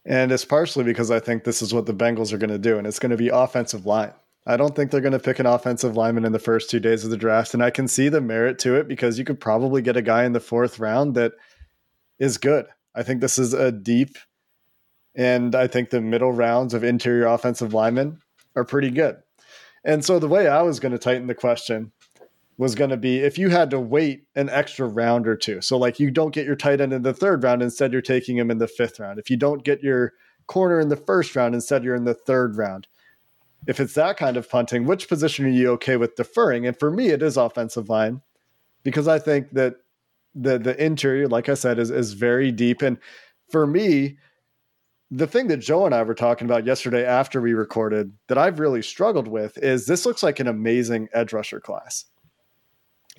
And 0.04 0.30
it's 0.30 0.44
partially 0.44 0.84
because 0.84 1.10
I 1.10 1.18
think 1.18 1.44
this 1.44 1.62
is 1.62 1.74
what 1.74 1.86
the 1.86 1.94
Bengals 1.94 2.32
are 2.32 2.38
going 2.38 2.50
to 2.50 2.58
do, 2.58 2.78
and 2.78 2.86
it's 2.86 2.98
going 2.98 3.10
to 3.10 3.16
be 3.16 3.28
offensive 3.28 3.86
line. 3.86 4.12
I 4.46 4.56
don't 4.56 4.76
think 4.76 4.90
they're 4.90 5.00
going 5.00 5.12
to 5.12 5.18
pick 5.18 5.40
an 5.40 5.46
offensive 5.46 5.96
lineman 5.96 6.24
in 6.24 6.32
the 6.32 6.38
first 6.38 6.70
two 6.70 6.78
days 6.78 7.04
of 7.04 7.10
the 7.10 7.16
draft. 7.16 7.52
And 7.52 7.62
I 7.62 7.70
can 7.70 7.88
see 7.88 8.08
the 8.08 8.20
merit 8.20 8.58
to 8.60 8.76
it 8.76 8.86
because 8.86 9.18
you 9.18 9.24
could 9.24 9.40
probably 9.40 9.82
get 9.82 9.96
a 9.96 10.02
guy 10.02 10.24
in 10.24 10.32
the 10.32 10.40
fourth 10.40 10.78
round 10.78 11.14
that 11.16 11.32
is 12.18 12.38
good. 12.38 12.66
I 12.94 13.02
think 13.02 13.20
this 13.20 13.38
is 13.38 13.52
a 13.52 13.72
deep, 13.72 14.16
and 15.14 15.54
I 15.54 15.66
think 15.66 15.90
the 15.90 16.00
middle 16.00 16.32
rounds 16.32 16.74
of 16.74 16.84
interior 16.84 17.26
offensive 17.26 17.74
linemen 17.74 18.20
are 18.54 18.64
pretty 18.64 18.90
good. 18.90 19.16
And 19.84 20.04
so 20.04 20.18
the 20.18 20.28
way 20.28 20.48
I 20.48 20.62
was 20.62 20.80
going 20.80 20.92
to 20.92 20.98
tighten 20.98 21.26
the 21.26 21.34
question 21.34 21.92
was 22.58 22.74
going 22.74 22.90
to 22.90 22.96
be 22.96 23.18
if 23.18 23.36
you 23.36 23.50
had 23.50 23.70
to 23.70 23.80
wait 23.80 24.24
an 24.34 24.48
extra 24.48 24.86
round 24.86 25.28
or 25.28 25.36
two. 25.36 25.60
So, 25.60 25.76
like, 25.76 26.00
you 26.00 26.10
don't 26.10 26.34
get 26.34 26.46
your 26.46 26.56
tight 26.56 26.80
end 26.80 26.92
in 26.92 27.02
the 27.02 27.12
third 27.12 27.42
round, 27.42 27.62
instead, 27.62 27.92
you're 27.92 28.00
taking 28.00 28.38
him 28.38 28.50
in 28.50 28.58
the 28.58 28.68
fifth 28.68 28.98
round. 28.98 29.18
If 29.18 29.28
you 29.28 29.36
don't 29.36 29.62
get 29.62 29.82
your 29.82 30.14
corner 30.46 30.80
in 30.80 30.88
the 30.88 30.96
first 30.96 31.36
round, 31.36 31.54
instead, 31.54 31.84
you're 31.84 31.94
in 31.94 32.04
the 32.04 32.14
third 32.14 32.56
round. 32.56 32.86
If 33.66 33.80
it's 33.80 33.94
that 33.94 34.16
kind 34.16 34.36
of 34.36 34.48
punting, 34.48 34.84
which 34.84 35.08
position 35.08 35.44
are 35.44 35.50
you 35.50 35.70
okay 35.72 35.96
with 35.96 36.16
deferring? 36.16 36.66
And 36.66 36.78
for 36.78 36.90
me, 36.90 37.08
it 37.08 37.22
is 37.22 37.36
offensive 37.36 37.88
line 37.88 38.22
because 38.84 39.08
I 39.08 39.18
think 39.18 39.50
that 39.52 39.76
the 40.34 40.58
the 40.58 40.82
interior, 40.82 41.28
like 41.28 41.48
I 41.48 41.54
said, 41.54 41.78
is 41.78 41.90
is 41.90 42.12
very 42.12 42.52
deep. 42.52 42.82
And 42.82 42.98
for 43.50 43.66
me, 43.66 44.18
the 45.10 45.26
thing 45.26 45.48
that 45.48 45.58
Joe 45.58 45.86
and 45.86 45.94
I 45.94 46.02
were 46.02 46.14
talking 46.14 46.46
about 46.46 46.66
yesterday 46.66 47.04
after 47.04 47.40
we 47.40 47.54
recorded 47.54 48.12
that 48.28 48.38
I've 48.38 48.58
really 48.58 48.82
struggled 48.82 49.28
with 49.28 49.56
is 49.58 49.86
this 49.86 50.04
looks 50.04 50.22
like 50.22 50.40
an 50.40 50.48
amazing 50.48 51.08
edge 51.12 51.32
rusher 51.32 51.60
class. 51.60 52.04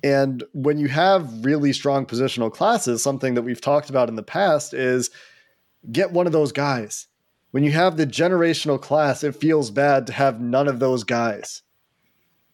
And 0.04 0.44
when 0.52 0.78
you 0.78 0.88
have 0.88 1.44
really 1.44 1.72
strong 1.72 2.06
positional 2.06 2.52
classes, 2.52 3.02
something 3.02 3.34
that 3.34 3.42
we've 3.42 3.60
talked 3.60 3.90
about 3.90 4.08
in 4.08 4.14
the 4.14 4.22
past 4.22 4.72
is 4.72 5.10
get 5.90 6.12
one 6.12 6.26
of 6.26 6.32
those 6.32 6.52
guys. 6.52 7.07
When 7.50 7.64
you 7.64 7.72
have 7.72 7.96
the 7.96 8.06
generational 8.06 8.80
class, 8.80 9.24
it 9.24 9.34
feels 9.34 9.70
bad 9.70 10.06
to 10.06 10.12
have 10.12 10.40
none 10.40 10.68
of 10.68 10.80
those 10.80 11.04
guys. 11.04 11.62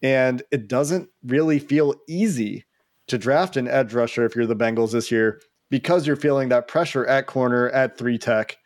And 0.02 0.42
it 0.50 0.68
doesn't 0.68 1.08
really 1.24 1.58
feel 1.58 1.94
easy 2.08 2.64
to 3.06 3.18
draft 3.18 3.56
an 3.56 3.68
edge 3.68 3.92
rusher 3.92 4.24
if 4.24 4.36
you're 4.36 4.46
the 4.46 4.56
Bengals 4.56 4.92
this 4.92 5.10
year 5.10 5.40
because 5.70 6.06
you're 6.06 6.16
feeling 6.16 6.50
that 6.50 6.68
pressure 6.68 7.06
at 7.06 7.26
corner, 7.26 7.68
at 7.70 7.98
three 7.98 8.18
tech, 8.18 8.58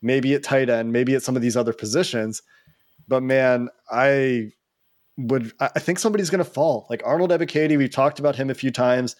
maybe 0.00 0.34
at 0.34 0.42
tight 0.42 0.70
end, 0.70 0.92
maybe 0.92 1.14
at 1.14 1.22
some 1.22 1.36
of 1.36 1.42
these 1.42 1.56
other 1.56 1.72
positions. 1.72 2.42
But 3.06 3.22
man, 3.22 3.68
I 3.90 4.52
would 5.16 5.52
I 5.60 5.78
think 5.78 5.98
somebody's 5.98 6.30
going 6.30 6.44
to 6.44 6.50
fall. 6.50 6.86
Like 6.88 7.02
Arnold 7.04 7.30
Ebiketie, 7.30 7.76
we've 7.76 7.90
talked 7.90 8.18
about 8.18 8.36
him 8.36 8.50
a 8.50 8.54
few 8.54 8.70
times, 8.70 9.16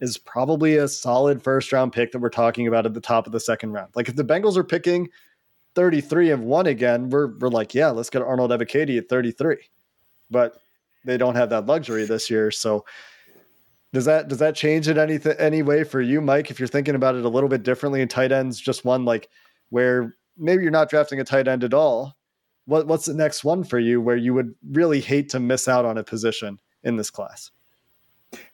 is 0.00 0.18
probably 0.18 0.76
a 0.76 0.88
solid 0.88 1.42
first 1.42 1.72
round 1.72 1.92
pick 1.92 2.12
that 2.12 2.18
we're 2.18 2.28
talking 2.28 2.66
about 2.66 2.86
at 2.86 2.94
the 2.94 3.00
top 3.00 3.26
of 3.26 3.32
the 3.32 3.40
second 3.40 3.72
round. 3.72 3.90
Like 3.94 4.08
if 4.08 4.16
the 4.16 4.24
Bengals 4.24 4.56
are 4.56 4.64
picking 4.64 5.08
33 5.76 6.32
and 6.32 6.44
one 6.44 6.66
again, 6.66 7.10
we're 7.10 7.36
we're 7.38 7.48
like, 7.48 7.74
yeah, 7.74 7.90
let's 7.90 8.10
get 8.10 8.22
Arnold 8.22 8.50
Ebiketie 8.50 8.98
at 8.98 9.08
33. 9.08 9.58
But 10.30 10.56
they 11.04 11.16
don't 11.16 11.36
have 11.36 11.50
that 11.50 11.66
luxury 11.66 12.04
this 12.04 12.28
year, 12.28 12.50
so 12.50 12.84
does 13.92 14.04
that 14.06 14.28
does 14.28 14.38
that 14.38 14.56
change 14.56 14.88
it 14.88 14.98
any 14.98 15.18
any 15.38 15.62
way 15.62 15.84
for 15.84 16.00
you, 16.00 16.20
Mike? 16.20 16.50
If 16.50 16.58
you're 16.58 16.66
thinking 16.66 16.96
about 16.96 17.14
it 17.14 17.24
a 17.24 17.28
little 17.28 17.48
bit 17.48 17.62
differently, 17.62 18.00
in 18.00 18.08
tight 18.08 18.32
ends, 18.32 18.60
just 18.60 18.84
one 18.84 19.04
like 19.04 19.28
where 19.70 20.14
maybe 20.36 20.62
you're 20.62 20.72
not 20.72 20.90
drafting 20.90 21.20
a 21.20 21.24
tight 21.24 21.46
end 21.46 21.62
at 21.62 21.72
all, 21.72 22.16
what 22.64 22.86
what's 22.86 23.06
the 23.06 23.14
next 23.14 23.44
one 23.44 23.62
for 23.62 23.78
you 23.78 24.00
where 24.00 24.16
you 24.16 24.34
would 24.34 24.54
really 24.72 25.00
hate 25.00 25.28
to 25.30 25.40
miss 25.40 25.68
out 25.68 25.84
on 25.84 25.98
a 25.98 26.04
position 26.04 26.58
in 26.82 26.96
this 26.96 27.10
class? 27.10 27.50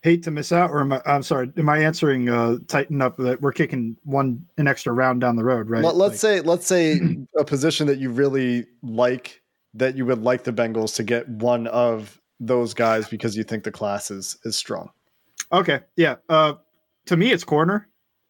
Hate 0.02 0.22
to 0.24 0.30
miss 0.30 0.52
out, 0.52 0.70
or 0.70 0.80
am 0.80 0.92
I, 0.92 1.02
I'm 1.06 1.22
sorry, 1.22 1.50
am 1.56 1.68
I 1.68 1.78
answering 1.78 2.28
uh, 2.28 2.58
tighten 2.68 3.00
up 3.00 3.16
that 3.18 3.40
we're 3.40 3.52
kicking 3.52 3.96
one 4.04 4.44
an 4.58 4.68
extra 4.68 4.92
round 4.92 5.20
down 5.20 5.36
the 5.36 5.44
road, 5.44 5.70
right? 5.70 5.82
Let, 5.82 5.94
us 5.94 6.00
like, 6.00 6.14
say 6.14 6.40
let's 6.40 6.66
say 6.66 7.00
a 7.38 7.44
position 7.44 7.86
that 7.86 7.98
you 7.98 8.10
really 8.10 8.66
like 8.82 9.40
that 9.74 9.96
you 9.96 10.04
would 10.06 10.22
like 10.22 10.44
the 10.44 10.52
Bengals 10.52 10.94
to 10.96 11.02
get 11.02 11.28
one 11.28 11.66
of 11.68 12.20
those 12.38 12.74
guys 12.74 13.08
because 13.08 13.36
you 13.36 13.44
think 13.44 13.64
the 13.64 13.70
class 13.70 14.10
is 14.10 14.36
is 14.44 14.56
strong. 14.56 14.90
Okay, 15.52 15.80
yeah. 15.96 16.16
Uh, 16.28 16.54
to 17.06 17.16
me, 17.16 17.32
it's 17.32 17.44
corner 17.44 17.88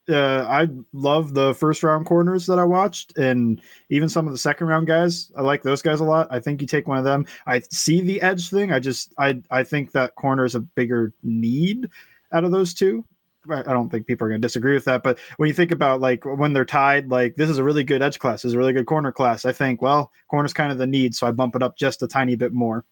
uh, 0.08 0.46
I 0.48 0.68
love 0.92 1.34
the 1.34 1.54
first 1.54 1.82
round 1.82 2.06
corners 2.06 2.46
that 2.46 2.58
I 2.58 2.64
watched, 2.64 3.16
and 3.16 3.60
even 3.88 4.08
some 4.08 4.26
of 4.26 4.32
the 4.32 4.38
second 4.38 4.66
round 4.66 4.86
guys. 4.86 5.30
I 5.36 5.42
like 5.42 5.62
those 5.62 5.82
guys 5.82 6.00
a 6.00 6.04
lot. 6.04 6.28
I 6.30 6.40
think 6.40 6.60
you 6.60 6.66
take 6.66 6.88
one 6.88 6.98
of 6.98 7.04
them. 7.04 7.26
I 7.46 7.60
see 7.70 8.00
the 8.00 8.20
edge 8.20 8.50
thing. 8.50 8.72
I 8.72 8.80
just 8.80 9.14
I 9.18 9.40
I 9.50 9.62
think 9.62 9.92
that 9.92 10.14
corner 10.16 10.44
is 10.44 10.54
a 10.54 10.60
bigger 10.60 11.12
need 11.22 11.88
out 12.32 12.44
of 12.44 12.50
those 12.50 12.74
two. 12.74 13.04
I 13.50 13.62
don't 13.62 13.90
think 13.90 14.06
people 14.06 14.24
are 14.26 14.30
going 14.30 14.40
to 14.40 14.46
disagree 14.46 14.74
with 14.74 14.84
that. 14.84 15.02
But 15.02 15.18
when 15.36 15.48
you 15.48 15.54
think 15.54 15.72
about 15.72 16.00
like 16.00 16.24
when 16.24 16.52
they're 16.52 16.64
tied, 16.64 17.10
like 17.10 17.34
this 17.36 17.50
is 17.50 17.58
a 17.58 17.64
really 17.64 17.82
good 17.84 18.02
edge 18.02 18.18
class, 18.18 18.42
this 18.42 18.50
is 18.50 18.54
a 18.54 18.58
really 18.58 18.72
good 18.72 18.86
corner 18.86 19.12
class. 19.12 19.44
I 19.44 19.52
think 19.52 19.82
well, 19.82 20.12
corner's 20.28 20.52
kind 20.52 20.72
of 20.72 20.78
the 20.78 20.86
need, 20.86 21.14
so 21.14 21.26
I 21.26 21.32
bump 21.32 21.56
it 21.56 21.62
up 21.62 21.76
just 21.76 22.02
a 22.02 22.08
tiny 22.08 22.36
bit 22.36 22.52
more. 22.52 22.84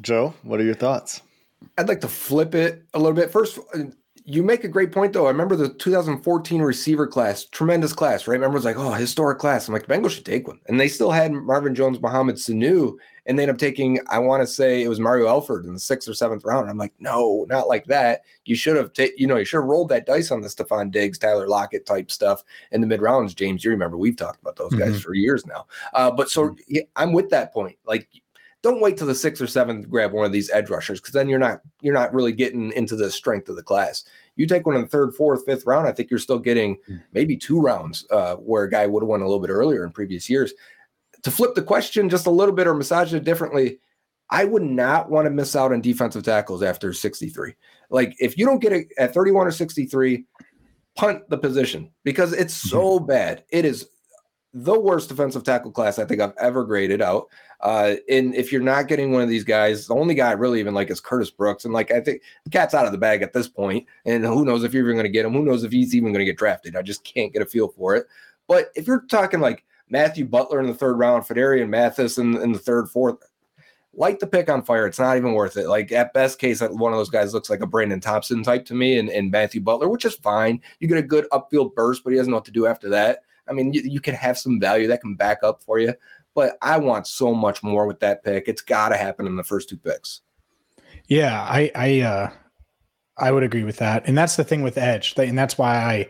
Joe, 0.00 0.34
what 0.42 0.60
are 0.60 0.64
your 0.64 0.74
thoughts? 0.74 1.22
I'd 1.78 1.88
like 1.88 2.00
to 2.00 2.08
flip 2.08 2.54
it 2.54 2.84
a 2.94 2.98
little 2.98 3.14
bit. 3.14 3.30
First, 3.30 3.58
you 4.26 4.42
make 4.42 4.64
a 4.64 4.68
great 4.68 4.90
point 4.90 5.12
though. 5.12 5.26
I 5.26 5.30
remember 5.30 5.54
the 5.54 5.68
2014 5.68 6.62
receiver 6.62 7.06
class, 7.06 7.44
tremendous 7.44 7.92
class, 7.92 8.26
right? 8.26 8.34
Remember, 8.34 8.56
it 8.56 8.58
was 8.58 8.64
like, 8.64 8.78
oh, 8.78 8.92
historic 8.92 9.38
class. 9.38 9.68
I'm 9.68 9.74
like, 9.74 9.86
the 9.86 9.94
Bengals 9.94 10.12
should 10.12 10.24
take 10.24 10.48
one. 10.48 10.60
And 10.66 10.80
they 10.80 10.88
still 10.88 11.10
had 11.10 11.32
Marvin 11.32 11.74
Jones, 11.74 12.00
Mohamed 12.00 12.36
Sanu, 12.36 12.94
and 13.26 13.38
they 13.38 13.42
end 13.42 13.50
up 13.50 13.58
taking, 13.58 14.00
I 14.08 14.18
want 14.18 14.42
to 14.42 14.46
say 14.46 14.82
it 14.82 14.88
was 14.88 14.98
Mario 14.98 15.28
Alford 15.28 15.66
in 15.66 15.74
the 15.74 15.80
sixth 15.80 16.08
or 16.08 16.14
seventh 16.14 16.42
round. 16.44 16.70
I'm 16.70 16.78
like, 16.78 16.94
no, 16.98 17.44
not 17.50 17.68
like 17.68 17.84
that. 17.86 18.22
You 18.46 18.56
should 18.56 18.76
have 18.76 18.94
taken, 18.94 19.16
you 19.18 19.26
know, 19.26 19.36
you 19.36 19.44
should 19.44 19.58
have 19.58 19.68
rolled 19.68 19.90
that 19.90 20.06
dice 20.06 20.30
on 20.30 20.40
the 20.40 20.48
Stefon 20.48 20.90
Diggs, 20.90 21.18
Tyler 21.18 21.46
Lockett 21.46 21.84
type 21.84 22.10
stuff 22.10 22.44
in 22.72 22.80
the 22.80 22.86
mid 22.86 23.02
rounds. 23.02 23.34
James, 23.34 23.62
you 23.62 23.70
remember 23.70 23.98
we've 23.98 24.16
talked 24.16 24.40
about 24.40 24.56
those 24.56 24.72
guys 24.72 24.90
mm-hmm. 24.90 24.98
for 24.98 25.14
years 25.14 25.44
now. 25.44 25.66
Uh, 25.92 26.10
but 26.10 26.30
so 26.30 26.48
mm-hmm. 26.48 26.60
yeah, 26.66 26.82
I'm 26.96 27.12
with 27.12 27.28
that 27.30 27.52
point. 27.52 27.76
Like 27.86 28.08
don't 28.64 28.80
wait 28.80 28.96
till 28.96 29.06
the 29.06 29.14
sixth 29.14 29.42
or 29.42 29.46
seventh 29.46 29.90
grab 29.90 30.12
one 30.12 30.24
of 30.24 30.32
these 30.32 30.48
edge 30.48 30.70
rushers 30.70 30.98
because 30.98 31.12
then 31.12 31.28
you're 31.28 31.38
not 31.38 31.60
you're 31.82 31.92
not 31.92 32.14
really 32.14 32.32
getting 32.32 32.72
into 32.72 32.96
the 32.96 33.10
strength 33.10 33.50
of 33.50 33.56
the 33.56 33.62
class. 33.62 34.04
You 34.36 34.46
take 34.46 34.64
one 34.64 34.74
in 34.74 34.80
the 34.80 34.88
third, 34.88 35.14
fourth, 35.14 35.44
fifth 35.44 35.66
round, 35.66 35.86
I 35.86 35.92
think 35.92 36.10
you're 36.10 36.18
still 36.18 36.38
getting 36.38 36.78
hmm. 36.86 36.96
maybe 37.12 37.36
two 37.36 37.60
rounds 37.60 38.06
uh, 38.10 38.36
where 38.36 38.64
a 38.64 38.70
guy 38.70 38.86
would 38.86 39.02
have 39.02 39.08
won 39.08 39.20
a 39.20 39.24
little 39.24 39.38
bit 39.38 39.50
earlier 39.50 39.84
in 39.84 39.92
previous 39.92 40.30
years. 40.30 40.54
To 41.24 41.30
flip 41.30 41.54
the 41.54 41.62
question 41.62 42.08
just 42.08 42.26
a 42.26 42.30
little 42.30 42.54
bit 42.54 42.66
or 42.66 42.74
massage 42.74 43.12
it 43.12 43.24
differently, 43.24 43.80
I 44.30 44.46
would 44.46 44.62
not 44.62 45.10
want 45.10 45.26
to 45.26 45.30
miss 45.30 45.54
out 45.54 45.72
on 45.72 45.82
defensive 45.82 46.22
tackles 46.22 46.62
after 46.62 46.94
63. 46.94 47.54
Like 47.90 48.16
if 48.18 48.38
you 48.38 48.46
don't 48.46 48.60
get 48.60 48.72
it 48.72 48.88
at 48.98 49.12
31 49.12 49.46
or 49.46 49.50
63, 49.50 50.24
punt 50.96 51.28
the 51.28 51.36
position 51.36 51.90
because 52.02 52.32
it's 52.32 52.54
so 52.54 52.98
mm-hmm. 52.98 53.06
bad. 53.08 53.44
It 53.50 53.66
is 53.66 53.88
the 54.56 54.78
worst 54.78 55.08
defensive 55.08 55.42
tackle 55.42 55.72
class 55.72 55.98
I 55.98 56.04
think 56.04 56.20
I've 56.20 56.36
ever 56.38 56.64
graded 56.64 57.02
out. 57.02 57.26
Uh, 57.60 57.96
and 58.08 58.34
if 58.36 58.52
you're 58.52 58.62
not 58.62 58.86
getting 58.86 59.10
one 59.10 59.22
of 59.22 59.28
these 59.28 59.42
guys, 59.42 59.88
the 59.88 59.94
only 59.94 60.14
guy 60.14 60.28
I 60.28 60.32
really 60.32 60.60
even 60.60 60.74
like 60.74 60.90
is 60.90 61.00
Curtis 61.00 61.30
Brooks. 61.30 61.64
And 61.64 61.74
like 61.74 61.90
I 61.90 62.00
think 62.00 62.22
the 62.44 62.50
cat's 62.50 62.72
out 62.72 62.86
of 62.86 62.92
the 62.92 62.98
bag 62.98 63.22
at 63.22 63.32
this 63.32 63.48
point, 63.48 63.86
and 64.04 64.24
who 64.24 64.44
knows 64.44 64.62
if 64.62 64.72
you're 64.72 64.84
even 64.84 64.94
going 64.94 65.06
to 65.06 65.10
get 65.10 65.26
him? 65.26 65.32
Who 65.32 65.44
knows 65.44 65.64
if 65.64 65.72
he's 65.72 65.94
even 65.94 66.12
going 66.12 66.24
to 66.24 66.30
get 66.30 66.38
drafted? 66.38 66.76
I 66.76 66.82
just 66.82 67.02
can't 67.02 67.32
get 67.32 67.42
a 67.42 67.46
feel 67.46 67.68
for 67.68 67.96
it. 67.96 68.06
But 68.46 68.68
if 68.76 68.86
you're 68.86 69.06
talking 69.06 69.40
like 69.40 69.64
Matthew 69.88 70.24
Butler 70.24 70.60
in 70.60 70.66
the 70.66 70.74
third 70.74 70.98
round, 70.98 71.24
Phidarian 71.24 71.68
Mathis 71.68 72.18
in, 72.18 72.36
in 72.36 72.52
the 72.52 72.58
third, 72.58 72.88
fourth, 72.88 73.16
light 73.92 74.20
the 74.20 74.26
pick 74.26 74.48
on 74.48 74.62
fire. 74.62 74.86
It's 74.86 74.98
not 75.00 75.16
even 75.16 75.32
worth 75.32 75.56
it. 75.56 75.68
Like 75.68 75.90
at 75.90 76.12
best 76.12 76.38
case, 76.38 76.60
one 76.60 76.92
of 76.92 76.98
those 76.98 77.10
guys 77.10 77.34
looks 77.34 77.50
like 77.50 77.60
a 77.60 77.66
Brandon 77.66 78.00
Thompson 78.00 78.44
type 78.44 78.66
to 78.66 78.74
me, 78.74 78.98
and, 78.98 79.08
and 79.08 79.32
Matthew 79.32 79.60
Butler, 79.60 79.88
which 79.88 80.04
is 80.04 80.14
fine. 80.14 80.60
You 80.78 80.86
get 80.86 80.98
a 80.98 81.02
good 81.02 81.26
upfield 81.32 81.74
burst, 81.74 82.04
but 82.04 82.10
he 82.10 82.18
doesn't 82.18 82.30
know 82.30 82.36
what 82.36 82.44
to 82.44 82.52
do 82.52 82.66
after 82.66 82.88
that. 82.90 83.22
I 83.48 83.52
mean, 83.52 83.72
you, 83.72 83.82
you 83.82 84.00
can 84.00 84.14
have 84.14 84.38
some 84.38 84.60
value 84.60 84.88
that 84.88 85.00
can 85.00 85.14
back 85.14 85.42
up 85.42 85.62
for 85.62 85.78
you, 85.78 85.94
but 86.34 86.56
I 86.62 86.78
want 86.78 87.06
so 87.06 87.34
much 87.34 87.62
more 87.62 87.86
with 87.86 88.00
that 88.00 88.24
pick. 88.24 88.48
It's 88.48 88.62
got 88.62 88.88
to 88.90 88.96
happen 88.96 89.26
in 89.26 89.36
the 89.36 89.44
first 89.44 89.68
two 89.68 89.76
picks. 89.76 90.20
Yeah, 91.08 91.40
I 91.42 91.70
I 91.74 92.00
uh 92.00 92.30
I 93.18 93.30
would 93.30 93.42
agree 93.42 93.64
with 93.64 93.76
that. 93.78 94.06
And 94.06 94.16
that's 94.16 94.36
the 94.36 94.44
thing 94.44 94.62
with 94.62 94.78
edge. 94.78 95.14
And 95.16 95.38
that's 95.38 95.58
why 95.58 95.76
I 95.76 96.08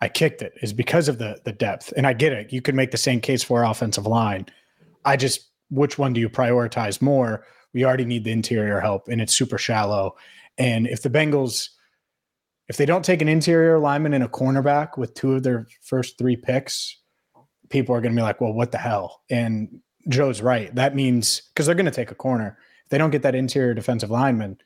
I 0.00 0.08
kicked 0.08 0.42
it 0.42 0.54
is 0.62 0.72
because 0.72 1.08
of 1.08 1.18
the 1.18 1.40
the 1.44 1.52
depth. 1.52 1.92
And 1.96 2.06
I 2.06 2.12
get 2.12 2.32
it. 2.32 2.52
You 2.52 2.62
could 2.62 2.74
make 2.74 2.90
the 2.90 2.96
same 2.96 3.20
case 3.20 3.42
for 3.42 3.64
offensive 3.64 4.06
line. 4.06 4.46
I 5.04 5.16
just 5.16 5.48
which 5.70 5.98
one 5.98 6.12
do 6.12 6.20
you 6.20 6.28
prioritize 6.28 7.00
more? 7.00 7.44
We 7.72 7.84
already 7.84 8.04
need 8.04 8.24
the 8.24 8.32
interior 8.32 8.80
help 8.80 9.08
and 9.08 9.20
it's 9.20 9.34
super 9.34 9.58
shallow. 9.58 10.16
And 10.58 10.86
if 10.86 11.02
the 11.02 11.10
Bengals 11.10 11.70
If 12.68 12.76
they 12.76 12.86
don't 12.86 13.04
take 13.04 13.22
an 13.22 13.28
interior 13.28 13.78
lineman 13.78 14.14
and 14.14 14.24
a 14.24 14.28
cornerback 14.28 14.98
with 14.98 15.14
two 15.14 15.34
of 15.34 15.42
their 15.42 15.66
first 15.82 16.18
three 16.18 16.36
picks, 16.36 16.98
people 17.68 17.94
are 17.94 18.00
going 18.00 18.12
to 18.12 18.18
be 18.18 18.22
like, 18.22 18.40
well, 18.40 18.52
what 18.52 18.72
the 18.72 18.78
hell? 18.78 19.22
And 19.30 19.80
Joe's 20.08 20.42
right. 20.42 20.74
That 20.74 20.94
means 20.94 21.42
because 21.48 21.66
they're 21.66 21.74
going 21.74 21.86
to 21.86 21.92
take 21.92 22.10
a 22.10 22.16
corner. 22.16 22.58
If 22.84 22.90
they 22.90 22.98
don't 22.98 23.10
get 23.10 23.22
that 23.22 23.34
interior 23.34 23.74
defensive 23.74 24.10
lineman, 24.10 24.58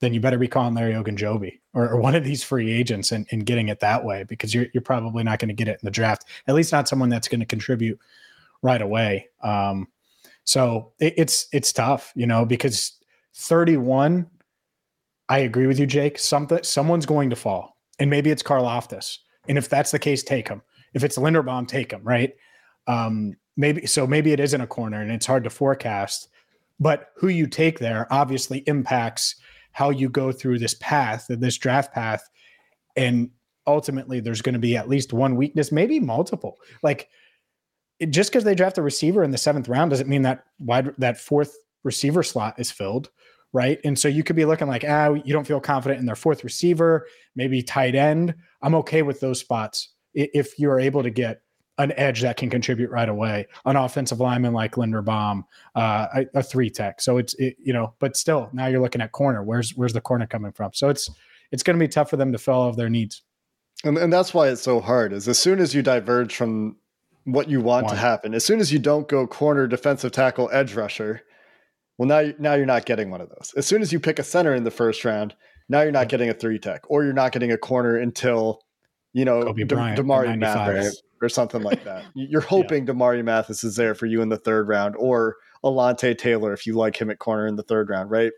then 0.00 0.14
you 0.14 0.20
better 0.20 0.38
be 0.38 0.48
calling 0.48 0.74
Larry 0.74 0.94
Ogunjobi 0.94 1.60
or, 1.74 1.88
or 1.88 2.00
one 2.00 2.14
of 2.14 2.24
these 2.24 2.42
free 2.42 2.72
agents 2.72 3.12
and, 3.12 3.26
and 3.30 3.44
getting 3.46 3.68
it 3.68 3.80
that 3.80 4.04
way 4.04 4.24
because 4.24 4.54
you're, 4.54 4.66
you're 4.72 4.80
probably 4.80 5.22
not 5.22 5.38
going 5.38 5.48
to 5.48 5.54
get 5.54 5.68
it 5.68 5.78
in 5.80 5.84
the 5.84 5.90
draft, 5.90 6.24
at 6.48 6.54
least 6.54 6.72
not 6.72 6.88
someone 6.88 7.08
that's 7.08 7.28
going 7.28 7.40
to 7.40 7.46
contribute 7.46 7.98
right 8.62 8.82
away. 8.82 9.28
Um, 9.42 9.88
so 10.44 10.92
it, 10.98 11.14
it's 11.16 11.46
it's 11.52 11.72
tough, 11.72 12.12
you 12.16 12.26
know, 12.26 12.44
because 12.44 12.98
31. 13.34 14.26
I 15.30 15.38
agree 15.38 15.68
with 15.68 15.78
you, 15.78 15.86
Jake. 15.86 16.18
Something 16.18 16.62
someone's 16.64 17.06
going 17.06 17.30
to 17.30 17.36
fall, 17.36 17.78
and 17.98 18.10
maybe 18.10 18.30
it's 18.30 18.42
Karlaftis. 18.42 19.18
And 19.48 19.56
if 19.56 19.68
that's 19.68 19.92
the 19.92 19.98
case, 19.98 20.22
take 20.22 20.48
him. 20.48 20.60
If 20.92 21.04
it's 21.04 21.16
Linderbaum, 21.16 21.66
take 21.68 21.92
him. 21.92 22.02
Right? 22.02 22.34
Um, 22.86 23.36
maybe 23.56 23.86
so. 23.86 24.06
Maybe 24.06 24.32
it 24.32 24.40
isn't 24.40 24.60
a 24.60 24.66
corner, 24.66 25.00
and 25.00 25.12
it's 25.12 25.26
hard 25.26 25.44
to 25.44 25.50
forecast. 25.50 26.28
But 26.80 27.12
who 27.16 27.28
you 27.28 27.46
take 27.46 27.78
there 27.78 28.06
obviously 28.10 28.58
impacts 28.66 29.36
how 29.72 29.90
you 29.90 30.08
go 30.08 30.32
through 30.32 30.58
this 30.58 30.74
path, 30.74 31.26
this 31.28 31.56
draft 31.56 31.94
path, 31.94 32.28
and 32.96 33.30
ultimately 33.66 34.18
there's 34.18 34.42
going 34.42 34.54
to 34.54 34.58
be 34.58 34.76
at 34.76 34.88
least 34.88 35.12
one 35.12 35.36
weakness, 35.36 35.70
maybe 35.70 36.00
multiple. 36.00 36.58
Like 36.82 37.08
just 38.08 38.32
because 38.32 38.44
they 38.44 38.54
draft 38.54 38.78
a 38.78 38.82
receiver 38.82 39.22
in 39.22 39.30
the 39.30 39.38
seventh 39.38 39.68
round 39.68 39.90
doesn't 39.90 40.08
mean 40.08 40.22
that 40.22 40.44
wide 40.58 40.92
that 40.98 41.20
fourth 41.20 41.56
receiver 41.84 42.22
slot 42.22 42.58
is 42.58 42.70
filled, 42.70 43.10
right? 43.52 43.80
And 43.84 43.98
so 43.98 44.08
you 44.08 44.22
could 44.22 44.36
be 44.36 44.44
looking 44.44 44.68
like, 44.68 44.84
ah, 44.88 45.12
you 45.12 45.32
don't 45.32 45.46
feel 45.46 45.60
confident 45.60 46.00
in 46.00 46.06
their 46.06 46.16
fourth 46.16 46.44
receiver, 46.44 47.06
maybe 47.34 47.62
tight 47.62 47.94
end. 47.94 48.34
I'm 48.62 48.74
okay 48.76 49.02
with 49.02 49.20
those 49.20 49.40
spots 49.40 49.90
if 50.14 50.58
you're 50.58 50.80
able 50.80 51.02
to 51.02 51.10
get 51.10 51.42
an 51.78 51.92
edge 51.96 52.20
that 52.20 52.36
can 52.36 52.50
contribute 52.50 52.90
right 52.90 53.08
away, 53.08 53.46
an 53.64 53.76
offensive 53.76 54.20
lineman 54.20 54.52
like 54.52 54.72
Linderbaum, 54.72 55.44
uh, 55.74 56.06
a, 56.14 56.26
a, 56.34 56.42
three 56.42 56.68
tech. 56.68 57.00
So 57.00 57.16
it's 57.16 57.34
it, 57.34 57.56
you 57.58 57.72
know, 57.72 57.94
but 58.00 58.16
still, 58.16 58.50
now 58.52 58.66
you're 58.66 58.82
looking 58.82 59.00
at 59.00 59.12
corner. 59.12 59.42
Where's 59.42 59.74
where's 59.74 59.94
the 59.94 60.00
corner 60.00 60.26
coming 60.26 60.52
from? 60.52 60.72
So 60.74 60.90
it's 60.90 61.08
it's 61.50 61.62
going 61.62 61.78
to 61.78 61.82
be 61.82 61.88
tough 61.88 62.10
for 62.10 62.16
them 62.16 62.32
to 62.32 62.38
fill 62.38 62.54
all 62.54 62.68
of 62.68 62.76
their 62.76 62.90
needs. 62.90 63.22
And, 63.82 63.96
and 63.96 64.12
that's 64.12 64.34
why 64.34 64.48
it's 64.48 64.60
so 64.60 64.80
hard. 64.80 65.12
Is 65.12 65.26
as 65.26 65.38
soon 65.38 65.58
as 65.58 65.74
you 65.74 65.82
diverge 65.82 66.36
from 66.36 66.76
what 67.24 67.48
you 67.48 67.60
want 67.62 67.86
One. 67.86 67.94
to 67.94 68.00
happen, 68.00 68.34
as 68.34 68.44
soon 68.44 68.60
as 68.60 68.72
you 68.72 68.78
don't 68.78 69.08
go 69.08 69.26
corner, 69.26 69.66
defensive 69.66 70.12
tackle, 70.12 70.50
edge 70.52 70.74
rusher, 70.74 71.22
well, 72.00 72.08
now 72.08 72.32
now 72.38 72.54
you're 72.54 72.64
not 72.64 72.86
getting 72.86 73.10
one 73.10 73.20
of 73.20 73.28
those. 73.28 73.52
As 73.58 73.66
soon 73.66 73.82
as 73.82 73.92
you 73.92 74.00
pick 74.00 74.18
a 74.18 74.22
center 74.22 74.54
in 74.54 74.64
the 74.64 74.70
first 74.70 75.04
round, 75.04 75.34
now 75.68 75.82
you're 75.82 75.92
not 75.92 76.08
getting 76.08 76.30
a 76.30 76.32
three 76.32 76.58
tech, 76.58 76.80
or 76.88 77.04
you're 77.04 77.12
not 77.12 77.30
getting 77.30 77.52
a 77.52 77.58
corner 77.58 77.94
until 77.94 78.62
you 79.12 79.26
know 79.26 79.52
De- 79.52 79.66
Mathis 80.38 81.02
or 81.20 81.28
something 81.28 81.60
like 81.60 81.84
that. 81.84 82.06
You're 82.14 82.40
hoping 82.40 82.86
yeah. 82.86 82.94
Mathis 83.22 83.62
is 83.64 83.76
there 83.76 83.94
for 83.94 84.06
you 84.06 84.22
in 84.22 84.30
the 84.30 84.38
third 84.38 84.66
round, 84.66 84.96
or 84.96 85.36
Alontae 85.62 86.16
Taylor 86.16 86.54
if 86.54 86.66
you 86.66 86.74
like 86.74 86.98
him 86.98 87.10
at 87.10 87.18
corner 87.18 87.46
in 87.46 87.56
the 87.56 87.62
third 87.62 87.90
round, 87.90 88.10
right? 88.10 88.32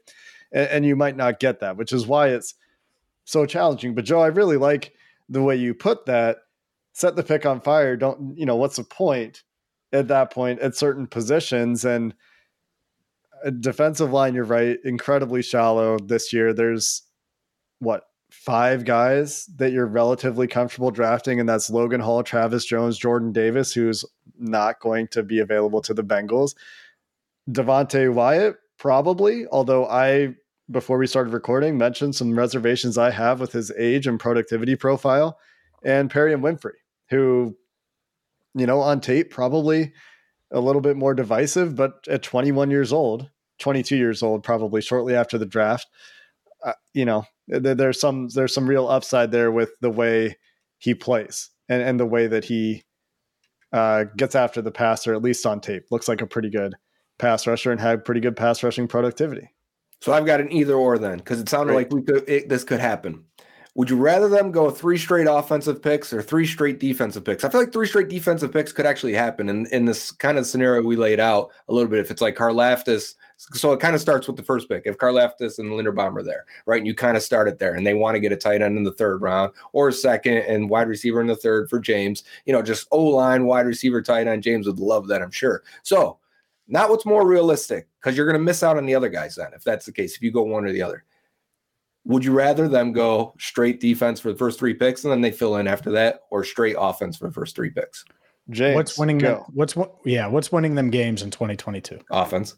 And, 0.50 0.68
and 0.68 0.84
you 0.84 0.96
might 0.96 1.16
not 1.16 1.38
get 1.38 1.60
that, 1.60 1.76
which 1.76 1.92
is 1.92 2.04
why 2.04 2.30
it's 2.30 2.54
so 3.26 3.46
challenging. 3.46 3.94
But 3.94 4.06
Joe, 4.06 4.22
I 4.22 4.26
really 4.26 4.56
like 4.56 4.92
the 5.28 5.40
way 5.40 5.54
you 5.54 5.72
put 5.72 6.06
that. 6.06 6.38
Set 6.94 7.14
the 7.14 7.22
pick 7.22 7.46
on 7.46 7.60
fire. 7.60 7.96
Don't 7.96 8.36
you 8.36 8.44
know 8.44 8.56
what's 8.56 8.76
the 8.76 8.82
point 8.82 9.44
at 9.92 10.08
that 10.08 10.32
point 10.32 10.58
at 10.58 10.74
certain 10.74 11.06
positions 11.06 11.84
and 11.84 12.12
defensive 13.50 14.12
line. 14.12 14.34
You're 14.34 14.44
right, 14.44 14.78
incredibly 14.84 15.42
shallow 15.42 15.98
this 15.98 16.32
year. 16.32 16.52
There's 16.52 17.02
what 17.80 18.04
five 18.30 18.84
guys 18.84 19.46
that 19.56 19.72
you're 19.72 19.86
relatively 19.86 20.46
comfortable 20.46 20.90
drafting, 20.90 21.38
and 21.38 21.48
that's 21.48 21.68
Logan 21.68 22.00
Hall, 22.00 22.22
Travis 22.22 22.64
Jones, 22.64 22.96
Jordan 22.96 23.32
Davis, 23.32 23.72
who's 23.72 24.04
not 24.38 24.80
going 24.80 25.08
to 25.08 25.22
be 25.22 25.38
available 25.40 25.82
to 25.82 25.92
the 25.92 26.04
Bengals. 26.04 26.54
Devonte 27.50 28.12
Wyatt, 28.12 28.56
probably, 28.78 29.46
although 29.52 29.86
I, 29.86 30.34
before 30.70 30.96
we 30.96 31.06
started 31.06 31.32
recording, 31.32 31.76
mentioned 31.76 32.14
some 32.14 32.38
reservations 32.38 32.96
I 32.96 33.10
have 33.10 33.40
with 33.40 33.52
his 33.52 33.70
age 33.76 34.06
and 34.06 34.18
productivity 34.18 34.76
profile, 34.76 35.38
and 35.84 36.10
Perrion 36.10 36.40
Winfrey, 36.40 36.78
who, 37.10 37.56
you 38.54 38.66
know, 38.66 38.80
on 38.80 39.00
tape, 39.00 39.30
probably 39.30 39.92
a 40.52 40.60
little 40.60 40.82
bit 40.82 40.96
more 40.96 41.14
divisive, 41.14 41.74
but 41.74 42.06
at 42.08 42.22
21 42.22 42.70
years 42.70 42.92
old, 42.92 43.30
22 43.58 43.96
years 43.96 44.22
old, 44.22 44.42
probably 44.42 44.80
shortly 44.80 45.14
after 45.14 45.38
the 45.38 45.46
draft, 45.46 45.88
uh, 46.64 46.72
you 46.94 47.04
know, 47.04 47.24
there's 47.48 48.00
some 48.00 48.28
there's 48.28 48.54
some 48.54 48.68
real 48.68 48.88
upside 48.88 49.32
there 49.32 49.50
with 49.50 49.70
the 49.80 49.90
way 49.90 50.36
he 50.78 50.94
plays 50.94 51.50
and, 51.68 51.82
and 51.82 51.98
the 51.98 52.06
way 52.06 52.26
that 52.26 52.44
he 52.44 52.84
uh, 53.72 54.04
gets 54.16 54.34
after 54.34 54.62
the 54.62 54.70
passer, 54.70 55.14
at 55.14 55.22
least 55.22 55.44
on 55.44 55.60
tape. 55.60 55.84
Looks 55.90 56.08
like 56.08 56.20
a 56.20 56.26
pretty 56.26 56.50
good 56.50 56.74
pass 57.18 57.46
rusher 57.46 57.72
and 57.72 57.80
had 57.80 58.04
pretty 58.04 58.20
good 58.20 58.36
pass 58.36 58.62
rushing 58.62 58.86
productivity. 58.86 59.50
So 60.00 60.12
I've 60.12 60.26
got 60.26 60.40
an 60.40 60.52
either 60.52 60.74
or 60.74 60.98
then 60.98 61.18
because 61.18 61.40
it 61.40 61.48
sounded 61.48 61.74
like 61.74 61.92
we 61.92 62.02
could 62.02 62.28
it, 62.28 62.48
this 62.48 62.64
could 62.64 62.80
happen. 62.80 63.24
Would 63.74 63.88
you 63.88 63.96
rather 63.96 64.28
them 64.28 64.52
go 64.52 64.70
three 64.70 64.98
straight 64.98 65.26
offensive 65.26 65.80
picks 65.80 66.12
or 66.12 66.20
three 66.20 66.46
straight 66.46 66.78
defensive 66.78 67.24
picks? 67.24 67.42
I 67.42 67.48
feel 67.48 67.60
like 67.60 67.72
three 67.72 67.86
straight 67.86 68.08
defensive 68.08 68.52
picks 68.52 68.70
could 68.70 68.84
actually 68.84 69.14
happen 69.14 69.48
in, 69.48 69.66
in 69.72 69.86
this 69.86 70.10
kind 70.10 70.36
of 70.36 70.46
scenario 70.46 70.82
we 70.82 70.96
laid 70.96 71.20
out 71.20 71.50
a 71.68 71.72
little 71.72 71.88
bit. 71.88 72.00
If 72.00 72.10
it's 72.10 72.20
like 72.20 72.36
Karlaftis 72.36 73.14
so 73.50 73.72
it 73.72 73.80
kind 73.80 73.94
of 73.94 74.00
starts 74.00 74.26
with 74.26 74.36
the 74.36 74.42
first 74.42 74.68
pick. 74.68 74.82
If 74.86 74.98
Karlaftis 74.98 75.58
and 75.58 75.70
Linderbaum 75.70 76.16
are 76.16 76.22
there, 76.22 76.44
right? 76.66 76.78
And 76.78 76.86
you 76.86 76.94
kind 76.94 77.16
of 77.16 77.22
start 77.22 77.48
it 77.48 77.58
there, 77.58 77.74
and 77.74 77.86
they 77.86 77.94
want 77.94 78.14
to 78.14 78.20
get 78.20 78.32
a 78.32 78.36
tight 78.36 78.62
end 78.62 78.76
in 78.76 78.84
the 78.84 78.92
third 78.92 79.20
round 79.20 79.52
or 79.72 79.90
second 79.90 80.38
and 80.38 80.70
wide 80.70 80.88
receiver 80.88 81.20
in 81.20 81.26
the 81.26 81.36
third 81.36 81.68
for 81.68 81.80
James. 81.80 82.22
You 82.46 82.52
know, 82.52 82.62
just 82.62 82.86
O 82.92 83.02
line, 83.02 83.44
wide 83.44 83.66
receiver, 83.66 84.00
tight 84.00 84.28
end. 84.28 84.42
James 84.42 84.66
would 84.66 84.78
love 84.78 85.08
that, 85.08 85.22
I'm 85.22 85.30
sure. 85.30 85.62
So, 85.82 86.18
not 86.68 86.88
what's 86.88 87.04
more 87.04 87.26
realistic 87.26 87.88
because 88.00 88.16
you're 88.16 88.26
going 88.26 88.38
to 88.38 88.44
miss 88.44 88.62
out 88.62 88.76
on 88.76 88.86
the 88.86 88.94
other 88.94 89.08
guys 89.08 89.34
then 89.34 89.52
if 89.54 89.64
that's 89.64 89.86
the 89.86 89.92
case. 89.92 90.14
If 90.14 90.22
you 90.22 90.30
go 90.30 90.42
one 90.42 90.64
or 90.64 90.72
the 90.72 90.82
other, 90.82 91.04
would 92.04 92.24
you 92.24 92.32
rather 92.32 92.68
them 92.68 92.92
go 92.92 93.34
straight 93.38 93.80
defense 93.80 94.18
for 94.20 94.32
the 94.32 94.38
first 94.38 94.58
three 94.58 94.74
picks 94.74 95.04
and 95.04 95.12
then 95.12 95.20
they 95.20 95.30
fill 95.30 95.56
in 95.56 95.68
after 95.68 95.90
that, 95.92 96.20
or 96.30 96.44
straight 96.44 96.76
offense 96.78 97.16
for 97.16 97.28
the 97.28 97.32
first 97.32 97.54
three 97.54 97.70
picks? 97.70 98.04
James, 98.50 98.74
what's 98.74 98.98
winning 98.98 99.18
go. 99.18 99.34
them? 99.34 99.44
What's 99.54 99.76
what? 99.76 99.94
Yeah, 100.04 100.26
what's 100.26 100.50
winning 100.50 100.74
them 100.74 100.90
games 100.90 101.22
in 101.22 101.30
2022? 101.30 102.00
Offense. 102.10 102.56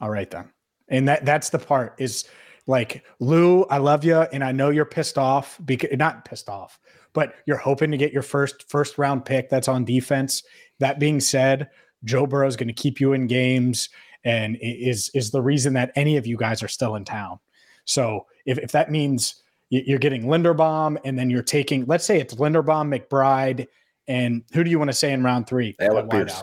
All 0.00 0.10
right 0.10 0.30
then. 0.30 0.50
And 0.88 1.08
that 1.08 1.24
that's 1.24 1.50
the 1.50 1.58
part 1.58 1.94
is 1.98 2.24
like 2.66 3.04
Lou, 3.20 3.64
I 3.64 3.78
love 3.78 4.04
you 4.04 4.16
and 4.16 4.42
I 4.42 4.52
know 4.52 4.70
you're 4.70 4.84
pissed 4.84 5.18
off 5.18 5.58
because 5.64 5.90
not 5.96 6.24
pissed 6.24 6.48
off, 6.48 6.78
but 7.12 7.34
you're 7.46 7.56
hoping 7.56 7.90
to 7.92 7.96
get 7.96 8.12
your 8.12 8.22
first 8.22 8.68
first 8.68 8.98
round 8.98 9.24
pick 9.24 9.48
that's 9.48 9.68
on 9.68 9.84
defense. 9.84 10.42
That 10.80 10.98
being 10.98 11.20
said, 11.20 11.70
Joe 12.04 12.26
Burrow 12.26 12.48
is 12.48 12.56
going 12.56 12.68
to 12.68 12.74
keep 12.74 13.00
you 13.00 13.12
in 13.12 13.26
games 13.26 13.88
and 14.24 14.56
is 14.60 15.10
is 15.14 15.30
the 15.30 15.42
reason 15.42 15.74
that 15.74 15.92
any 15.94 16.16
of 16.16 16.26
you 16.26 16.36
guys 16.36 16.62
are 16.62 16.68
still 16.68 16.96
in 16.96 17.04
town. 17.04 17.38
So 17.84 18.26
if, 18.46 18.58
if 18.58 18.72
that 18.72 18.90
means 18.90 19.42
you're 19.70 19.98
getting 19.98 20.24
Linderbaum 20.24 20.98
and 21.04 21.18
then 21.18 21.30
you're 21.30 21.42
taking, 21.42 21.86
let's 21.86 22.04
say 22.04 22.20
it's 22.20 22.34
Linderbaum, 22.34 22.94
McBride, 22.94 23.66
and 24.06 24.42
who 24.52 24.64
do 24.64 24.70
you 24.70 24.78
want 24.78 24.90
to 24.90 24.96
say 24.96 25.12
in 25.12 25.22
round 25.22 25.46
three? 25.46 25.74
Alec 25.80 26.10
Pierce. 26.10 26.42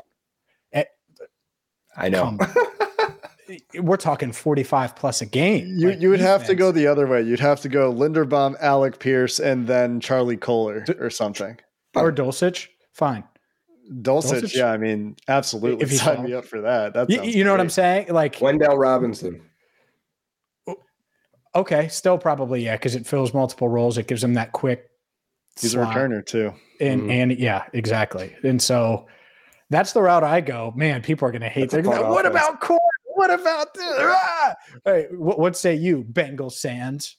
At, 0.74 0.88
eh, 1.22 1.26
I 1.96 2.10
know. 2.10 2.38
we're 3.76 3.98
talking 3.98 4.32
45 4.32 4.96
plus 4.96 5.22
a 5.22 5.26
game. 5.26 5.68
You 5.78 5.90
like 5.90 6.02
you 6.02 6.10
would 6.10 6.20
have 6.20 6.46
to 6.48 6.56
go 6.56 6.72
the 6.72 6.88
other 6.88 7.08
way. 7.08 7.22
You'd 7.22 7.40
have 7.40 7.62
to 7.62 7.70
go 7.70 7.94
Linderbaum, 7.94 8.56
Alec 8.60 9.00
Pierce, 9.00 9.40
and 9.40 9.68
then 9.68 10.00
Charlie 10.00 10.38
Kolar 10.38 10.86
or 11.00 11.10
something. 11.10 11.58
Or 11.96 12.12
Dulcich. 12.12 12.68
Fine. 12.94 13.24
Dulcich, 14.02 14.42
Dulcich? 14.42 14.56
yeah, 14.56 14.72
I 14.72 14.78
mean, 14.78 15.16
absolutely. 15.28 15.84
If 15.84 15.92
you 15.92 15.98
sign 15.98 16.24
me 16.24 16.34
up 16.34 16.46
for 16.46 16.62
that. 16.62 16.94
That 16.94 17.10
you, 17.10 17.24
you 17.24 17.44
know 17.44 17.52
what 17.52 17.60
I'm 17.60 17.70
saying? 17.70 18.08
Like 18.10 18.40
Wendell 18.40 18.78
Robinson. 18.78 19.42
Okay, 21.56 21.88
still 21.88 22.18
probably 22.18 22.66
yeah, 22.66 22.76
because 22.76 22.96
it 22.96 23.08
fills 23.08 23.34
multiple 23.34 23.70
roles. 23.70 23.98
It 23.98 24.08
gives 24.08 24.22
them 24.22 24.36
that 24.36 24.52
quick. 24.52 24.86
He's 25.60 25.72
slot. 25.72 25.96
a 25.96 26.00
returner 26.00 26.26
too, 26.26 26.54
and 26.80 27.02
mm-hmm. 27.02 27.12
and 27.12 27.40
yeah, 27.40 27.66
exactly. 27.74 28.36
And 28.44 28.62
so 28.62 29.08
that's 29.70 29.94
the 29.94 30.02
route 30.02 30.24
I 30.24 30.42
go. 30.42 30.74
Man, 30.76 31.02
people 31.02 31.28
are 31.28 31.32
going 31.32 31.42
to 31.42 31.50
hate. 31.50 31.72
that. 31.72 31.84
what 31.86 32.26
about 32.26 32.62
Corn? 32.62 32.80
What 33.16 33.32
about 33.32 33.74
this? 33.74 33.84
Ah! 33.98 34.56
Hey, 34.86 35.08
what, 35.12 35.40
what 35.40 35.58
say 35.58 35.76
you, 35.76 36.06
Bengal 36.08 36.50
Sands? 36.50 37.18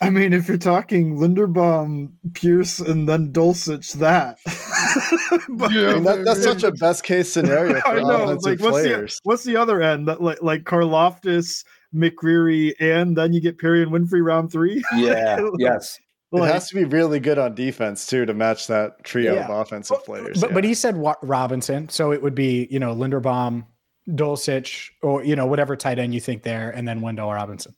I 0.00 0.10
mean, 0.10 0.32
if 0.32 0.48
you're 0.48 0.58
talking 0.58 1.16
Linderbaum, 1.16 2.12
Pierce, 2.34 2.78
and 2.78 3.08
then 3.08 3.32
Dulcich, 3.32 3.94
that. 3.94 4.38
but, 5.48 5.72
yeah, 5.72 5.98
that 5.98 6.22
that's 6.24 6.42
such 6.42 6.62
a 6.62 6.70
best 6.72 7.02
case 7.02 7.32
scenario 7.32 7.80
for 7.80 7.88
I 7.88 8.00
know, 8.02 8.24
offensive 8.24 8.60
like, 8.60 8.60
what's 8.60 8.82
players. 8.82 9.14
The, 9.14 9.20
what's 9.24 9.44
the 9.44 9.56
other 9.56 9.82
end? 9.82 10.06
That 10.08 10.22
like 10.22 10.42
like 10.42 10.64
Karlaftis, 10.64 11.64
McCreary, 11.94 12.74
and 12.80 13.16
then 13.16 13.32
you 13.32 13.40
get 13.40 13.58
Perrion 13.58 13.88
Winfrey 13.88 14.24
round 14.24 14.52
three. 14.52 14.82
Yeah. 14.96 15.40
yes. 15.58 15.98
It 16.30 16.44
has 16.44 16.68
to 16.68 16.74
be 16.74 16.84
really 16.84 17.20
good 17.20 17.38
on 17.38 17.54
defense 17.54 18.06
too 18.06 18.26
to 18.26 18.34
match 18.34 18.66
that 18.66 19.02
trio 19.02 19.34
yeah. 19.34 19.44
of 19.44 19.50
offensive 19.50 20.04
players. 20.04 20.40
But, 20.40 20.50
yeah. 20.50 20.54
but 20.54 20.64
he 20.64 20.74
said 20.74 21.02
Robinson, 21.22 21.88
so 21.88 22.12
it 22.12 22.22
would 22.22 22.34
be 22.34 22.68
you 22.70 22.78
know 22.78 22.94
Linderbaum, 22.94 23.64
Dulcich, 24.10 24.90
or 25.02 25.24
you 25.24 25.34
know 25.34 25.46
whatever 25.46 25.74
tight 25.74 25.98
end 25.98 26.12
you 26.12 26.20
think 26.20 26.42
there, 26.42 26.70
and 26.70 26.86
then 26.86 27.00
Wendell 27.00 27.32
Robinson. 27.32 27.74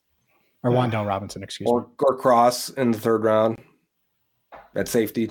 or 0.65 0.73
Wan'Dale 0.73 1.07
Robinson, 1.07 1.45
excuse 1.45 1.71
or, 1.71 1.83
me. 1.83 1.87
Or 2.01 2.17
Cross 2.17 2.71
in 2.71 2.91
the 2.91 2.99
third 2.99 3.23
round 3.23 3.59
at 4.75 4.89
safety. 4.89 5.31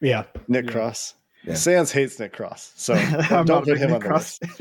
Yeah. 0.00 0.24
Nick 0.48 0.66
Yeah. 0.66 0.72
Cross. 0.72 1.14
Yeah. 1.44 1.54
Sands 1.54 1.90
hates 1.90 2.18
Nick 2.18 2.34
Cross, 2.34 2.72
so 2.76 2.92
I'm 3.30 3.46
don't 3.46 3.64
put 3.64 3.74
big 3.74 3.78
him 3.78 3.94
on 3.94 4.00
the 4.00 4.06
Cross 4.06 4.38
list. 4.58 4.60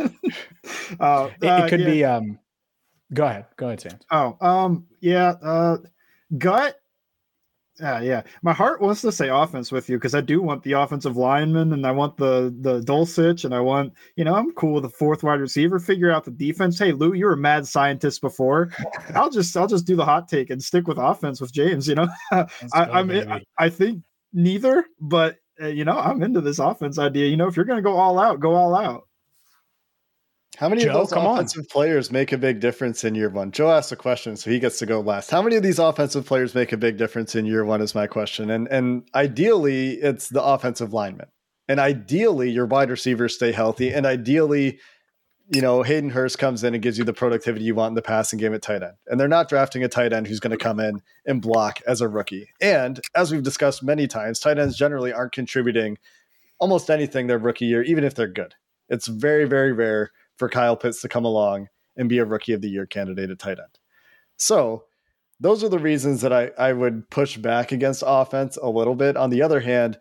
uh, 1.02 1.30
It, 1.42 1.48
uh, 1.48 1.66
it 1.66 1.70
could 1.70 1.82
yeah. 1.82 1.86
be 1.86 2.06
um 2.06 2.40
go 3.14 3.26
ahead. 3.26 3.46
Go 3.58 3.68
ahead, 3.68 3.82
Sam. 3.82 4.00
Oh, 4.12 4.38
um, 4.42 4.86
yeah, 5.00 5.34
uh, 5.42 5.78
gut. 6.38 6.80
Uh, 7.82 8.02
yeah, 8.04 8.24
my 8.42 8.52
heart 8.52 8.82
wants 8.82 9.00
to 9.00 9.12
say 9.12 9.30
offense 9.30 9.72
with 9.72 9.88
you 9.88 9.96
because 9.96 10.14
I 10.14 10.20
do 10.20 10.42
want 10.42 10.64
the 10.64 10.74
offensive 10.74 11.16
lineman 11.16 11.72
and 11.72 11.88
I 11.88 11.92
want 11.92 12.18
the 12.18 12.54
the 12.60 12.82
Dulcich 12.82 13.46
and 13.46 13.56
I 13.56 13.62
want 13.62 13.94
you 14.18 14.26
know 14.26 14.36
I'm 14.36 14.52
cool 14.52 14.74
with 14.74 14.84
the 14.84 14.90
fourth 14.90 15.24
wide 15.24 15.40
receiver. 15.40 15.80
Figure 15.80 16.12
out 16.12 16.26
the 16.26 16.32
defense. 16.32 16.78
Hey, 16.78 16.92
Lou, 16.92 17.14
you're 17.14 17.32
a 17.32 17.38
mad 17.38 17.66
scientist 17.66 18.20
before. 18.20 18.70
I'll 19.16 19.30
just 19.30 19.56
I'll 19.56 19.68
just 19.68 19.88
do 19.88 19.96
the 19.96 20.04
hot 20.04 20.28
take 20.28 20.50
and 20.50 20.62
stick 20.62 20.88
with 20.88 20.98
offense 20.98 21.40
with 21.40 21.54
James. 21.54 21.88
You 21.88 21.96
know, 21.96 22.10
I, 22.32 22.46
I. 22.74 23.42
I 23.58 23.70
think 23.70 24.04
neither, 24.34 24.86
but 25.00 25.38
uh, 25.62 25.68
you 25.68 25.86
know 25.86 25.98
I'm 25.98 26.22
into 26.22 26.42
this 26.42 26.60
offense 26.60 27.00
idea. 27.00 27.28
You 27.28 27.38
know, 27.38 27.48
if 27.48 27.56
you're 27.56 27.66
gonna 27.66 27.82
go 27.82 27.96
all 27.96 28.20
out, 28.20 28.42
go 28.42 28.56
all 28.56 28.76
out. 28.76 29.08
How 30.60 30.68
many 30.68 30.84
Joe, 30.84 30.90
of 30.90 30.96
those 30.96 31.14
come 31.14 31.26
on. 31.26 31.36
offensive 31.36 31.70
players 31.70 32.12
make 32.12 32.34
a 32.34 32.38
big 32.38 32.60
difference 32.60 33.06
in 33.06 33.16
year 33.16 33.30
one? 33.30 33.52
Joe 33.52 33.72
asked 33.72 33.94
a 33.94 33.96
question, 33.96 34.36
so 34.36 34.50
he 34.52 34.60
gets 34.60 34.78
to 34.80 34.86
go 34.86 35.00
last. 35.00 35.32
How 35.32 35.42
many 35.42 35.56
of 35.56 35.64
these 35.64 35.80
offensive 35.80 36.26
players 36.26 36.54
make 36.54 36.74
a 36.74 36.78
big 36.78 36.98
difference 36.98 37.34
in 37.34 37.46
year 37.46 37.64
one? 37.64 37.80
Is 37.82 37.96
my 37.96 38.08
question, 38.08 38.50
and 38.50 38.68
and 38.68 39.08
ideally, 39.16 39.92
it's 39.94 40.28
the 40.28 40.44
offensive 40.44 40.92
lineman, 40.92 41.28
and 41.70 41.80
ideally, 41.80 42.52
your 42.52 42.66
wide 42.66 42.90
receivers 42.90 43.36
stay 43.36 43.54
healthy, 43.54 43.94
and 43.94 44.06
ideally, 44.06 44.80
you 45.50 45.62
know, 45.62 45.82
Hayden 45.82 46.10
Hurst 46.10 46.40
comes 46.40 46.62
in 46.66 46.74
and 46.74 46.84
gives 46.84 46.98
you 46.98 47.06
the 47.06 47.14
productivity 47.14 47.64
you 47.64 47.74
want 47.74 47.92
in 47.92 47.96
the 47.96 48.02
passing 48.02 48.38
game 48.38 48.54
at 48.54 48.62
tight 48.62 48.84
end, 48.84 48.98
and 49.08 49.18
they're 49.18 49.30
not 49.30 49.48
drafting 49.48 49.86
a 49.86 49.88
tight 49.88 50.12
end 50.12 50.28
who's 50.28 50.42
going 50.42 50.52
to 50.52 50.58
come 50.58 50.82
in 50.82 51.02
and 51.26 51.42
block 51.42 51.80
as 51.88 52.02
a 52.02 52.10
rookie. 52.10 52.50
And 52.60 53.00
as 53.16 53.32
we've 53.32 53.44
discussed 53.44 53.82
many 53.82 54.08
times, 54.08 54.42
tight 54.42 54.60
ends 54.60 54.76
generally 54.76 55.14
aren't 55.14 55.32
contributing 55.32 55.98
almost 56.60 56.90
anything 56.90 57.28
their 57.28 57.38
rookie 57.38 57.68
year, 57.68 57.82
even 57.84 58.04
if 58.04 58.14
they're 58.14 58.28
good. 58.28 58.56
It's 58.90 59.08
very, 59.08 59.46
very 59.46 59.72
rare 59.72 60.12
for 60.40 60.50
Kyle 60.50 60.76
Pitts 60.76 61.02
to 61.02 61.10
come 61.10 61.26
along 61.26 61.68
and 61.96 62.10
be 62.10 62.18
a 62.18 62.26
rookie 62.26 62.54
of 62.54 62.62
the 62.62 62.70
year 62.70 62.88
candidate 62.88 63.30
at 63.30 63.38
tight 63.38 63.60
end. 63.60 63.78
So 64.38 64.86
those 65.40 65.64
are 65.64 65.70
the 65.70 65.80
reasons 65.80 66.22
that 66.22 66.34
I, 66.34 66.52
I 66.58 66.74
would 66.74 67.10
push 67.10 67.38
back 67.38 67.72
against 67.72 68.04
offense 68.06 68.58
a 68.58 68.70
little 68.70 68.96
bit. 68.96 69.18
On 69.18 69.30
the 69.30 69.42
other 69.42 69.60
hand, 69.60 70.00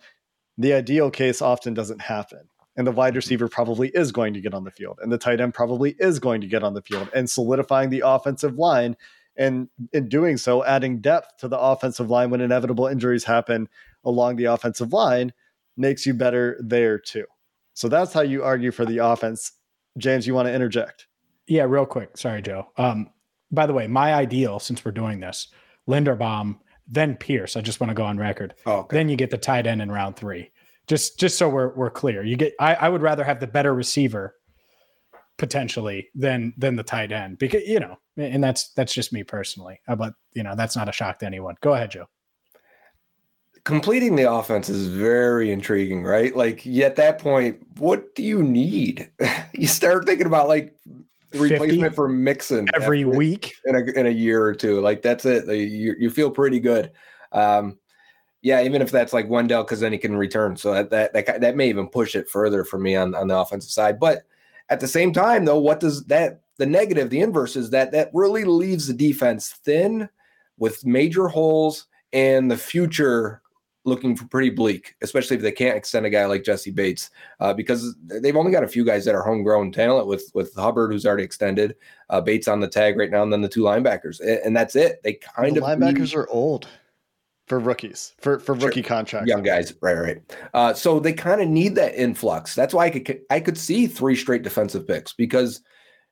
the 0.57 0.73
ideal 0.73 1.11
case 1.11 1.43
often 1.43 1.75
doesn't 1.75 2.01
happen. 2.01 2.49
And 2.77 2.87
the 2.87 2.93
wide 2.93 3.11
mm-hmm. 3.11 3.17
receiver 3.17 3.49
probably 3.49 3.89
is 3.89 4.13
going 4.13 4.35
to 4.35 4.41
get 4.41 4.55
on 4.55 4.63
the 4.63 4.71
field, 4.71 5.01
and 5.03 5.11
the 5.11 5.19
tight 5.19 5.41
end 5.41 5.53
probably 5.55 5.97
is 5.99 6.21
going 6.21 6.41
to 6.41 6.47
get 6.47 6.63
on 6.63 6.75
the 6.75 6.83
field, 6.83 7.09
and 7.13 7.29
solidifying 7.29 7.91
the 7.91 8.05
offensive 8.07 8.55
line. 8.57 8.97
And 9.37 9.69
in 9.93 10.09
doing 10.09 10.37
so, 10.37 10.65
adding 10.65 11.01
depth 11.01 11.39
to 11.39 11.49
the 11.49 11.59
offensive 11.59 12.09
line 12.09 12.31
when 12.31 12.41
inevitable 12.41 12.87
injuries 12.87 13.25
happen 13.25 13.69
along 14.05 14.37
the 14.37 14.47
offensive 14.47 14.93
line 14.93 15.33
makes 15.77 16.07
you 16.07 16.15
better 16.15 16.61
there 16.65 16.99
too. 16.99 17.25
So 17.75 17.89
that's 17.89 18.13
how 18.13 18.23
you 18.23 18.43
argue 18.43 18.73
for 18.73 18.85
the 18.85 18.99
offense. 18.99 19.53
James, 19.99 20.27
you 20.27 20.35
want 20.35 20.49
to 20.49 20.55
interject? 20.55 21.07
Yeah, 21.47 21.65
real 21.65 21.87
quick. 21.87 22.17
Sorry, 22.17 22.43
Joe. 22.43 22.69
Um, 22.77 23.11
by 23.51 23.67
the 23.67 23.73
way, 23.73 23.87
my 23.87 24.15
ideal, 24.15 24.59
since 24.59 24.85
we're 24.85 24.93
doing 24.93 25.21
this, 25.21 25.49
Linderbaum, 25.89 26.59
then 26.87 27.17
Pierce. 27.17 27.57
I 27.57 27.61
just 27.61 27.81
want 27.81 27.91
to 27.91 27.95
go 27.95 28.05
on 28.05 28.19
record. 28.19 28.55
Oh, 28.67 28.79
okay. 28.79 28.97
Then 28.97 29.09
you 29.09 29.17
get 29.17 29.31
the 29.31 29.39
tight 29.39 29.67
end 29.67 29.83
in 29.83 29.91
round 29.91 30.17
three. 30.17 30.51
Just 30.87 31.19
just 31.19 31.37
so 31.37 31.49
we're 31.49 31.75
we're 31.75 31.91
clear. 31.91 32.25
You 32.25 32.37
get 32.37 32.55
I, 32.59 32.75
I 32.75 32.89
would 32.89 33.03
rather 33.03 33.25
have 33.25 33.41
the 33.41 33.47
better 33.47 33.75
receiver 33.75 34.35
potentially 35.37 36.09
than 36.15 36.55
than 36.57 36.77
the 36.77 36.83
tight 36.83 37.13
end 37.13 37.39
because 37.39 37.63
you 37.67 37.79
know, 37.79 37.99
and 38.17 38.43
that's 38.43 38.73
that's 38.73 38.95
just 38.95 39.13
me 39.13 39.23
personally. 39.23 39.81
But 39.87 40.15
you 40.33 40.43
know, 40.43 40.55
that's 40.57 40.77
not 40.77 40.89
a 40.89 40.93
shock 40.93 41.19
to 41.19 41.27
anyone. 41.27 41.57
Go 41.61 41.75
ahead, 41.75 41.91
Joe. 41.91 42.07
Completing 43.69 44.17
the 44.17 44.33
offense 44.33 44.71
is 44.71 44.87
very 44.87 45.53
intriguing, 45.53 46.03
right? 46.03 46.35
Like 46.35 46.67
at 46.67 46.97
that 46.97 47.19
point, 47.19 47.59
what 47.77 48.15
do 48.15 48.23
you 48.23 48.43
need? 48.43 49.11
you 49.53 49.67
start 49.67 50.07
thinking 50.07 50.27
about 50.27 50.49
like 50.49 50.75
replacement 51.35 51.95
for 51.95 52.09
Mixon 52.09 52.67
Every 52.75 53.05
week. 53.05 53.55
in 53.67 53.77
a 53.77 53.85
in 53.93 54.07
a 54.07 54.11
year 54.11 54.43
or 54.43 54.55
two. 54.55 54.81
Like 54.81 55.03
that's 55.03 55.27
it. 55.27 55.47
You 55.55 55.95
you 55.99 56.09
feel 56.09 56.31
pretty 56.31 56.61
good. 56.61 56.93
Um, 57.33 57.79
yeah, 58.41 58.63
even 58.63 58.81
if 58.81 58.91
that's 58.91 59.13
like 59.13 59.29
Wendell, 59.29 59.65
because 59.65 59.81
then 59.81 59.93
he 59.93 59.99
can 59.99 60.17
return. 60.17 60.57
So 60.57 60.73
that 60.73 60.89
that 60.89 61.13
that 61.13 61.43
that 61.43 61.57
may 61.57 61.69
even 61.69 61.89
push 61.89 62.17
it 62.17 62.31
further 62.31 62.65
for 62.65 62.79
me 62.79 62.97
on 62.97 63.15
on 63.15 63.29
the 63.29 63.37
offensive 63.37 63.71
side. 63.71 64.01
But 64.01 64.23
at 64.71 64.81
the 64.81 64.89
same 64.89 65.13
time, 65.13 65.45
though, 65.45 65.59
what 65.59 65.79
does 65.79 66.05
that 66.05 66.41
the 66.57 66.65
negative, 66.65 67.11
the 67.11 67.21
inverse 67.21 67.55
is 67.55 67.69
that 67.69 67.93
that 67.93 68.09
really 68.15 68.45
leaves 68.45 68.87
the 68.87 68.95
defense 68.95 69.51
thin 69.63 70.09
with 70.57 70.87
major 70.87 71.29
holes 71.29 71.87
and 72.15 72.51
the 72.51 72.57
future 72.57 73.43
looking 73.89 74.17
pretty 74.17 74.51
bleak, 74.51 74.95
especially 75.03 75.37
if 75.37 75.43
they 75.43 75.53
can't 75.53 75.77
extend 75.77 76.07
a 76.07 76.11
guy 76.11 76.27
like 76.27 76.45
Jessie 76.45 76.71
Bates, 76.71 77.11
uh, 77.41 77.53
because 77.53 77.97
they've 78.05 78.37
only 78.37 78.53
got 78.53 78.65
a 78.65 78.69
few 78.69 78.85
guys 78.85 79.05
that 79.05 79.15
are 79.15 79.23
homegrown 79.23 79.73
talent 79.73 80.07
with 80.07 80.31
with 80.35 80.55
Hubbard, 80.55 80.93
who's 80.93 81.07
already 81.07 81.25
extended, 81.25 81.77
uh, 82.11 82.21
Bates 82.21 82.49
on 82.49 82.61
the 82.61 82.69
tag 82.69 82.97
right 82.97 83.11
now, 83.11 83.23
and 83.23 83.33
then 83.33 83.41
the 83.41 83.49
two 83.49 83.63
linebackers, 83.63 84.21
and, 84.21 84.39
and 84.45 84.57
that's 84.57 84.77
it. 84.77 85.03
They 85.03 85.15
kind 85.15 85.57
the 85.57 85.65
of 85.65 85.67
linebackers 85.67 85.99
need 85.99 86.15
are 86.15 86.29
old 86.31 86.69
for 87.47 87.59
rookies 87.59 88.15
for 88.19 88.39
for 88.39 88.55
Sure. 88.55 88.69
rookie 88.69 88.83
contracts. 88.83 89.29
young 89.29 89.43
guys, 89.43 89.73
right, 89.81 89.95
right. 89.95 90.23
Uh, 90.53 90.75
so 90.75 91.01
they 91.01 91.15
kind 91.15 91.41
of 91.41 91.49
need 91.49 91.75
that 91.77 91.95
influx. 91.95 92.55
That's 92.55 92.75
why 92.75 92.87
I 92.87 92.91
could 92.91 93.21
I 93.31 93.41
could 93.41 93.57
see 93.57 93.87
three 93.87 94.17
straight 94.17 94.43
defensive 94.43 94.87
picks 94.87 95.15
because 95.15 95.63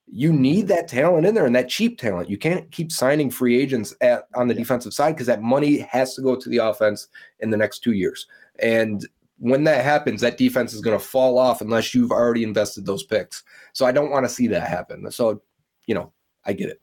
you 0.09 0.32
need 0.32 0.68
that 0.68 0.88
talent 0.88 1.26
in 1.26 1.34
there 1.34 1.46
and 1.46 1.54
that 1.57 1.68
cheap 1.68 1.98
talent. 1.98 2.30
You 2.30 2.38
can't 2.38 2.70
keep 2.70 2.92
signing 2.92 3.30
free 3.30 3.61
agents 3.61 3.94
at 4.00 4.28
on 4.34 4.48
the 4.48 4.54
defensive 4.54 4.94
side 4.94 5.12
because 5.12 5.26
that 5.26 5.42
money 5.42 5.78
has 5.78 6.14
to 6.14 6.22
go 6.22 6.36
to 6.36 6.48
the 6.48 6.59
offense 6.59 7.09
in 7.40 7.50
the 7.50 7.57
next 7.57 7.80
two 7.80 7.92
years. 7.92 8.26
And 8.61 9.07
when 9.38 9.64
that 9.64 9.84
happens, 9.84 10.20
that 10.20 10.38
defense 10.38 10.72
is 10.72 10.80
going 10.80 10.98
to 10.98 11.04
fall 11.04 11.38
off 11.38 11.61
unless 11.61 11.94
you've 11.94 12.12
already 12.12 12.42
invested 12.42 12.86
those 12.86 13.02
picks. 13.02 13.42
So 13.72 13.84
I 13.84 13.92
don't 13.92 14.11
want 14.11 14.24
to 14.24 14.30
see 14.30 14.46
that 14.48 14.68
happen. 14.68 15.11
So, 15.11 15.42
you 15.86 15.94
know, 15.94 16.12
I 16.44 16.52
get 16.52 16.70
it. 16.70 16.82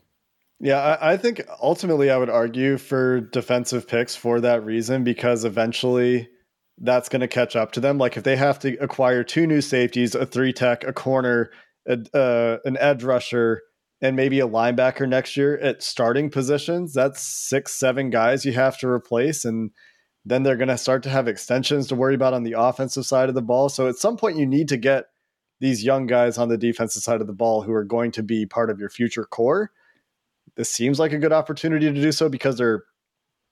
Yeah, 0.59 0.79
I, 0.79 1.13
I 1.13 1.17
think 1.17 1.41
ultimately 1.61 2.11
I 2.11 2.17
would 2.17 2.29
argue 2.29 2.77
for 2.77 3.21
defensive 3.21 3.87
picks 3.87 4.15
for 4.15 4.39
that 4.41 4.63
reason 4.63 5.03
because 5.03 5.45
eventually 5.45 6.29
that's 6.77 7.09
going 7.09 7.21
to 7.21 7.27
catch 7.27 7.55
up 7.55 7.71
to 7.73 7.79
them. 7.79 7.97
Like 7.97 8.17
if 8.17 8.23
they 8.23 8.35
have 8.35 8.59
to 8.59 8.75
acquire 8.77 9.23
two 9.23 9.47
new 9.47 9.61
safeties, 9.61 10.13
a 10.15 10.25
three 10.25 10.53
tech, 10.53 10.83
a 10.83 10.93
corner, 10.93 11.51
a, 11.87 12.17
uh, 12.17 12.57
an 12.65 12.77
edge 12.77 13.03
rusher, 13.03 13.61
and 14.01 14.15
maybe 14.15 14.39
a 14.39 14.47
linebacker 14.47 15.07
next 15.07 15.37
year 15.37 15.57
at 15.59 15.81
starting 15.81 16.29
positions, 16.29 16.93
that's 16.93 17.21
six, 17.21 17.73
seven 17.73 18.09
guys 18.09 18.45
you 18.45 18.53
have 18.53 18.77
to 18.79 18.87
replace. 18.87 19.45
And 19.45 19.71
then 20.25 20.43
they're 20.43 20.57
going 20.57 20.67
to 20.67 20.77
start 20.77 21.03
to 21.03 21.09
have 21.09 21.27
extensions 21.27 21.87
to 21.87 21.95
worry 21.95 22.15
about 22.15 22.33
on 22.33 22.43
the 22.43 22.55
offensive 22.57 23.05
side 23.05 23.29
of 23.29 23.35
the 23.35 23.41
ball. 23.41 23.69
So 23.69 23.87
at 23.87 23.95
some 23.95 24.17
point, 24.17 24.37
you 24.37 24.45
need 24.45 24.67
to 24.69 24.77
get 24.77 25.05
these 25.61 25.83
young 25.83 26.05
guys 26.05 26.37
on 26.37 26.49
the 26.49 26.57
defensive 26.57 27.03
side 27.03 27.21
of 27.21 27.27
the 27.27 27.33
ball 27.33 27.61
who 27.61 27.71
are 27.71 27.85
going 27.85 28.11
to 28.11 28.23
be 28.23 28.45
part 28.45 28.69
of 28.69 28.79
your 28.79 28.89
future 28.89 29.23
core 29.23 29.71
this 30.55 30.71
seems 30.71 30.99
like 30.99 31.13
a 31.13 31.19
good 31.19 31.33
opportunity 31.33 31.91
to 31.91 32.01
do 32.01 32.11
so 32.11 32.29
because 32.29 32.57
they're 32.57 32.83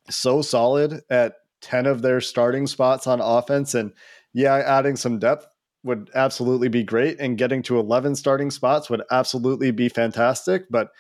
so 0.09 0.41
solid 0.41 1.01
at 1.09 1.36
10 1.61 1.86
of 1.86 2.01
their 2.01 2.21
starting 2.21 2.67
spots 2.67 3.07
on 3.07 3.21
offense. 3.21 3.73
And 3.73 3.93
yeah, 4.34 4.55
adding 4.55 4.95
some 4.95 5.19
depth 5.19 5.47
would 5.84 6.09
absolutely 6.13 6.67
be 6.67 6.84
great. 6.84 7.19
And 7.19 7.38
getting 7.38 7.63
to 7.63 7.79
11 7.79 8.15
starting 8.15 8.51
spots 8.51 8.89
would 8.89 9.01
absolutely 9.11 9.71
be 9.71 9.89
fantastic. 9.89 10.65
But 10.69 10.91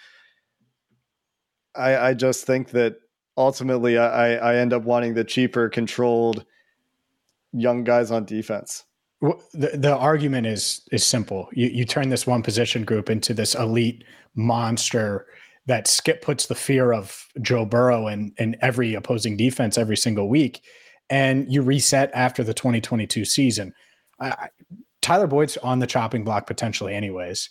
I, 1.75 1.97
I 1.97 2.13
just 2.13 2.45
think 2.45 2.71
that 2.71 2.95
ultimately 3.37 3.97
I, 3.97 4.35
I 4.35 4.55
end 4.55 4.73
up 4.73 4.83
wanting 4.83 5.13
the 5.13 5.23
cheaper, 5.23 5.69
controlled 5.69 6.45
young 7.53 7.83
guys 7.83 8.11
on 8.11 8.25
defense. 8.25 8.83
The, 9.53 9.71
the 9.75 9.95
argument 9.95 10.47
is 10.47 10.81
is 10.91 11.05
simple. 11.05 11.47
You 11.51 11.67
you 11.67 11.85
turn 11.85 12.09
this 12.09 12.25
one 12.25 12.41
position 12.41 12.83
group 12.83 13.07
into 13.07 13.35
this 13.35 13.53
elite 13.53 14.03
monster 14.33 15.27
that 15.67 15.87
skip 15.87 16.23
puts 16.23 16.47
the 16.47 16.55
fear 16.55 16.91
of 16.91 17.27
Joe 17.39 17.63
Burrow 17.63 18.07
in 18.07 18.33
in 18.39 18.55
every 18.61 18.95
opposing 18.95 19.37
defense 19.37 19.77
every 19.77 19.97
single 19.97 20.27
week, 20.27 20.63
and 21.11 21.51
you 21.53 21.61
reset 21.61 22.09
after 22.15 22.43
the 22.43 22.55
2022 22.55 23.23
season. 23.25 23.75
I, 24.21 24.49
Tyler 25.01 25.27
Boyd's 25.27 25.57
on 25.57 25.79
the 25.79 25.87
chopping 25.87 26.23
block 26.23 26.47
potentially, 26.47 26.93
anyways. 26.93 27.49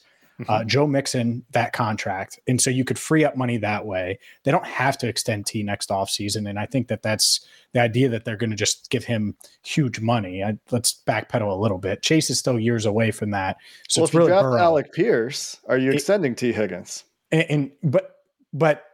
Uh, 0.49 0.65
Joe 0.65 0.87
Mixon 0.87 1.45
that 1.51 1.75
contract, 1.75 2.41
and 2.49 2.59
so 2.59 2.71
you 2.71 2.83
could 2.83 2.99
free 2.99 3.27
up 3.27 3.37
money 3.37 3.59
that 3.59 3.85
way. 3.85 4.19
They 4.45 4.51
don't 4.51 4.65
have 4.65 4.97
to 4.99 5.07
extend 5.07 5.45
T 5.45 5.63
next 5.63 5.91
offseason. 5.91 6.49
and 6.49 6.59
I 6.59 6.65
think 6.65 6.89
that 6.89 7.03
that's 7.03 7.45
the 7.75 7.81
idea 7.81 8.09
that 8.09 8.25
they're 8.25 8.39
going 8.39 8.49
to 8.49 8.57
just 8.57 8.89
give 8.89 9.05
him 9.05 9.37
huge 9.63 10.01
money. 10.01 10.43
I, 10.43 10.57
let's 10.71 11.03
backpedal 11.07 11.51
a 11.53 11.61
little 11.61 11.77
bit. 11.77 12.01
Chase 12.01 12.31
is 12.31 12.39
still 12.39 12.59
years 12.59 12.87
away 12.87 13.11
from 13.11 13.33
that, 13.33 13.59
so 13.87 14.01
well, 14.01 14.07
it's 14.07 14.15
if 14.15 14.21
you 14.23 14.27
draft 14.29 14.45
Alec 14.59 14.93
Pierce, 14.95 15.59
are 15.69 15.77
you 15.77 15.91
It- 15.91 15.97
extending 15.97 16.35
T. 16.35 16.53
Higgins? 16.53 17.05
and, 17.31 17.45
and 17.51 17.71
but 17.83 18.17
but 18.55 18.85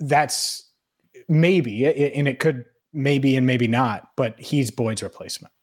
that's 0.00 0.68
maybe 1.28 1.86
and 1.86 2.28
it 2.28 2.38
could 2.40 2.64
maybe 2.92 3.36
and 3.36 3.46
maybe 3.46 3.66
not 3.66 4.10
but 4.16 4.38
he's 4.38 4.70
boyd's 4.70 5.02
replacement 5.02 5.53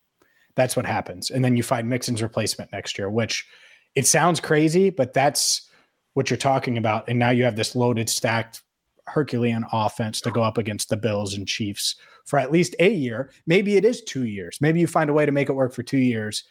that's 0.56 0.76
what 0.76 0.86
happens 0.86 1.30
and 1.32 1.44
then 1.44 1.56
you 1.56 1.64
find 1.64 1.88
mixon's 1.88 2.22
replacement 2.22 2.72
next 2.72 2.98
year 2.98 3.10
which 3.10 3.48
it 3.96 4.08
sounds 4.08 4.40
crazy 4.40 4.90
but 4.90 5.14
that's 5.14 5.70
what 6.14 6.30
you're 6.30 6.38
talking 6.38 6.78
about 6.78 7.08
and 7.08 7.18
now 7.18 7.30
you 7.30 7.44
have 7.44 7.56
this 7.56 7.76
loaded 7.76 8.10
stacked 8.10 8.62
Herculean 9.08 9.66
offense 9.72 10.22
to 10.22 10.32
go 10.32 10.42
up 10.44 10.58
against 10.58 10.90
the 10.90 10.98
Bills 10.98 11.34
and 11.34 11.48
Chiefs 11.48 11.96
for 12.26 12.40
at 12.40 12.52
least 12.52 12.76
a 12.80 12.90
year. 12.90 13.32
Maybe 13.46 13.76
it 13.76 13.86
is 13.86 14.02
two 14.02 14.26
years. 14.26 14.58
Maybe 14.62 14.80
you 14.80 14.88
find 14.88 15.10
a 15.10 15.14
way 15.14 15.26
to 15.26 15.32
make 15.32 15.50
it 15.50 15.54
work 15.54 15.74
for 15.74 15.84
two 15.84 15.98
years, 15.98 16.44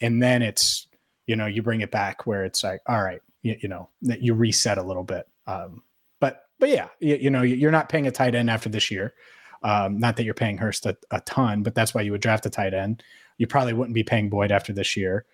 and 0.00 0.22
then 0.22 0.42
it's 0.42 0.86
you 1.26 1.36
know 1.36 1.46
you 1.46 1.62
bring 1.62 1.80
it 1.80 1.90
back 1.90 2.26
where 2.26 2.44
it's 2.44 2.64
like 2.64 2.80
all 2.86 3.02
right, 3.02 3.20
you, 3.42 3.56
you 3.60 3.68
know 3.68 3.88
that 4.02 4.22
you 4.22 4.34
reset 4.34 4.78
a 4.78 4.82
little 4.82 5.04
bit. 5.04 5.28
Um, 5.46 5.82
but 6.20 6.44
but 6.58 6.68
yeah, 6.70 6.88
you, 7.00 7.16
you, 7.16 7.30
know 7.30 7.42
you're 7.42 7.70
not 7.70 7.88
paying 7.88 8.06
a 8.06 8.10
tight 8.10 8.34
end 8.34 8.50
after 8.50 8.68
this 8.68 8.90
year. 8.90 9.14
Um, 9.62 9.98
not 9.98 10.16
that 10.16 10.24
you're 10.24 10.34
paying 10.34 10.58
Hurst 10.58 10.86
a, 10.86 10.96
a, 11.10 11.20
ton, 11.22 11.64
but 11.64 11.74
that's 11.74 11.92
why 11.92 12.02
you 12.02 12.12
would 12.12 12.20
draft 12.20 12.46
a 12.46 12.50
tight 12.50 12.74
end. 12.74 13.02
You 13.38 13.46
probably 13.46 13.72
wouldn't 13.72 13.94
be 13.94 14.04
paying 14.04 14.28
Boyd 14.28 14.52
after 14.52 14.72
this 14.72 14.96
year, 14.96 15.24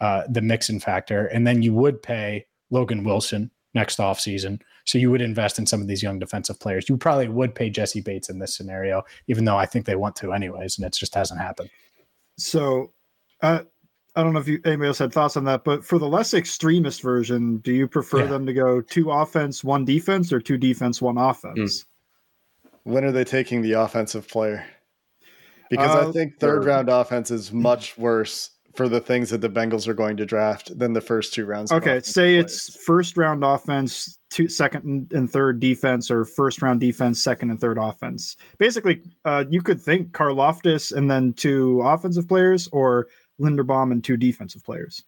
uh, 0.00 0.24
the 0.28 0.42
Mixon 0.42 0.80
factor, 0.80 1.26
and 1.26 1.46
then 1.46 1.62
you 1.62 1.72
would 1.74 2.02
pay 2.02 2.46
Logan 2.70 3.04
Wilson 3.04 3.50
next 3.74 3.98
offseason. 3.98 4.60
So 4.84 4.98
you 4.98 5.10
would 5.10 5.20
invest 5.20 5.58
in 5.58 5.66
some 5.66 5.80
of 5.80 5.86
these 5.86 6.02
young 6.02 6.18
defensive 6.18 6.58
players. 6.58 6.88
You 6.88 6.96
probably 6.96 7.28
would 7.28 7.54
pay 7.54 7.70
Jessie 7.70 8.00
Bates 8.00 8.28
in 8.28 8.38
this 8.38 8.54
scenario, 8.54 9.04
even 9.28 9.44
though 9.44 9.56
I 9.56 9.66
think 9.66 9.86
they 9.86 9.96
want 9.96 10.16
to 10.16 10.32
anyways, 10.32 10.78
and 10.78 10.86
it 10.86 10.92
just 10.94 11.14
hasn't 11.14 11.40
happened. 11.40 11.70
So 12.36 12.92
uh, 13.42 13.60
I 14.16 14.22
don't 14.22 14.32
know 14.32 14.40
if 14.40 14.48
you 14.48 14.60
anybody 14.64 14.88
else 14.88 14.98
had 14.98 15.12
thoughts 15.12 15.36
on 15.36 15.44
that, 15.44 15.64
but 15.64 15.84
for 15.84 15.98
the 15.98 16.08
less 16.08 16.34
extremist 16.34 17.02
version, 17.02 17.58
do 17.58 17.72
you 17.72 17.86
prefer 17.86 18.20
yeah. 18.20 18.26
them 18.26 18.46
to 18.46 18.52
go 18.52 18.80
two 18.80 19.10
offense, 19.10 19.62
one 19.62 19.84
defense, 19.84 20.32
or 20.32 20.40
two 20.40 20.58
defense, 20.58 21.00
one 21.00 21.18
offense? 21.18 21.58
Mm. 21.58 21.84
When 22.84 23.04
are 23.04 23.12
they 23.12 23.24
taking 23.24 23.62
the 23.62 23.72
offensive 23.72 24.26
player? 24.26 24.66
Because 25.70 25.94
uh, 25.94 26.08
I 26.08 26.12
think 26.12 26.38
third 26.38 26.64
round 26.64 26.88
offense 26.88 27.30
is 27.30 27.52
much 27.52 27.96
worse 27.96 28.50
for 28.74 28.88
the 28.88 29.00
things 29.00 29.30
that 29.30 29.40
the 29.40 29.48
Bengals 29.48 29.88
are 29.88 29.94
going 29.94 30.16
to 30.16 30.26
draft 30.26 30.76
than 30.78 30.92
the 30.92 31.00
first 31.00 31.32
two 31.32 31.44
rounds. 31.44 31.72
Okay, 31.72 32.00
say 32.00 32.36
it's 32.36 32.76
first 32.84 33.16
round 33.16 33.44
offense, 33.44 34.18
two 34.30 34.48
second 34.48 35.10
and 35.12 35.30
third 35.30 35.60
defense, 35.60 36.10
or 36.10 36.24
first 36.24 36.62
round 36.62 36.80
defense, 36.80 37.22
second 37.22 37.50
and 37.50 37.60
third 37.60 37.78
offense. 37.78 38.36
Basically, 38.58 39.00
uh, 39.24 39.44
you 39.48 39.62
could 39.62 39.80
think 39.80 40.12
Karlaftis 40.12 40.92
and 40.92 41.10
then 41.10 41.32
two 41.32 41.80
offensive 41.82 42.28
players, 42.28 42.68
or 42.72 43.08
Linderbaum 43.40 43.92
and 43.92 44.04
two 44.04 44.16
defensive 44.16 44.62
players. 44.64 45.02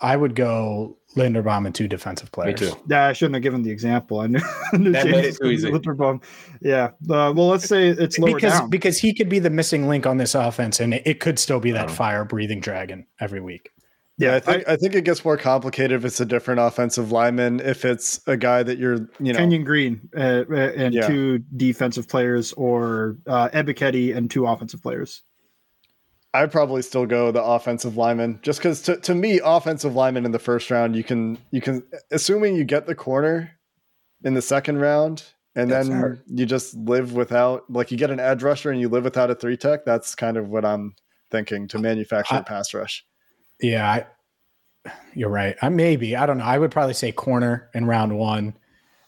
I 0.00 0.16
would 0.16 0.34
go 0.34 0.96
Linderbaum 1.16 1.66
and 1.66 1.74
two 1.74 1.88
defensive 1.88 2.30
players. 2.32 2.60
Me 2.60 2.68
too. 2.68 2.76
Yeah, 2.88 3.06
I 3.06 3.12
shouldn't 3.12 3.34
have 3.34 3.42
given 3.42 3.62
the 3.62 3.70
example. 3.70 4.20
I 4.20 4.28
knew, 4.28 4.40
I 4.72 4.76
knew 4.76 4.92
that 4.92 5.06
made 5.06 5.24
it 5.24 5.36
too 5.40 5.50
easy. 5.50 5.70
Linderbaum. 5.70 6.22
Yeah. 6.60 6.86
Uh, 7.08 7.32
well, 7.34 7.48
let's 7.48 7.66
say 7.66 7.88
it's 7.88 8.18
lower 8.18 8.34
because 8.34 8.52
down. 8.52 8.70
because 8.70 8.98
he 8.98 9.12
could 9.12 9.28
be 9.28 9.38
the 9.38 9.50
missing 9.50 9.88
link 9.88 10.06
on 10.06 10.18
this 10.18 10.34
offense, 10.34 10.80
and 10.80 10.94
it, 10.94 11.02
it 11.06 11.20
could 11.20 11.38
still 11.38 11.60
be 11.60 11.72
that 11.72 11.90
oh. 11.90 11.92
fire 11.92 12.24
breathing 12.24 12.60
dragon 12.60 13.06
every 13.20 13.40
week. 13.40 13.70
Yeah, 14.20 14.34
I 14.34 14.40
think 14.40 14.68
I, 14.68 14.72
I, 14.74 14.76
think 14.76 14.94
it 14.94 15.04
gets 15.04 15.24
more 15.24 15.38
complicated 15.38 15.92
if 15.92 16.04
it's 16.04 16.20
a 16.20 16.26
different 16.26 16.60
offensive 16.60 17.10
lineman. 17.10 17.60
If 17.60 17.86
it's 17.86 18.20
a 18.26 18.36
guy 18.36 18.62
that 18.62 18.76
you're, 18.76 19.08
you 19.18 19.32
know, 19.32 19.38
Kenyon 19.38 19.64
Green 19.64 20.10
uh, 20.14 20.44
uh 20.50 20.72
and 20.76 20.94
yeah. 20.94 21.06
two 21.06 21.38
defensive 21.56 22.06
players, 22.06 22.52
or 22.52 23.16
uh, 23.26 23.48
Ebiketie 23.48 24.14
and 24.14 24.30
two 24.30 24.46
offensive 24.46 24.82
players. 24.82 25.22
I'd 26.32 26.52
probably 26.52 26.82
still 26.82 27.06
go 27.06 27.32
the 27.32 27.42
offensive 27.42 27.96
lineman 27.96 28.38
just 28.42 28.60
because 28.60 28.82
to, 28.82 28.96
to 28.98 29.14
me, 29.14 29.40
offensive 29.42 29.94
lineman 29.94 30.24
in 30.24 30.32
the 30.32 30.38
first 30.38 30.70
round, 30.70 30.94
you 30.94 31.02
can 31.02 31.38
you 31.50 31.60
can 31.60 31.82
assuming 32.10 32.54
you 32.54 32.64
get 32.64 32.86
the 32.86 32.94
corner 32.94 33.52
in 34.22 34.34
the 34.34 34.42
second 34.42 34.78
round 34.78 35.24
and 35.56 35.70
that's 35.70 35.88
then 35.88 35.98
hard. 35.98 36.22
you 36.26 36.46
just 36.46 36.74
live 36.74 37.12
without 37.14 37.64
like 37.68 37.90
you 37.90 37.96
get 37.96 38.10
an 38.10 38.20
edge 38.20 38.42
rusher 38.42 38.70
and 38.70 38.80
you 38.80 38.88
live 38.88 39.04
without 39.04 39.30
a 39.30 39.34
three 39.34 39.56
tech. 39.56 39.84
That's 39.84 40.14
kind 40.14 40.36
of 40.36 40.48
what 40.48 40.64
I'm 40.64 40.94
thinking 41.30 41.68
to 41.68 41.78
manufacture 41.78 42.36
I, 42.36 42.38
a 42.38 42.44
pass 42.44 42.72
rush. 42.72 43.04
Yeah, 43.60 43.90
I, 44.84 44.90
you're 45.14 45.30
right. 45.30 45.56
I 45.60 45.68
maybe 45.68 46.16
I 46.16 46.26
don't 46.26 46.38
know. 46.38 46.44
I 46.44 46.58
would 46.58 46.70
probably 46.70 46.94
say 46.94 47.10
corner 47.10 47.68
in 47.74 47.86
round 47.86 48.16
one, 48.16 48.56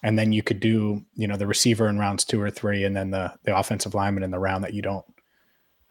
and 0.03 0.19
then 0.19 0.33
you 0.33 0.43
could 0.43 0.61
do 0.61 1.05
you 1.15 1.29
know 1.29 1.37
the 1.37 1.47
receiver 1.47 1.89
in 1.89 1.99
rounds 1.99 2.25
two 2.25 2.41
or 2.41 2.51
three, 2.51 2.85
and 2.85 2.97
then 2.97 3.11
the 3.11 3.33
the 3.45 3.57
offensive 3.57 3.95
lineman 3.95 4.25
in 4.25 4.33
the 4.33 4.39
round 4.41 4.65
that 4.65 4.75
you 4.75 4.83
don't 4.83 5.05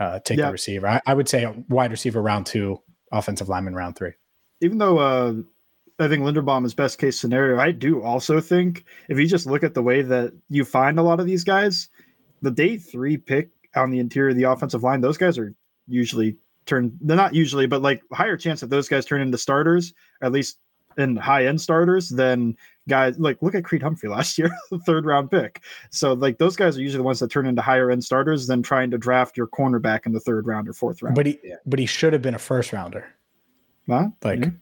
uh, 0.01 0.19
take 0.19 0.39
yeah. 0.39 0.47
the 0.47 0.51
receiver. 0.51 0.87
I, 0.87 1.01
I, 1.05 1.13
would 1.13 1.29
say 1.29 1.45
wide 1.69 1.91
receiver 1.91 2.23
round 2.23 2.47
two, 2.47 2.81
offensive 3.11 3.49
lineman 3.49 3.75
round 3.75 3.95
three. 3.95 4.13
Even 4.59 4.79
though 4.79 4.97
uh, 4.97 5.33
I 5.99 6.07
think 6.07 6.23
Linderbaum 6.23 6.65
is 6.65 6.73
best 6.73 6.97
case 6.97 7.19
scenario, 7.19 7.59
I 7.59 7.71
do 7.71 8.01
also 8.01 8.41
think 8.41 8.85
if 9.09 9.19
you 9.19 9.27
just 9.27 9.45
look 9.45 9.63
at 9.63 9.75
the 9.75 9.83
way 9.83 10.01
that 10.01 10.33
you 10.49 10.65
find 10.65 10.97
a 10.97 11.03
lot 11.03 11.19
of 11.19 11.27
these 11.27 11.43
guys, 11.43 11.89
the 12.41 12.49
day 12.49 12.77
three 12.77 13.15
pick 13.15 13.51
on 13.75 13.91
the 13.91 13.99
interior 13.99 14.31
of 14.31 14.37
the 14.37 14.43
offensive 14.43 14.81
line, 14.81 15.01
those 15.01 15.17
guys 15.17 15.37
are 15.37 15.53
usually 15.87 16.35
turn. 16.65 16.97
They're 17.01 17.15
not 17.15 17.35
usually, 17.35 17.67
but 17.67 17.83
like 17.83 18.01
higher 18.11 18.37
chance 18.37 18.61
that 18.61 18.71
those 18.71 18.89
guys 18.89 19.05
turn 19.05 19.21
into 19.21 19.37
starters, 19.37 19.93
at 20.23 20.31
least 20.31 20.57
in 20.97 21.15
high 21.15 21.45
end 21.45 21.61
starters, 21.61 22.09
than 22.09 22.55
guys 22.87 23.17
like 23.19 23.41
look 23.41 23.55
at 23.55 23.63
Creed 23.63 23.83
Humphrey 23.83 24.09
last 24.17 24.37
year, 24.37 24.51
third 24.85 25.05
round 25.05 25.31
pick. 25.31 25.61
So 25.89 26.13
like 26.13 26.37
those 26.37 26.55
guys 26.55 26.77
are 26.77 26.81
usually 26.81 26.99
the 26.99 27.03
ones 27.03 27.19
that 27.19 27.31
turn 27.31 27.45
into 27.45 27.61
higher 27.61 27.91
end 27.91 28.03
starters 28.03 28.47
than 28.47 28.63
trying 28.63 28.91
to 28.91 28.97
draft 28.97 29.37
your 29.37 29.47
cornerback 29.47 30.05
in 30.05 30.13
the 30.13 30.19
third 30.19 30.47
round 30.47 30.67
or 30.67 30.73
fourth 30.73 31.01
round. 31.01 31.15
But 31.15 31.25
he 31.25 31.39
yeah. 31.43 31.55
but 31.65 31.79
he 31.79 31.85
should 31.85 32.13
have 32.13 32.21
been 32.21 32.35
a 32.35 32.39
first 32.39 32.73
rounder. 32.73 33.05
Huh? 33.87 34.09
Like 34.23 34.39
mm-hmm. 34.39 34.55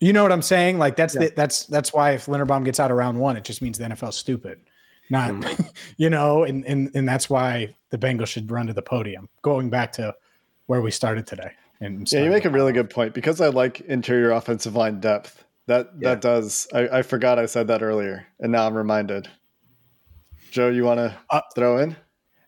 you 0.00 0.12
know 0.12 0.22
what 0.22 0.32
I'm 0.32 0.42
saying? 0.42 0.78
Like 0.78 0.96
that's 0.96 1.14
yeah. 1.14 1.22
the, 1.22 1.32
that's 1.36 1.66
that's 1.66 1.92
why 1.92 2.12
if 2.12 2.26
Linderbaum 2.26 2.64
gets 2.64 2.80
out 2.80 2.90
of 2.90 2.96
round 2.96 3.18
one, 3.18 3.36
it 3.36 3.44
just 3.44 3.62
means 3.62 3.78
the 3.78 3.84
NFL's 3.84 4.16
stupid. 4.16 4.60
Not 5.08 5.30
mm-hmm. 5.30 5.62
you 5.96 6.10
know, 6.10 6.44
and 6.44 6.64
and 6.66 6.90
and 6.94 7.08
that's 7.08 7.30
why 7.30 7.74
the 7.90 7.98
Bengals 7.98 8.28
should 8.28 8.50
run 8.50 8.66
to 8.66 8.72
the 8.72 8.82
podium. 8.82 9.28
Going 9.42 9.70
back 9.70 9.92
to 9.92 10.14
where 10.66 10.82
we 10.82 10.90
started 10.90 11.26
today. 11.26 11.52
And 11.80 12.10
yeah, 12.10 12.24
you 12.24 12.30
make 12.30 12.44
a 12.44 12.50
really 12.50 12.72
good 12.72 12.90
point 12.90 13.14
because 13.14 13.40
I 13.40 13.48
like 13.48 13.80
interior 13.82 14.32
offensive 14.32 14.74
line 14.74 14.98
depth 14.98 15.44
that 15.66 15.90
yeah. 15.98 16.10
that 16.10 16.20
does. 16.20 16.66
I, 16.72 16.88
I 16.98 17.02
forgot 17.02 17.38
I 17.38 17.46
said 17.46 17.68
that 17.68 17.82
earlier, 17.82 18.26
and 18.40 18.52
now 18.52 18.66
I'm 18.66 18.76
reminded. 18.76 19.28
Joe, 20.50 20.68
you 20.68 20.84
want 20.84 20.98
to 20.98 21.16
uh, 21.30 21.40
throw 21.54 21.78
in? 21.78 21.96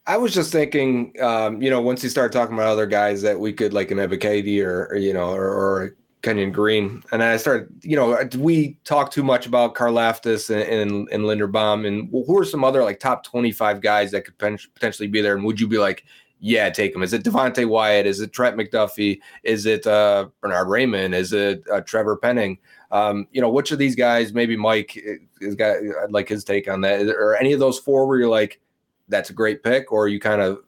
I 0.07 0.17
was 0.17 0.33
just 0.33 0.51
thinking, 0.51 1.13
um, 1.21 1.61
you 1.61 1.69
know, 1.69 1.83
once 1.83 2.03
you 2.03 2.09
start 2.09 2.33
talking 2.33 2.55
about 2.55 2.69
other 2.69 2.87
guys 2.87 3.21
that 3.23 3.39
we 3.39 3.53
could 3.53 3.75
like 3.75 3.91
an 3.91 3.99
Ebiketie 3.99 4.65
or, 4.65 4.87
or 4.87 4.97
you 4.97 5.13
know, 5.13 5.31
or, 5.31 5.49
or 5.49 5.97
Kenyon 6.23 6.51
Green, 6.51 7.03
and 7.13 7.23
I 7.23 7.37
started, 7.37 7.69
you 7.83 7.95
know, 7.95 8.19
we 8.39 8.79
talk 8.85 9.11
too 9.11 9.23
much 9.23 9.47
about 9.47 9.75
Karlaftis 9.75 10.49
and, 10.49 10.63
and, 10.63 11.09
and 11.11 11.25
Linderbaum, 11.25 11.87
and 11.87 12.09
who 12.11 12.39
are 12.39 12.45
some 12.45 12.65
other 12.65 12.83
like 12.83 13.01
top 13.01 13.25
twenty 13.25 13.53
five 13.53 13.83
guys 13.83 14.11
that 14.13 14.25
could 14.25 14.39
potentially 14.39 15.09
be 15.09 15.21
there? 15.21 15.35
And 15.35 15.45
would 15.45 15.61
you 15.61 15.69
be 15.69 15.79
like, 15.79 16.05
yeah, 16.41 16.71
take 16.71 16.95
him. 16.95 17.03
Is 17.03 17.13
it 17.13 17.25
Devonte 17.25 17.69
Wyatt? 17.69 18.07
Is 18.07 18.21
it 18.21 18.33
Trent 18.33 18.57
McDuffie? 18.57 19.21
Is 19.43 19.67
it 19.67 19.87
uh, 19.87 20.29
Bernhard 20.41 20.69
Raimann? 20.69 21.13
Is 21.13 21.33
it 21.33 21.65
uh, 21.71 21.81
Trevor 21.81 22.17
Penning? 22.17 22.59
Um, 22.91 23.29
you 23.33 23.41
know, 23.41 23.51
which 23.51 23.71
of 23.71 23.79
these 23.79 23.95
guys, 23.95 24.33
maybe 24.33 24.57
Mike 24.57 24.99
has 25.43 25.55
got, 25.55 25.77
I'd 25.77 26.11
like 26.11 26.29
his 26.29 26.45
take 26.45 26.69
on 26.69 26.81
that. 26.83 27.07
Or 27.09 27.37
any 27.37 27.53
of 27.53 27.61
those 27.61 27.79
four 27.79 28.07
where 28.07 28.19
you're 28.19 28.29
like, 28.29 28.61
that's 29.09 29.31
a 29.31 29.35
great 29.35 29.63
pick, 29.63 29.93
or 29.93 30.09
you 30.09 30.21
kind 30.21 30.41
of, 30.41 30.61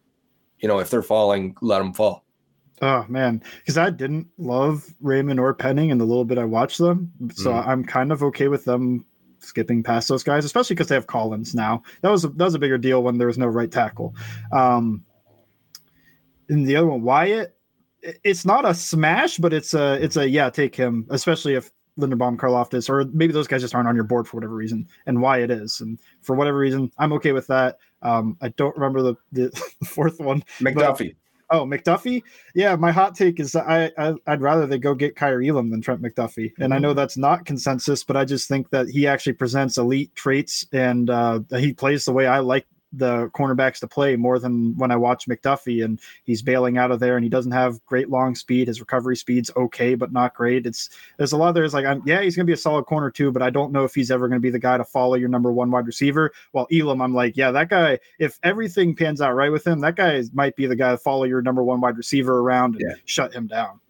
you 0.59 0.68
know, 0.68 0.79
if 0.79 0.91
they're 0.91 1.03
falling, 1.03 1.57
let 1.62 1.79
them 1.79 1.93
fall. 1.93 2.25
Oh 2.83 3.05
man, 3.09 3.43
because 3.59 3.77
I 3.77 3.91
didn't 3.91 4.27
love 4.39 4.87
Raimann 5.03 5.39
or 5.39 5.53
Penning 5.53 5.91
in 5.91 5.99
the 5.99 6.07
little 6.07 6.25
bit 6.25 6.39
I 6.39 6.45
watched 6.45 6.79
them, 6.79 7.12
so 7.35 7.53
mm. 7.53 7.66
I'm 7.66 7.85
kind 7.85 8.11
of 8.11 8.23
okay 8.23 8.49
with 8.49 8.64
them 8.64 9.05
skipping 9.39 9.83
past 9.83 10.09
those 10.09 10.23
guys, 10.23 10.47
especially 10.47 10.75
because 10.75 10.89
they 10.89 10.95
have 10.95 11.07
Collins 11.07 11.55
now. 11.55 11.83
That 12.01 12.11
was 12.11 12.25
a, 12.25 12.29
that 12.29 12.45
was 12.45 12.55
a 12.55 12.59
bigger 12.59 12.79
deal 12.79 13.03
when 13.03 13.18
there 13.18 13.27
was 13.27 13.37
no 13.37 13.47
right 13.47 13.71
tackle. 13.71 14.14
Um, 14.51 15.05
and 16.49 16.66
the 16.66 16.77
other 16.77 16.87
one, 16.87 17.03
Wyatt, 17.03 17.55
it's 18.03 18.47
not 18.47 18.64
a 18.64 18.73
smash, 18.73 19.37
but 19.37 19.53
it's 19.53 19.75
a 19.75 20.03
it's 20.03 20.16
a 20.16 20.27
yeah, 20.27 20.49
take 20.49 20.75
him, 20.75 21.07
especially 21.11 21.55
if 21.55 21.71
Linderbaum, 22.01 22.36
Karlaftis, 22.36 22.88
or 22.88 23.05
maybe 23.12 23.32
those 23.32 23.46
guys 23.46 23.61
just 23.61 23.74
aren't 23.74 23.88
on 23.88 23.94
your 23.94 24.05
board 24.05 24.26
for 24.26 24.36
whatever 24.36 24.55
reason, 24.55 24.88
and 25.07 25.20
why 25.20 25.38
it 25.38 25.51
is. 25.51 25.80
And 25.80 25.98
for 26.22 26.34
whatever 26.36 26.59
reason, 26.59 26.90
I'm 26.98 27.12
okay 27.14 27.32
with 27.32 27.46
that. 27.48 27.78
Um, 28.03 28.36
I 28.40 28.48
don't 28.51 28.76
remember 28.76 29.03
the, 29.03 29.16
the 29.32 29.51
fourth 29.84 30.20
one. 30.20 30.42
McDuffie. 30.59 31.14
But, 31.48 31.57
oh, 31.59 31.64
McDuffie. 31.64 32.22
Yeah, 32.55 32.76
my 32.76 32.90
hot 32.92 33.14
take 33.14 33.40
is 33.40 33.55
I, 33.55 33.90
I 33.98 34.14
would 34.26 34.40
rather 34.40 34.66
they 34.66 34.78
go 34.78 34.94
get 34.94 35.16
Kaiir 35.16 35.46
Elam 35.46 35.70
than 35.70 35.80
Trent 35.80 36.03
McDuffie, 36.03 36.53
and 36.59 36.66
mm-hmm. 36.66 36.72
I 36.72 36.78
know 36.78 36.94
that's 36.94 37.16
not 37.16 37.44
consensus, 37.44 38.05
but 38.05 38.16
I 38.16 38.24
just 38.24 38.48
think 38.48 38.70
that 38.70 38.88
he 38.88 39.07
actually 39.07 39.34
presents 39.34 39.78
elite 39.78 40.14
traits 40.14 40.66
and 40.72 41.11
uh, 41.11 41.40
he 41.51 41.72
plays 41.72 42.05
the 42.05 42.12
way 42.12 42.26
I 42.26 42.38
like 42.38 42.66
the 42.93 43.28
cornerbacks 43.30 43.78
to 43.80 43.86
play 43.86 44.16
more 44.16 44.38
than 44.38 44.76
when 44.76 44.91
I 44.91 44.97
watch 44.97 45.26
McDuffie 45.26 45.84
and 45.84 46.01
he's 46.24 46.43
bailing 46.43 46.76
out 46.76 46.91
of 46.91 46.99
there 46.99 47.16
and 47.16 47.24
he 47.24 47.30
doesn't 47.30 47.53
have 47.53 47.84
great 47.86 48.11
long 48.11 48.34
speed. 48.34 48.68
His 48.68 48.80
recovery 48.80 49.16
speed's 49.16 49.51
okay, 49.57 49.95
but 49.95 50.12
not 50.12 50.34
great. 50.34 50.66
It's 50.66 50.91
there's 51.16 51.32
a 51.32 51.36
lot 51.36 51.49
of 51.49 51.55
there's 51.55 51.74
like 51.74 51.86
I'm 51.86 52.03
yeah, 52.05 52.20
he's 52.20 52.34
gonna 52.34 52.47
be 52.47 52.53
a 52.53 52.57
solid 52.57 52.84
corner 52.84 53.11
too, 53.11 53.30
but 53.30 53.43
I 53.43 53.51
don't 53.51 53.72
know 53.72 53.84
if 53.84 53.95
he's 53.95 54.11
ever 54.11 54.28
gonna 54.28 54.41
be 54.41 54.51
the 54.51 54.59
guy 54.59 54.76
to 54.76 54.84
follow 54.84 55.14
your 55.14 55.28
number 55.28 55.53
one 55.53 55.70
wide 55.70 55.86
receiver. 55.86 56.32
While 56.53 56.66
Elam, 56.72 57.01
I'm 57.01 57.14
like, 57.14 57.36
yeah, 57.36 57.53
that 57.53 57.68
guy, 57.68 57.99
if 58.18 58.38
everything 58.43 58.97
pans 58.97 59.20
out 59.20 59.34
right 59.34 59.53
with 59.53 59.66
him, 59.66 59.80
that 59.80 59.97
guy 59.97 60.22
might 60.32 60.57
be 60.57 60.66
the 60.66 60.76
guy 60.76 60.91
to 60.91 60.99
follow 60.99 61.24
your 61.24 61.43
number 61.43 61.62
one 61.62 61.80
wide 61.80 61.97
receiver 61.97 62.41
around 62.41 62.74
and 62.76 62.84
yeah. 62.91 62.95
shut 63.05 63.32
him 63.32 63.47
down. 63.47 63.80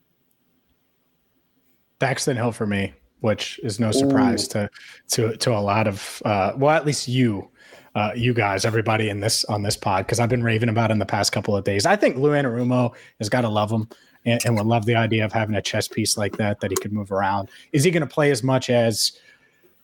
Daxton 2.01 2.37
Hill 2.37 2.53
for 2.53 2.67
me, 2.67 2.95
which 3.21 3.61
is 3.63 3.81
no 3.81 3.93
surprise 3.93 4.45
Ooh. 4.45 4.49
to 4.49 4.71
to 5.09 5.37
to 5.39 5.57
a 5.57 5.61
lot 5.61 5.87
of 5.87 6.21
uh 6.27 6.53
well, 6.57 6.75
at 6.75 6.85
least 6.85 7.09
you 7.09 7.51
uh, 7.95 8.13
you 8.15 8.33
guys, 8.33 8.65
everybody 8.65 9.09
in 9.09 9.21
this 9.21 9.45
on 9.47 9.63
this 9.63 9.77
pod, 9.77 10.07
because 10.07 10.21
I've 10.21 10.29
been 10.29 10.45
raving 10.45 10.69
about 10.69 10.91
in 10.91 10.99
the 10.99 11.07
past 11.07 11.33
couple 11.33 11.57
of 11.57 11.65
days. 11.65 11.87
I 11.87 11.97
think 11.97 12.17
Lou 12.17 12.31
Anarumo 12.31 12.95
has 13.19 13.29
got 13.29 13.41
to 13.43 13.49
love 13.49 13.71
him 13.71 13.89
and, 14.25 14.41
and, 14.45 14.57
would 14.57 14.67
love 14.67 14.87
the 14.87 14.95
idea 14.95 15.25
of 15.25 15.33
having 15.33 15.57
a 15.57 15.63
chess 15.63 15.89
piece 15.89 16.17
like 16.17 16.37
that 16.37 16.61
that 16.61 16.71
he 16.71 16.77
could 16.77 16.93
move 16.93 17.11
around. 17.11 17.49
Is 17.73 17.85
he 17.85 17.91
going 17.91 18.07
to 18.07 18.07
play 18.07 18.31
as 18.31 18.43
much 18.43 18.71
as 18.71 19.19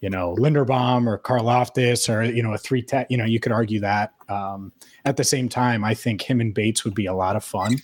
you 0.00 0.10
know, 0.10 0.36
Linderbaum 0.38 1.06
or 1.06 1.18
Karlaftis 1.18 2.12
or, 2.12 2.22
you 2.22 2.42
know, 2.42 2.52
a 2.52 2.58
three 2.58 2.82
tech, 2.82 3.06
you 3.10 3.16
know, 3.16 3.24
you 3.24 3.40
could 3.40 3.52
argue 3.52 3.80
that. 3.80 4.12
Um, 4.28 4.72
at 5.04 5.16
the 5.16 5.24
same 5.24 5.48
time, 5.48 5.84
I 5.84 5.94
think 5.94 6.22
him 6.22 6.40
and 6.40 6.52
Bates 6.52 6.84
would 6.84 6.94
be 6.94 7.06
a 7.06 7.14
lot 7.14 7.36
of 7.36 7.44
fun 7.44 7.76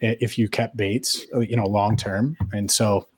if 0.00 0.38
you 0.38 0.48
kept 0.48 0.76
Bates, 0.76 1.26
uh, 1.34 1.40
you 1.40 1.56
know, 1.56 1.66
long 1.66 1.96
term. 1.96 2.36
And 2.52 2.70
so, 2.70 3.08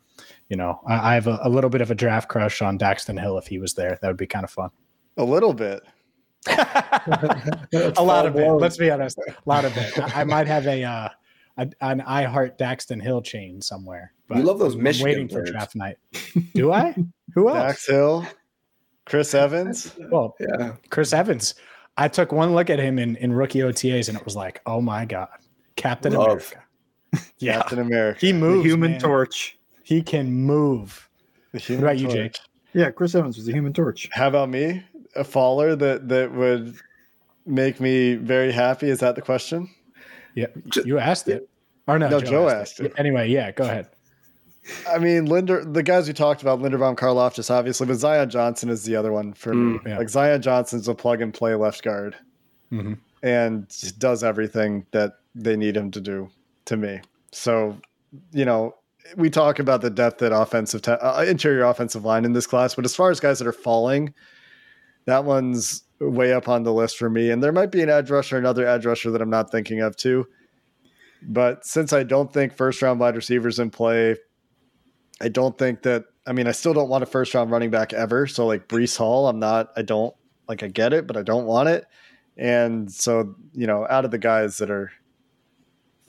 you 0.48 0.56
know, 0.56 0.80
I, 0.86 1.12
I 1.12 1.14
have 1.14 1.26
a, 1.26 1.38
a, 1.42 1.48
little 1.48 1.70
bit 1.70 1.80
of 1.80 1.90
a 1.90 1.94
draft 1.94 2.28
crush 2.28 2.62
on 2.62 2.78
Daxton 2.78 3.20
Hill 3.20 3.38
if 3.38 3.46
he 3.46 3.58
was 3.58 3.74
there. 3.74 3.98
That 4.00 4.08
would 4.08 4.16
be 4.16 4.26
kind 4.26 4.44
of 4.44 4.50
fun. 4.50 4.70
A 5.18 5.24
little 5.24 5.52
bit. 5.52 5.82
a 6.48 8.02
lot 8.02 8.26
of 8.26 8.36
it. 8.36 8.50
Let's 8.50 8.76
be 8.76 8.90
honest. 8.90 9.18
A 9.18 9.34
lot 9.46 9.64
of 9.64 9.76
it. 9.76 9.98
I, 9.98 10.22
I 10.22 10.24
might 10.24 10.46
have 10.46 10.66
a, 10.66 10.82
uh, 10.82 11.08
a 11.56 11.70
an 11.80 12.00
I 12.02 12.24
Heart 12.24 12.58
Daxton 12.58 13.02
Hill 13.02 13.22
chain 13.22 13.60
somewhere. 13.60 14.12
But 14.28 14.38
you 14.38 14.44
love 14.44 14.58
those 14.58 14.76
Michigan. 14.76 15.06
I'm 15.06 15.12
waiting 15.12 15.28
players. 15.28 15.48
for 15.48 15.52
draft 15.52 15.76
night. 15.76 15.98
Do 16.54 16.72
I? 16.72 16.94
Who 17.34 17.48
else? 17.48 17.58
Dax 17.58 17.86
Hill, 17.86 18.26
Chris 19.06 19.34
Evans. 19.34 19.94
Well, 20.10 20.34
yeah, 20.40 20.74
Chris 20.90 21.12
Evans. 21.12 21.54
I 21.96 22.08
took 22.08 22.32
one 22.32 22.54
look 22.54 22.70
at 22.70 22.78
him 22.78 22.98
in, 22.98 23.16
in 23.16 23.32
rookie 23.32 23.58
OTAs 23.58 24.08
and 24.08 24.16
it 24.16 24.24
was 24.24 24.34
like, 24.34 24.60
oh 24.64 24.80
my 24.80 25.04
god, 25.04 25.28
Captain 25.76 26.14
love. 26.14 26.26
America. 26.28 26.62
yeah, 27.38 27.58
Captain 27.58 27.80
America. 27.80 28.20
He 28.20 28.32
moves. 28.32 28.62
The 28.62 28.68
human 28.70 28.92
man. 28.92 29.00
Torch. 29.00 29.58
He 29.84 30.02
can 30.02 30.32
move. 30.32 31.08
What 31.52 31.68
about 31.70 31.98
you, 31.98 32.08
Jake? 32.08 32.38
Yeah, 32.72 32.90
Chris 32.90 33.14
Evans 33.14 33.36
was 33.36 33.44
the 33.44 33.52
Human 33.52 33.72
Torch. 33.72 34.08
How 34.12 34.28
about 34.28 34.48
me? 34.48 34.82
A 35.14 35.24
faller 35.24 35.76
that 35.76 36.08
that 36.08 36.32
would 36.32 36.76
make 37.46 37.80
me 37.80 38.14
very 38.14 38.52
happy. 38.52 38.88
Is 38.88 39.00
that 39.00 39.14
the 39.14 39.22
question? 39.22 39.68
Yeah, 40.34 40.46
you 40.84 40.98
asked 40.98 41.28
it. 41.28 41.48
Or 41.86 41.98
no, 41.98 42.08
no 42.08 42.20
Joe, 42.20 42.26
Joe 42.26 42.48
asked, 42.48 42.72
asked 42.72 42.80
it. 42.80 42.86
it. 42.86 42.92
Anyway, 42.96 43.28
yeah, 43.28 43.50
go 43.52 43.64
ahead. 43.64 43.88
I 44.88 44.98
mean, 44.98 45.26
Linder, 45.26 45.64
the 45.64 45.82
guys 45.82 46.06
we 46.06 46.14
talked 46.14 46.40
about, 46.40 46.60
Linderbaum, 46.60 46.96
Karlaftis, 46.96 47.50
obviously, 47.50 47.86
but 47.86 47.96
Zion 47.96 48.30
Johnson 48.30 48.68
is 48.68 48.84
the 48.84 48.94
other 48.94 49.10
one 49.12 49.32
for 49.32 49.52
mm, 49.52 49.84
me. 49.84 49.90
Yeah. 49.90 49.98
Like 49.98 50.08
Zion 50.08 50.40
Johnson's 50.40 50.86
a 50.86 50.94
plug 50.94 51.20
and 51.20 51.34
play 51.34 51.54
left 51.54 51.82
guard, 51.82 52.16
mm-hmm. 52.70 52.94
and 53.22 53.68
does 53.98 54.22
everything 54.22 54.86
that 54.92 55.14
they 55.34 55.56
need 55.56 55.76
him 55.76 55.90
to 55.90 56.00
do. 56.00 56.30
To 56.66 56.76
me, 56.76 57.00
so 57.32 57.76
you 58.30 58.44
know, 58.44 58.76
we 59.16 59.30
talk 59.30 59.58
about 59.58 59.80
the 59.80 59.90
depth 59.90 60.22
at 60.22 60.30
offensive 60.30 60.82
te- 60.82 60.92
uh, 60.92 61.24
interior 61.24 61.64
offensive 61.64 62.04
line 62.04 62.24
in 62.24 62.32
this 62.32 62.46
class, 62.46 62.76
but 62.76 62.84
as 62.84 62.94
far 62.94 63.10
as 63.10 63.18
guys 63.18 63.40
that 63.40 63.48
are 63.48 63.52
falling, 63.52 64.14
that 65.06 65.24
one's 65.24 65.84
way 66.00 66.32
up 66.32 66.48
on 66.48 66.62
the 66.62 66.72
list 66.72 66.96
for 66.96 67.08
me. 67.08 67.30
And 67.30 67.42
there 67.42 67.52
might 67.52 67.70
be 67.70 67.82
an 67.82 67.90
edge 67.90 68.10
rusher, 68.10 68.38
another 68.38 68.66
edge 68.66 68.86
rusher 68.86 69.10
that 69.10 69.22
I'm 69.22 69.30
not 69.30 69.50
thinking 69.50 69.80
of 69.80 69.96
too. 69.96 70.26
But 71.22 71.64
since 71.64 71.92
I 71.92 72.02
don't 72.02 72.32
think 72.32 72.52
first 72.52 72.82
round 72.82 72.98
wide 73.00 73.14
receivers 73.14 73.58
in 73.58 73.70
play, 73.70 74.16
I 75.20 75.28
don't 75.28 75.56
think 75.56 75.82
that. 75.82 76.04
I 76.26 76.32
mean, 76.32 76.46
I 76.46 76.52
still 76.52 76.72
don't 76.72 76.88
want 76.88 77.02
a 77.02 77.06
first 77.06 77.34
round 77.34 77.50
running 77.50 77.70
back 77.70 77.92
ever. 77.92 78.26
So 78.26 78.46
like 78.46 78.68
Breece 78.68 78.96
Hall, 78.96 79.28
I'm 79.28 79.38
not. 79.38 79.70
I 79.76 79.82
don't 79.82 80.14
like. 80.48 80.62
I 80.62 80.68
get 80.68 80.92
it, 80.92 81.06
but 81.06 81.16
I 81.16 81.22
don't 81.22 81.46
want 81.46 81.68
it. 81.68 81.84
And 82.36 82.90
so 82.90 83.34
you 83.52 83.66
know, 83.66 83.86
out 83.88 84.04
of 84.04 84.10
the 84.10 84.18
guys 84.18 84.58
that 84.58 84.70
are 84.70 84.90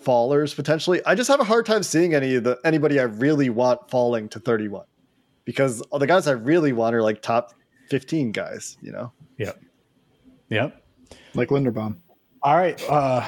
fallers 0.03 0.55
potentially, 0.55 1.01
I 1.05 1.15
just 1.15 1.29
have 1.29 1.39
a 1.39 1.45
hard 1.45 1.65
time 1.65 1.83
seeing 1.83 2.13
any 2.13 2.35
of 2.35 2.43
the 2.43 2.59
anybody 2.63 2.99
I 2.99 3.03
really 3.03 3.49
want 3.49 3.89
falling 3.89 4.29
to 4.29 4.39
31 4.39 4.85
because 5.45 5.81
all 5.81 5.99
the 5.99 6.07
guys 6.07 6.27
I 6.27 6.31
really 6.31 6.73
want 6.73 6.95
are 6.95 7.03
like 7.03 7.21
top 7.21 7.53
15 7.89 8.31
guys. 8.31 8.77
You 8.81 8.91
know. 8.91 9.11
Yep. 9.37 9.61
Yep. 10.49 10.83
Like 11.33 11.49
Linderbaum. 11.49 11.97
All 12.43 12.57
right. 12.57 12.81
Uh, 12.89 13.21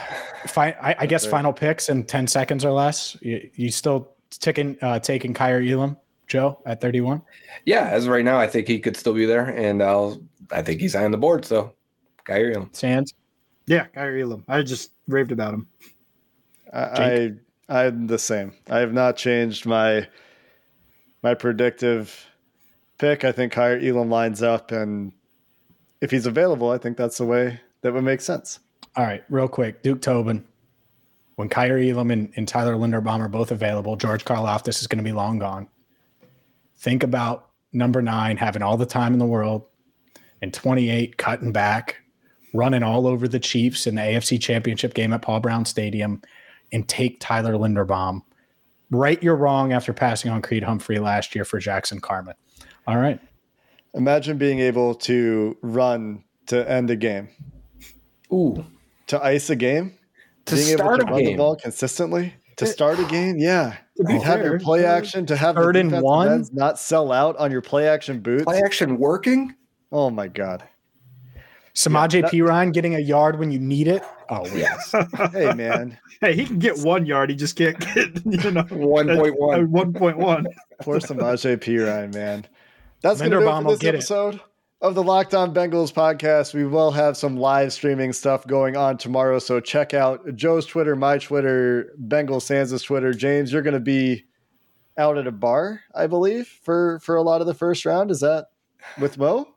fi- 0.48 0.76
I, 0.82 0.96
I 1.00 1.06
guess 1.06 1.26
final 1.26 1.54
picks 1.54 1.90
in 1.90 2.04
10 2.04 2.28
seconds 2.28 2.66
or 2.66 2.72
less. 2.72 3.18
You, 3.22 3.50
you 3.56 3.72
still 3.72 4.12
taking 4.30 4.78
uh, 4.82 5.00
taking 5.00 5.34
Kaiir 5.34 5.62
Elam, 5.62 5.98
Joe, 6.28 6.60
at 6.66 6.82
31? 6.82 7.22
Yeah, 7.66 7.88
as 7.88 8.06
of 8.06 8.12
right 8.12 8.26
now, 8.26 8.38
I 8.38 8.48
think 8.48 8.68
he 8.68 8.80
could 8.80 8.98
still 8.98 9.14
be 9.14 9.26
there, 9.26 9.46
and 9.46 9.82
I'll 9.82 10.22
I 10.52 10.62
think 10.62 10.82
he's 10.82 10.94
high 10.94 11.06
on 11.06 11.12
the 11.12 11.18
board. 11.18 11.46
So 11.46 11.74
Kaiir 12.26 12.54
Elam. 12.54 12.70
Sands? 12.74 13.14
Yeah, 13.68 13.86
Kaiir 13.96 14.22
Elam. 14.22 14.44
I 14.48 14.62
just 14.62 14.92
raved 15.08 15.32
about 15.32 15.54
him. 15.54 15.68
I, 16.74 17.32
I 17.70 17.86
I'm 17.88 18.08
the 18.08 18.20
same. 18.20 18.54
I 18.70 18.80
have 18.80 18.94
not 18.94 19.16
changed 19.16 19.66
my 19.66 20.08
my 21.24 21.34
predictive 21.34 22.26
pick. 22.98 23.24
I 23.24 23.32
think 23.32 23.54
Kaiir 23.54 23.84
Elam 23.84 24.10
lines 24.10 24.42
up, 24.42 24.72
and 24.72 25.12
if 26.02 26.12
he's 26.12 26.26
available, 26.26 26.70
I 26.70 26.78
think 26.78 26.98
that's 26.98 27.18
the 27.18 27.26
way 27.26 27.60
that 27.82 27.94
would 27.94 28.04
make 28.04 28.22
sense. 28.22 28.60
All 28.96 29.06
right, 29.06 29.24
real 29.30 29.48
quick, 29.48 29.82
Duke 29.84 30.02
Tobin. 30.02 30.46
When 31.36 31.50
Kaiir 31.50 31.80
Elam 31.92 32.12
and, 32.12 32.32
and 32.38 32.48
Tyler 32.48 32.76
Linderbaum 32.76 33.20
are 33.20 33.28
both 33.28 33.52
available, 33.52 33.98
George 33.98 34.24
Karlaftis 34.24 34.80
is 34.80 34.88
going 34.88 35.04
to 35.04 35.04
be 35.04 35.12
long 35.12 35.38
gone. 35.40 35.68
Think 36.78 37.04
about 37.04 37.50
number 37.74 38.02
nine 38.02 38.38
having 38.38 38.62
all 38.62 38.78
the 38.78 38.86
time 38.86 39.12
in 39.12 39.20
the 39.20 39.26
world, 39.26 39.66
and 40.42 40.54
28 40.54 41.18
cutting 41.18 41.52
back, 41.52 41.98
running 42.54 42.84
all 42.84 43.06
over 43.06 43.28
the 43.28 43.40
Chiefs 43.40 43.86
in 43.86 43.96
the 43.96 44.02
AFC 44.02 44.40
Championship 44.40 44.94
game 44.94 45.12
at 45.12 45.22
Paul 45.22 45.42
Brown 45.42 45.66
Stadium, 45.66 46.22
and 46.72 46.88
take 46.88 47.20
Tyler 47.20 47.54
Linderbaum. 47.54 48.22
Right 48.92 49.22
your 49.22 49.36
wrong 49.36 49.74
after 49.74 49.92
passing 49.92 50.32
on 50.32 50.42
Creed 50.42 50.64
Humphrey 50.64 51.00
last 51.00 51.36
year 51.36 51.44
for 51.44 51.60
Jackson 51.60 52.00
Carman. 52.00 52.36
All 52.88 52.98
right. 52.98 53.20
Imagine 53.94 54.38
being 54.38 54.60
able 54.60 54.96
to 54.96 55.58
run 55.62 56.24
to 56.48 56.70
end 56.70 56.90
a 56.90 56.96
game. 56.96 57.30
Ooh. 58.32 58.66
To 59.08 59.24
ice 59.24 59.50
a 59.50 59.56
game? 59.56 59.94
To 60.46 60.56
being 60.56 60.78
start 60.78 61.00
able 61.02 61.08
to 61.08 61.12
a 61.12 61.16
run 61.16 61.24
game. 61.24 61.32
the 61.34 61.38
ball 61.38 61.56
consistently? 61.56 62.34
To 62.58 62.66
start 62.66 63.00
a 63.00 63.06
game? 63.06 63.38
Yeah. 63.38 63.78
To 63.98 64.04
be 64.04 64.14
have 64.14 64.40
fair, 64.40 64.44
your 64.52 64.60
play 64.60 64.86
action, 64.86 65.26
to 65.28 65.36
have 65.36 65.56
Third 65.56 65.76
the 65.76 65.80
and 65.82 66.02
one? 66.02 66.46
not 66.52 66.78
sell 66.80 67.12
out 67.12 67.38
on 67.38 67.52
your 67.52 67.62
play 67.62 67.88
action 67.88 68.20
boots. 68.20 68.44
Play 68.44 68.62
action 68.64 68.98
working. 68.98 69.56
Oh 69.92 70.10
my 70.10 70.28
god. 70.28 70.64
Samaje 71.74 72.22
that- 72.22 72.32
P. 72.32 72.42
Ryan 72.42 72.72
getting 72.72 72.96
a 72.96 73.00
yard 73.00 73.38
when 73.40 73.52
you 73.52 73.60
need 73.60 73.88
it. 73.88 74.04
Oh, 74.30 74.46
yes. 74.56 74.94
Hey 75.34 75.54
man. 75.54 75.98
hey, 76.22 76.34
he 76.36 76.46
can 76.46 76.58
get 76.60 76.78
one 76.80 77.06
yard. 77.06 77.30
He 77.30 77.36
just 77.36 77.56
can't 77.56 77.78
get 77.80 78.26
you 78.26 78.52
know 78.52 78.64
One 78.72 79.08
point 79.16 79.40
one. 79.40 79.72
one 79.72 79.94
point 79.94 80.18
one. 80.18 80.48
Poor 80.82 81.00
Samaj 81.00 81.46
P. 81.62 81.78
Ryan, 81.78 82.12
man. 82.12 82.46
That's 83.06 83.20
going 83.20 83.30
to 83.32 83.38
do 83.40 83.48
it 83.48 83.62
for 83.62 83.70
this 83.70 83.80
get 83.80 83.94
it. 83.94 83.98
episode 84.00 84.42
of 84.82 84.96
the 84.96 85.04
Locked 85.04 85.36
On 85.36 85.54
Bengals 85.54 85.94
podcast. 85.94 86.56
We 86.56 86.66
will 86.66 86.90
have 86.90 87.16
some 87.16 87.38
live 87.38 87.72
streaming 87.72 88.14
stuff 88.14 88.48
going 88.48 88.76
on 88.76 88.98
tomorrow, 88.98 89.38
so 89.38 89.60
check 89.60 89.94
out 89.94 90.36
Joe's 90.36 90.66
Twitter, 90.66 90.96
my 90.96 91.20
Twitter, 91.20 91.94
Bengals 92.02 92.50
Sansa's 92.50 92.82
Twitter. 92.82 93.14
James, 93.14 93.54
you're 93.54 93.62
going 93.62 93.76
to 93.76 93.80
be 93.80 94.26
out 94.98 95.20
at 95.20 95.28
a 95.28 95.32
bar, 95.32 95.82
I 95.94 96.08
believe, 96.08 96.48
for 96.48 97.00
for 97.00 97.16
a 97.16 97.22
lot 97.22 97.42
of 97.42 97.48
the 97.48 97.54
first 97.54 97.86
round. 97.86 98.10
Is 98.10 98.22
that 98.22 98.48
with 99.00 99.20
Mo? 99.20 99.50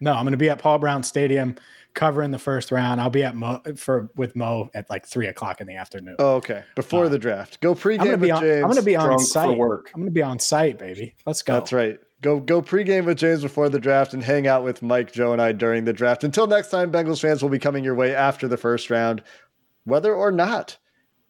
No, 0.00 0.14
I'm 0.14 0.24
going 0.24 0.32
to 0.32 0.36
be 0.36 0.50
at 0.50 0.58
Paul 0.58 0.78
Brown 0.80 1.04
Stadium 1.04 1.54
covering 1.94 2.32
the 2.32 2.38
first 2.38 2.72
round. 2.72 3.00
I'll 3.00 3.10
be 3.10 3.22
at 3.22 3.36
Mo 3.36 3.60
for 3.76 4.10
with 4.16 4.34
Mo 4.34 4.70
at 4.74 4.90
like 4.90 5.06
three 5.06 5.28
o'clock 5.28 5.60
in 5.60 5.68
the 5.68 5.76
afternoon. 5.76 6.16
Oh, 6.18 6.34
okay. 6.36 6.64
Before 6.74 7.04
Uh, 7.04 7.10
the 7.10 7.18
draft, 7.20 7.60
go 7.60 7.76
pregame 7.76 8.00
I'm 8.00 8.06
going 8.06 8.18
to 8.18 8.26
be 8.26 8.30
on. 8.32 8.42
James. 8.42 8.56
I'm 8.56 8.70
going 8.70 8.76
to 8.76 8.82
be 8.82 8.96
on 8.96 9.18
site. 9.20 9.56
work. 9.56 9.92
I'm 9.94 10.00
going 10.00 10.10
to 10.10 10.14
be 10.14 10.22
on 10.22 10.40
site, 10.40 10.80
baby. 10.80 11.14
Let's 11.24 11.42
go. 11.42 11.52
That's 11.54 11.72
right. 11.72 12.00
Go 12.22 12.38
go 12.38 12.62
pregame 12.62 13.04
with 13.04 13.18
James 13.18 13.42
before 13.42 13.68
the 13.68 13.80
draft 13.80 14.14
and 14.14 14.22
hang 14.22 14.46
out 14.46 14.62
with 14.62 14.80
Mike, 14.80 15.12
Joe, 15.12 15.32
and 15.32 15.42
I 15.42 15.50
during 15.50 15.84
the 15.84 15.92
draft. 15.92 16.22
Until 16.22 16.46
next 16.46 16.70
time, 16.70 16.92
Bengals 16.92 17.20
fans 17.20 17.42
will 17.42 17.50
be 17.50 17.58
coming 17.58 17.82
your 17.82 17.96
way 17.96 18.14
after 18.14 18.46
the 18.46 18.56
first 18.56 18.90
round, 18.90 19.24
whether 19.84 20.14
or 20.14 20.30
not 20.30 20.78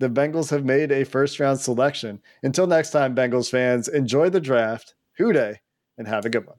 the 0.01 0.11
Bengals 0.11 0.51
have 0.51 0.67
made 0.67 0.93
a 0.93 1.05
first 1.05 1.41
round 1.41 1.61
selection. 1.61 2.21
Until 2.43 2.67
next 2.67 2.91
time, 2.91 3.15
Bengals 3.15 3.51
fans, 3.51 3.89
enjoy 3.89 4.29
the 4.29 4.41
draft, 4.41 4.95
hoo 5.17 5.33
day, 5.33 5.61
and 5.97 6.07
have 6.07 6.27
a 6.27 6.31
good 6.31 6.47
one. 6.47 6.59